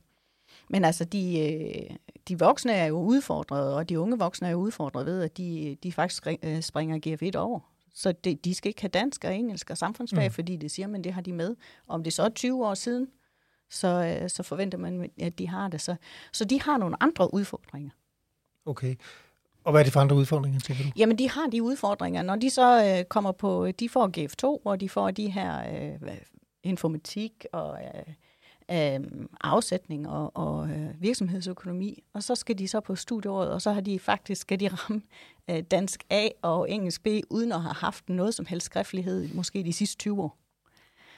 Men 0.70 0.84
altså, 0.84 1.04
de, 1.04 1.38
øh, 1.40 1.96
de 2.28 2.38
voksne 2.38 2.72
er 2.72 2.86
jo 2.86 2.98
udfordret, 2.98 3.74
og 3.74 3.88
de 3.88 4.00
unge 4.00 4.18
voksne 4.18 4.48
er 4.48 4.52
jo 4.52 4.58
udfordret 4.58 5.06
ved, 5.06 5.22
at 5.22 5.36
de, 5.36 5.76
de 5.82 5.92
faktisk 5.92 6.26
øh, 6.42 6.62
springer 6.62 6.98
GF1 7.06 7.38
over. 7.38 7.60
Så 7.94 8.12
det, 8.12 8.44
de 8.44 8.54
skal 8.54 8.68
ikke 8.68 8.80
have 8.80 8.88
dansk 8.88 9.24
og 9.24 9.34
engelsk 9.34 9.70
og 9.70 9.78
samfundsfag, 9.78 10.28
mm. 10.28 10.32
fordi 10.32 10.56
det 10.56 10.70
siger 10.70 10.86
man, 10.86 11.04
det 11.04 11.12
har 11.12 11.20
de 11.20 11.32
med. 11.32 11.56
Om 11.88 12.04
det 12.04 12.12
så 12.12 12.22
er 12.22 12.28
20 12.28 12.66
år 12.66 12.74
siden, 12.74 13.08
så, 13.70 14.18
øh, 14.22 14.30
så 14.30 14.42
forventer 14.42 14.78
man, 14.78 15.10
at 15.20 15.38
de 15.38 15.48
har 15.48 15.68
det. 15.68 15.80
Så, 15.80 15.96
så 16.32 16.44
de 16.44 16.60
har 16.62 16.78
nogle 16.78 17.02
andre 17.02 17.34
udfordringer. 17.34 17.90
Okay. 18.66 18.94
Og 19.64 19.72
hvad 19.72 19.80
er 19.80 19.84
det 19.84 19.92
for 19.92 20.00
andre 20.00 20.16
udfordringer, 20.16 20.60
tænker 20.60 20.84
du? 20.84 20.90
Jamen, 20.96 21.18
de 21.18 21.30
har 21.30 21.46
de 21.46 21.62
udfordringer. 21.62 22.22
Når 22.22 22.36
de 22.36 22.50
så 22.50 22.96
øh, 22.98 23.04
kommer 23.04 23.32
på, 23.32 23.70
de 23.80 23.88
får 23.88 24.10
GF2, 24.18 24.62
hvor 24.62 24.76
de 24.76 24.88
får 24.88 25.10
de 25.10 25.30
her 25.30 25.80
øh, 26.02 26.16
informatik 26.62 27.46
og 27.52 27.78
øh, 27.84 28.14
øh, 28.70 29.00
afsætning 29.40 30.08
og, 30.08 30.36
og 30.36 30.68
øh, 30.68 31.02
virksomhedsøkonomi, 31.02 32.02
og 32.12 32.22
så 32.22 32.34
skal 32.34 32.58
de 32.58 32.68
så 32.68 32.80
på 32.80 32.96
studieåret, 32.96 33.50
og 33.50 33.62
så 33.62 33.72
har 33.72 33.80
de 33.80 33.98
faktisk, 33.98 34.40
skal 34.40 34.60
de 34.60 34.68
ramme 34.68 35.02
øh, 35.50 35.62
dansk 35.62 36.04
A 36.10 36.28
og 36.42 36.70
engelsk 36.70 37.02
B, 37.02 37.06
uden 37.30 37.52
at 37.52 37.62
have 37.62 37.74
haft 37.74 38.08
noget 38.08 38.34
som 38.34 38.46
helst 38.46 38.66
skriftlighed, 38.66 39.28
måske 39.34 39.62
de 39.62 39.72
sidste 39.72 39.96
20 39.96 40.22
år. 40.22 40.38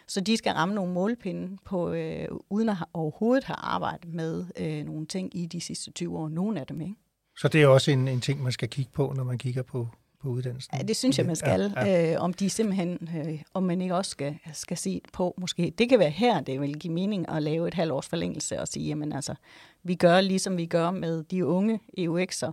Så 0.06 0.20
de 0.20 0.37
skal 0.37 0.52
ramme 0.52 0.74
nogle 0.74 0.92
målpinde, 0.92 1.56
på, 1.64 1.92
øh, 1.92 2.28
uden 2.50 2.68
at 2.68 2.76
have, 2.76 2.87
overhovedet 2.92 3.44
have 3.44 3.56
arbejdet 3.56 4.14
med 4.14 4.44
øh, 4.56 4.84
nogle 4.84 5.06
ting 5.06 5.37
i 5.37 5.46
de 5.46 5.61
sidste 5.61 5.90
20 5.90 6.18
år. 6.18 6.28
Nogle 6.28 6.61
af 6.61 6.66
dem, 6.66 6.80
ikke? 6.80 6.94
Så 7.38 7.48
det 7.48 7.62
er 7.62 7.66
også 7.66 7.90
en, 7.90 8.08
en 8.08 8.20
ting, 8.20 8.42
man 8.42 8.52
skal 8.52 8.68
kigge 8.68 8.90
på, 8.94 9.12
når 9.16 9.24
man 9.24 9.38
kigger 9.38 9.62
på, 9.62 9.88
på 10.22 10.28
uddannelsen? 10.28 10.76
Ja, 10.76 10.83
det 10.83 10.96
synes 10.96 11.18
jeg, 11.18 11.26
man 11.26 11.37
skal. 11.37 11.72
Ja, 11.76 11.87
ja. 11.87 12.12
Øh, 12.12 12.22
om 12.22 12.33
de 12.33 12.50
simpelthen, 12.50 13.09
øh, 13.16 13.42
om 13.54 13.62
man 13.62 13.83
ikke 13.83 13.94
også 13.94 14.11
skal, 14.11 14.38
skal 14.52 14.76
se 14.76 15.00
på, 15.12 15.35
måske, 15.38 15.72
det 15.78 15.88
kan 15.88 15.98
være 15.98 16.11
her, 16.11 16.40
det 16.40 16.61
vil 16.61 16.78
give 16.78 16.92
mening 16.92 17.28
at 17.28 17.42
lave 17.42 17.68
et 17.68 17.74
halvt 17.74 17.92
års 17.92 18.09
forlængelse 18.09 18.61
og 18.61 18.68
sige, 18.68 18.87
jamen 18.87 19.12
altså, 19.12 19.35
vi 19.83 19.94
gør 19.94 20.20
ligesom 20.20 20.57
vi 20.57 20.66
gør 20.66 20.90
med 20.90 21.24
de 21.24 21.46
unge 21.46 21.81
EUX'er, 21.98 22.50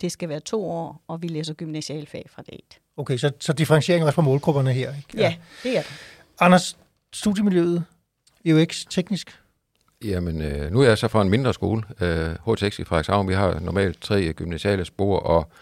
det 0.00 0.12
skal 0.12 0.28
være 0.28 0.40
to 0.40 0.64
år, 0.64 1.02
og 1.08 1.22
vi 1.22 1.28
læser 1.28 1.54
gymnasialfag 1.54 2.26
fra 2.30 2.42
det 2.42 2.54
et. 2.54 2.78
Okay, 2.96 3.16
så, 3.16 3.32
så 3.40 3.52
differentiering 3.52 4.04
også 4.04 4.14
på 4.14 4.22
målgrupperne 4.22 4.72
her, 4.72 4.96
ikke? 4.96 5.08
Ja, 5.14 5.20
ja 5.20 5.36
det 5.62 5.76
er 5.76 5.82
det. 5.82 5.92
Anders, 6.40 6.76
studiemiljøet, 7.12 7.84
EUX 8.44 8.84
teknisk? 8.90 9.38
Jamen, 10.04 10.42
øh, 10.42 10.72
nu 10.72 10.80
er 10.80 10.88
jeg 10.88 10.98
så 10.98 11.08
fra 11.08 11.22
en 11.22 11.28
mindre 11.28 11.54
skole, 11.54 11.82
øh, 12.00 12.54
HTX 12.54 12.78
i 12.78 12.84
Frederikshavn. 12.84 13.28
Vi 13.28 13.34
har 13.34 13.60
normalt 13.60 14.00
tre 14.00 14.32
gymnasiale 14.32 14.84
spor, 14.84 15.18
og 15.18 15.52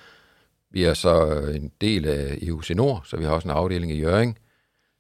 vi 0.71 0.85
er 0.85 0.95
så 0.95 1.27
øh, 1.27 1.57
en 1.57 1.73
del 1.81 2.05
af 2.09 2.39
EUC 2.43 2.71
Nord, 2.71 3.03
så 3.05 3.17
vi 3.17 3.25
har 3.25 3.33
også 3.33 3.49
en 3.49 3.55
afdeling 3.55 3.93
i 3.93 4.01
Jøring. 4.01 4.39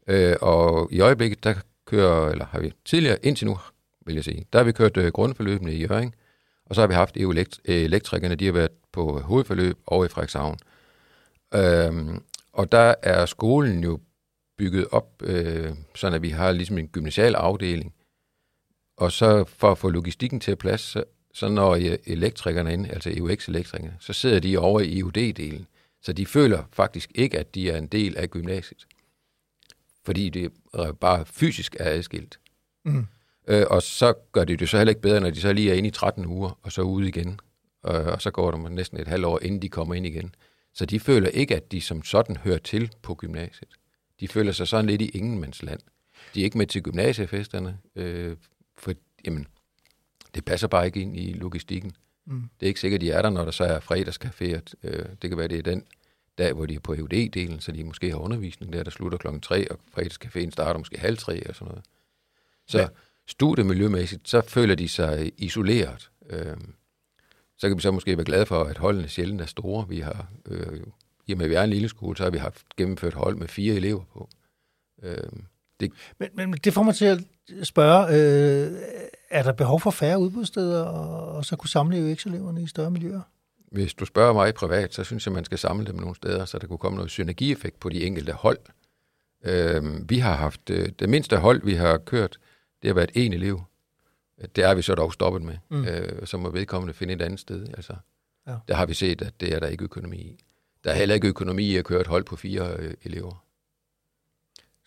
Øh, 0.07 0.37
og 0.41 0.89
i 0.93 1.01
øjeblikket, 1.01 1.45
der 1.45 1.55
kører, 1.87 2.31
eller 2.31 2.47
har 2.47 2.61
vi 2.61 2.73
tidligere, 2.85 3.19
indtil 3.23 3.47
nu, 3.47 3.59
vil 4.07 4.15
jeg 4.15 4.25
sige, 4.25 4.47
der 4.53 4.59
har 4.59 4.65
vi 4.65 4.73
kørt 4.73 4.97
øh, 4.97 5.13
grundforløbene 5.13 5.75
i 5.75 5.87
Jøring, 5.87 6.15
og 6.67 6.75
så 6.75 6.81
har 6.81 6.89
vi 6.89 6.95
haft 6.95 7.17
EU-elektrikerne, 7.17 8.35
de 8.35 8.45
har 8.45 8.53
været 8.53 8.71
på 8.93 9.21
hovedforløb 9.21 9.79
over 9.87 10.05
i 10.05 10.09
Frederikshavn. 10.09 10.59
Øhm, 11.55 12.23
og 12.53 12.73
der 12.73 12.95
er 13.03 13.27
skolen 13.27 13.85
jo 13.85 13.99
bygget 14.59 14.87
op, 14.91 15.23
øh, 15.23 15.75
sådan 15.95 16.15
at 16.15 16.23
vi 16.23 16.29
har 16.29 16.53
ligesom 16.53 16.79
en 16.79 16.89
gymnasial 16.89 17.35
afdeling, 17.35 17.95
og 18.97 19.13
så 19.13 19.45
for 19.45 19.71
at 19.71 19.79
få 19.79 19.89
logistikken 19.89 20.41
til 20.41 20.53
at 20.53 20.59
plads, 20.59 20.81
så, 20.81 21.05
så 21.35 21.49
når 21.49 21.75
elektrikerne 22.07 22.73
ind, 22.73 22.91
altså 22.91 23.11
EUX-elektrikerne, 23.17 23.97
så 24.01 24.13
sidder 24.13 24.41
de 24.41 24.59
over 24.59 24.81
i 24.81 24.99
EUD-delen. 24.99 25.67
Så 26.03 26.13
de 26.13 26.27
føler 26.27 26.65
faktisk 26.73 27.11
ikke, 27.15 27.39
at 27.39 27.55
de 27.55 27.71
er 27.71 27.79
en 27.79 27.87
del 27.87 28.17
af 28.17 28.31
gymnasiet. 28.31 28.87
Fordi 30.05 30.29
det 30.29 30.53
bare 31.01 31.27
fysisk 31.27 31.77
er 31.81 31.91
adskilt. 31.91 32.39
Mm. 32.85 33.07
Øh, 33.49 33.67
og 33.71 33.83
så 33.83 34.15
gør 34.33 34.45
det 34.45 34.59
det 34.59 34.69
så 34.69 34.77
heller 34.77 34.91
ikke 34.91 35.01
bedre, 35.01 35.21
når 35.21 35.31
de 35.31 35.41
så 35.41 35.53
lige 35.53 35.71
er 35.71 35.75
inde 35.75 35.89
i 35.89 35.93
13 35.93 36.27
uger, 36.27 36.59
og 36.63 36.73
så 36.73 36.83
ude 36.83 37.09
igen. 37.09 37.41
Øh, 37.87 38.07
og 38.07 38.23
så 38.23 38.31
går 38.31 38.51
der 38.51 38.69
næsten 38.69 39.01
et 39.01 39.09
halvt 39.09 39.25
år, 39.25 39.39
inden 39.43 39.63
de 39.63 39.69
kommer 39.69 39.95
ind 39.95 40.07
igen. 40.07 40.35
Så 40.75 40.87
de 40.87 41.01
føler 41.01 41.29
ikke, 41.29 41.57
at 41.57 41.73
de 41.73 41.81
som 41.81 42.03
sådan 42.03 42.37
hører 42.37 42.59
til 42.59 42.91
på 43.03 43.15
gymnasiet. 43.15 43.71
De 44.21 44.29
føler 44.29 44.53
sig 44.53 44.69
sådan 44.69 44.87
lidt 44.87 45.03
i 45.03 45.09
ingenmandsland. 45.09 45.81
De 46.35 46.41
er 46.41 46.45
ikke 46.45 46.59
med 46.59 46.67
til 46.67 46.83
gymnasiefesterne, 46.83 47.79
øh, 47.97 48.37
for 48.79 48.93
jamen, 49.25 49.47
det 50.35 50.45
passer 50.45 50.69
bare 50.69 50.87
ikke 50.87 51.01
ind 51.01 51.17
i 51.17 51.33
logistikken. 51.33 51.93
Mm. 52.27 52.43
Det 52.61 52.67
er 52.67 52.69
ikke 52.69 52.81
sikkert, 52.81 52.99
at 52.99 53.07
de 53.07 53.11
er 53.11 53.23
der, 53.23 53.31
når 53.31 53.45
der 53.45 53.51
så 53.51 53.65
er 53.65 53.81
fredagscafé. 53.81 54.61
Øh, 54.83 55.07
det 55.23 55.31
kan 55.31 55.39
være, 55.39 55.49
det 55.49 55.59
er 55.59 55.63
den 55.63 55.85
dag, 56.39 56.53
hvor 56.53 56.67
de 56.67 56.75
er 56.75 56.81
på 56.81 56.95
EUD-delen, 56.95 57.61
så 57.61 57.73
de 57.73 57.85
måske 57.85 58.11
har 58.11 58.19
undervisning 58.19 58.73
der, 58.73 58.83
der 58.83 58.91
slutter 58.91 59.19
klokken 59.19 59.41
3, 59.41 59.71
og 59.71 59.79
fredagscaféen 59.99 60.51
starter 60.51 60.79
måske 60.79 60.99
halv 60.99 61.19
tre 61.19 61.37
eller 61.37 61.55
sådan 61.55 61.69
noget. 61.69 61.85
Så 62.67 62.79
ja. 62.79 62.89
studiemiljømæssigt, 63.27 64.29
så 64.29 64.41
føler 64.41 64.75
de 64.75 64.89
sig 64.89 65.33
isoleret. 65.37 66.11
Øh, 66.31 66.57
så 67.57 67.69
kan 67.69 67.77
vi 67.77 67.83
så 67.83 67.91
måske 67.91 68.17
være 68.17 68.25
glade 68.25 68.47
for, 68.47 68.65
at 68.65 68.79
holdene 68.79 69.09
sjældent 69.09 69.41
er 69.41 69.47
store. 69.47 69.89
Vi 69.89 70.01
har, 70.01 70.27
øh, 70.47 70.81
i 71.27 71.33
og 71.33 71.39
med, 71.39 71.47
at 71.47 71.51
vi 71.51 71.55
er 71.55 71.63
en 71.63 71.71
lille 71.71 71.89
skole, 71.89 72.17
så 72.17 72.23
har 72.23 72.31
vi 72.31 72.39
haft 72.39 72.77
gennemført 72.77 73.15
hold 73.15 73.37
med 73.37 73.49
fire 73.49 73.75
elever 73.75 74.05
på. 74.05 74.29
Øh, 75.03 75.33
det... 75.81 75.93
Men, 76.19 76.29
men 76.35 76.53
det 76.53 76.73
får 76.73 76.83
mig 76.83 76.95
til 76.95 77.05
at 77.05 77.21
spørge, 77.63 78.07
øh, 78.09 78.73
er 79.31 79.43
der 79.43 79.53
behov 79.53 79.81
for 79.81 79.91
færre 79.91 80.19
udbudssteder, 80.19 80.83
og, 80.83 81.37
og 81.37 81.45
så 81.45 81.57
kunne 81.57 81.71
samle 81.71 82.13
UX-eleverne 82.13 82.63
i 82.63 82.67
større 82.67 82.91
miljøer? 82.91 83.21
Hvis 83.73 83.95
du 83.95 84.05
spørger 84.05 84.33
mig 84.33 84.55
privat, 84.55 84.95
så 84.95 85.05
synes 85.05 85.27
jeg, 85.27 85.35
man 85.35 85.45
skal 85.45 85.59
samle 85.59 85.87
dem 85.87 85.97
nogle 85.97 86.17
steder, 86.17 86.45
så 86.45 86.59
der 86.59 86.67
kunne 86.67 86.79
komme 86.79 86.97
noget 86.97 87.11
synergieffekt 87.11 87.81
på 87.81 87.89
de 87.89 88.05
enkelte 88.05 88.33
hold. 88.33 88.59
Øh, 89.45 90.11
vi 90.11 90.19
har 90.19 90.35
haft, 90.37 90.71
øh, 90.71 90.89
det 90.99 91.09
mindste 91.09 91.37
hold, 91.37 91.63
vi 91.65 91.75
har 91.75 91.99
kørt, 91.99 92.39
det 92.83 92.89
har 92.89 92.95
været 92.95 93.11
en 93.15 93.33
elev. 93.33 93.63
Det 94.57 94.65
er 94.65 94.75
vi 94.75 94.83
så 94.83 94.95
dog 94.95 95.13
stoppet 95.13 95.43
med. 95.43 95.57
Mm. 95.69 95.85
Øh, 95.85 96.27
så 96.27 96.39
må 96.39 96.51
vedkommende 96.51 96.95
finde 96.95 97.15
et 97.15 97.23
andet 97.23 97.41
sted. 97.41 97.67
Altså, 97.77 97.95
ja. 98.47 98.55
Der 98.69 98.75
har 98.75 98.87
vi 98.87 98.95
set, 98.95 99.23
at 99.23 99.41
det 99.41 99.55
er 99.55 99.61
der 99.61 99.67
ikke 99.67 99.85
økonomi 99.85 100.17
i. 100.17 100.39
Der 100.85 100.91
er 100.91 100.95
heller 100.95 101.15
ikke 101.15 101.29
økonomi 101.29 101.63
i 101.63 101.77
at 101.77 101.85
køre 101.85 102.01
et 102.01 102.07
hold 102.07 102.25
på 102.25 102.37
fire 102.37 102.77
øh, 102.79 102.95
elever. 103.05 103.45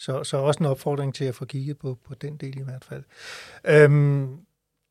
Så, 0.01 0.23
så 0.23 0.37
også 0.37 0.59
en 0.59 0.65
opfordring 0.65 1.15
til 1.15 1.25
at 1.25 1.35
få 1.35 1.45
kigget 1.45 1.77
på, 1.77 1.97
på 2.03 2.15
den 2.15 2.37
del 2.37 2.57
i 2.57 2.63
hvert 2.63 2.85
fald. 2.85 3.03
Øhm, 3.67 4.37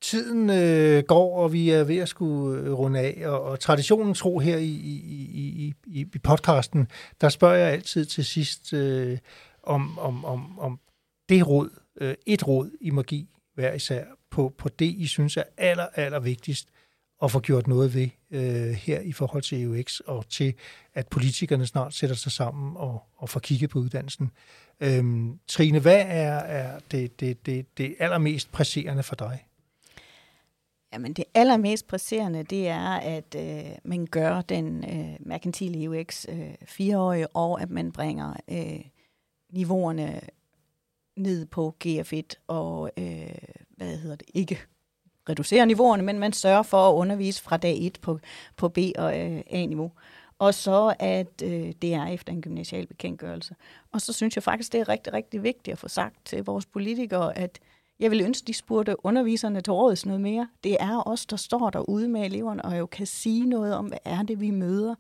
tiden 0.01 0.51
øh, 0.51 1.05
går, 1.05 1.39
og 1.39 1.53
vi 1.53 1.71
er 1.71 1.85
ved 1.85 1.99
at 1.99 2.09
skulle 2.09 2.61
øh, 2.61 2.73
runde 2.73 2.99
af, 2.99 3.23
og, 3.27 3.43
og 3.43 3.61
traditionen 3.61 4.15
tro 4.15 4.39
her 4.39 4.57
i, 4.57 4.65
i, 4.65 4.95
i, 5.33 5.75
i, 5.87 6.07
i 6.15 6.19
podcasten, 6.19 6.89
der 7.21 7.29
spørger 7.29 7.57
jeg 7.57 7.73
altid 7.73 8.05
til 8.05 8.25
sidst 8.25 8.73
øh, 8.73 9.19
om, 9.63 9.99
om, 9.99 10.25
om, 10.25 10.59
om 10.59 10.81
det 11.29 11.49
råd, 11.49 11.71
øh, 12.01 12.15
et 12.27 12.49
råd, 12.49 12.71
I 12.81 12.91
må 12.91 13.03
give 13.03 13.27
hver 13.55 13.73
især 13.73 14.05
på, 14.31 14.55
på 14.59 14.69
det, 14.69 14.87
I 14.87 15.07
synes 15.07 15.37
er 15.37 15.45
aller, 15.57 15.87
aller 15.95 16.21
vigtigst 16.21 16.69
at 17.23 17.31
få 17.31 17.41
gjort 17.41 17.67
noget 17.67 17.95
ved 17.95 18.09
øh, 18.31 18.71
her 18.71 19.01
i 19.01 19.13
forhold 19.13 19.43
til 19.43 19.63
EUX, 19.63 20.01
og 20.01 20.29
til 20.29 20.55
at 20.95 21.09
politikerne 21.09 21.67
snart 21.67 21.95
sætter 21.95 22.17
sig 22.17 22.33
sammen 22.33 22.77
og, 22.77 23.03
og 23.17 23.29
får 23.29 23.41
kigget 23.41 23.71
på 23.71 23.79
uddannelsen. 23.79 24.31
Øhm, 24.81 25.39
Trine, 25.49 25.79
hvad 25.79 26.05
er, 26.07 26.39
er 26.39 26.79
det, 26.91 27.21
det, 27.21 27.47
det, 27.47 27.79
det 27.79 27.95
allermest 27.99 28.53
presserende 28.53 29.03
for 29.03 29.17
dig? 29.17 29.45
Jamen 30.93 31.13
det 31.13 31.25
allermest 31.35 31.87
presserende, 31.87 32.43
det 32.43 32.69
er, 32.69 32.89
at 32.91 33.35
øh, 33.37 33.73
man 33.85 34.07
gør 34.07 34.41
den 34.41 34.85
øh, 34.85 35.17
merkantile 35.21 35.85
EUX 35.85 36.27
øh, 36.29 36.55
fireårige, 36.65 37.37
og 37.37 37.63
at 37.63 37.71
man 37.71 37.93
bringer 37.93 38.35
øh, 38.51 38.81
niveauerne 39.51 40.21
ned 41.17 41.47
på 41.47 41.77
GF1 41.85 42.45
og, 42.47 42.91
øh, 42.97 43.35
hvad 43.77 43.97
hedder 43.97 44.17
det, 44.17 44.31
ikke 44.35 44.59
reducere 45.29 45.67
niveauerne, 45.67 46.03
men 46.03 46.19
man 46.19 46.33
sørger 46.33 46.63
for 46.63 46.91
at 46.91 46.95
undervise 46.95 47.43
fra 47.43 47.57
dag 47.57 47.87
1 47.87 47.99
på, 48.03 48.19
på 48.57 48.69
B- 48.69 48.79
og 48.99 49.21
øh, 49.21 49.41
A-niveau. 49.51 49.93
Og 50.39 50.55
så 50.55 50.95
at 50.99 51.43
øh, 51.45 51.73
det 51.83 51.95
er 51.95 52.07
efter 52.07 52.33
en 52.33 52.43
gymnasial 52.43 52.87
bekendtgørelse. 52.87 53.55
Og 53.93 54.01
så 54.01 54.13
synes 54.13 54.37
jeg 54.37 54.43
faktisk, 54.43 54.73
det 54.73 54.81
er 54.81 54.89
rigtig, 54.89 55.13
rigtig 55.13 55.43
vigtigt 55.43 55.73
at 55.73 55.79
få 55.79 55.89
sagt 55.89 56.25
til 56.25 56.45
vores 56.45 56.67
politikere, 56.67 57.39
at 57.39 57.59
jeg 58.01 58.11
vil 58.11 58.21
ønske, 58.21 58.47
de 58.47 58.55
spurgte 58.55 59.07
underviserne 59.07 59.61
til 59.61 59.73
råds 59.73 60.07
noget 60.07 60.21
mere. 60.21 60.49
Det 60.65 60.77
er 60.81 61.09
os, 61.09 61.27
der 61.27 61.37
står 61.37 61.71
derude 61.71 62.09
med 62.09 62.25
eleverne, 62.25 62.65
og 62.65 62.79
jo 62.79 62.87
kan 62.87 63.07
sige 63.07 63.47
noget 63.47 63.75
om, 63.75 63.87
hvad 63.87 63.99
er 64.05 64.23
det, 64.23 64.41
vi 64.41 64.51
møder 64.51 64.95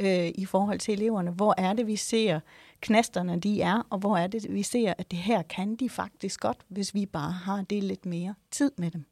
øh, 0.00 0.28
i 0.34 0.44
forhold 0.44 0.78
til 0.78 0.94
eleverne. 0.94 1.30
Hvor 1.30 1.54
er 1.58 1.72
det, 1.72 1.86
vi 1.86 1.96
ser 1.96 2.40
knasterne, 2.80 3.40
de 3.40 3.62
er, 3.62 3.86
og 3.90 3.98
hvor 3.98 4.16
er 4.16 4.26
det, 4.26 4.46
vi 4.50 4.62
ser, 4.62 4.94
at 4.98 5.10
det 5.10 5.18
her 5.18 5.42
kan 5.42 5.76
de 5.76 5.88
faktisk 5.88 6.40
godt, 6.40 6.58
hvis 6.68 6.94
vi 6.94 7.06
bare 7.06 7.32
har 7.32 7.62
det 7.62 7.82
lidt 7.82 8.06
mere 8.06 8.34
tid 8.50 8.72
med 8.78 8.90
dem. 8.90 9.04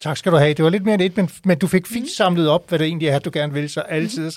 Tak 0.00 0.16
skal 0.16 0.32
du 0.32 0.36
have. 0.36 0.54
Det 0.54 0.64
var 0.64 0.70
lidt 0.70 0.84
mere 0.84 0.94
end 0.94 1.02
et, 1.02 1.16
men, 1.16 1.30
men 1.44 1.58
du 1.58 1.66
fik 1.66 1.86
fint 1.86 2.04
mm. 2.04 2.08
samlet 2.08 2.48
op, 2.48 2.68
hvad 2.68 2.78
det 2.78 2.86
egentlig 2.86 3.08
er, 3.08 3.18
du 3.18 3.30
gerne 3.32 3.52
vil, 3.52 3.70
så 3.70 3.80
altid. 3.80 4.30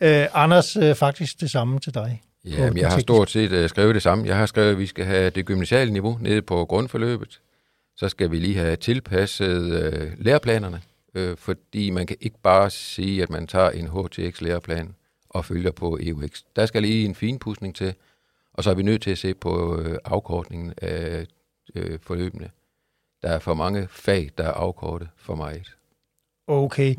Mm. 0.00 0.06
Øh, 0.06 0.26
Anders, 0.34 0.76
øh, 0.76 0.94
faktisk 0.94 1.40
det 1.40 1.50
samme 1.50 1.80
til 1.80 1.94
dig. 1.94 2.22
Ja, 2.44 2.70
men 2.70 2.78
jeg 2.78 2.90
har 2.90 2.98
stort 2.98 3.30
set 3.30 3.52
uh, 3.52 3.68
skrevet 3.68 3.94
det 3.94 4.02
samme. 4.02 4.26
Jeg 4.26 4.36
har 4.36 4.46
skrevet, 4.46 4.70
at 4.70 4.78
vi 4.78 4.86
skal 4.86 5.04
have 5.04 5.30
det 5.30 5.44
gymnasiale 5.46 5.92
niveau 5.92 6.18
nede 6.20 6.42
på 6.42 6.64
grundforløbet. 6.64 7.40
Så 7.96 8.08
skal 8.08 8.30
vi 8.30 8.38
lige 8.38 8.58
have 8.58 8.76
tilpasset 8.76 9.62
uh, 9.62 10.24
læreplanerne, 10.24 10.80
uh, 11.18 11.36
fordi 11.36 11.90
man 11.90 12.06
kan 12.06 12.16
ikke 12.20 12.38
bare 12.42 12.70
sige, 12.70 13.22
at 13.22 13.30
man 13.30 13.46
tager 13.46 13.70
en 13.70 13.88
HTX-læreplan 13.88 14.94
og 15.30 15.44
følger 15.44 15.70
på 15.70 15.98
EUX. 16.02 16.42
Der 16.56 16.66
skal 16.66 16.82
lige 16.82 17.04
en 17.04 17.14
finpudsning 17.14 17.74
til, 17.74 17.94
og 18.54 18.64
så 18.64 18.70
er 18.70 18.74
vi 18.74 18.82
nødt 18.82 19.02
til 19.02 19.10
at 19.10 19.18
se 19.18 19.34
på 19.34 19.76
uh, 19.76 19.94
afkortningen 20.04 20.74
af 20.82 21.26
uh, 21.76 21.82
forløbene. 22.02 22.50
Der 23.22 23.28
er 23.28 23.38
for 23.38 23.54
mange 23.54 23.88
fag, 23.90 24.30
der 24.38 24.44
er 24.44 24.52
afkortet 24.52 25.08
for 25.16 25.34
meget. 25.34 25.74
Okay. 26.48 26.94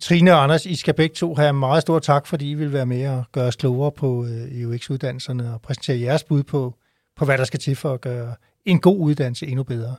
Trine 0.00 0.32
og 0.32 0.42
Anders, 0.42 0.66
I 0.66 0.74
skal 0.74 0.94
begge 0.94 1.14
to 1.14 1.34
have 1.34 1.52
meget 1.52 1.82
stor 1.82 1.98
tak, 1.98 2.26
fordi 2.26 2.50
I 2.50 2.54
vil 2.54 2.72
være 2.72 2.86
med 2.86 3.08
og 3.08 3.24
gøre 3.32 3.46
os 3.46 3.56
klogere 3.56 3.92
på 3.92 4.24
øh, 4.24 4.60
EUX-uddannelserne 4.60 5.54
og 5.54 5.60
præsentere 5.62 6.00
jeres 6.00 6.24
bud 6.24 6.42
på, 6.42 6.74
på, 7.16 7.24
hvad 7.24 7.38
der 7.38 7.44
skal 7.44 7.60
til 7.60 7.76
for 7.76 7.92
at 7.92 8.00
gøre 8.00 8.34
en 8.64 8.80
god 8.80 8.98
uddannelse 8.98 9.46
endnu 9.46 9.62
bedre. 9.62 9.94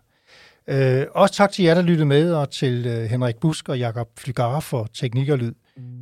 Øh, 0.67 1.05
også 1.11 1.35
tak 1.35 1.51
til 1.51 1.65
jer, 1.65 1.73
der 1.73 1.81
lyttede 1.81 2.05
med, 2.05 2.33
og 2.33 2.49
til 2.49 2.85
øh, 2.85 3.03
Henrik 3.03 3.35
Busk 3.35 3.69
og 3.69 3.79
Jakob 3.79 4.07
Flygare 4.17 4.61
for 4.61 4.87
teknik 4.93 5.29
og 5.29 5.37
lyd. 5.37 5.53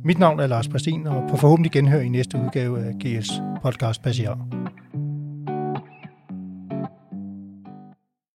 Mit 0.04 0.18
navn 0.18 0.40
er 0.40 0.46
Lars 0.46 0.68
Præstin, 0.68 1.06
og 1.06 1.30
på 1.30 1.36
forhåbentlig 1.36 1.72
genhør 1.72 2.00
i 2.00 2.08
næste 2.08 2.38
udgave 2.38 2.84
af 2.84 2.94
GS 2.94 3.30
Podcast 3.62 4.02
Passiar. 4.02 4.66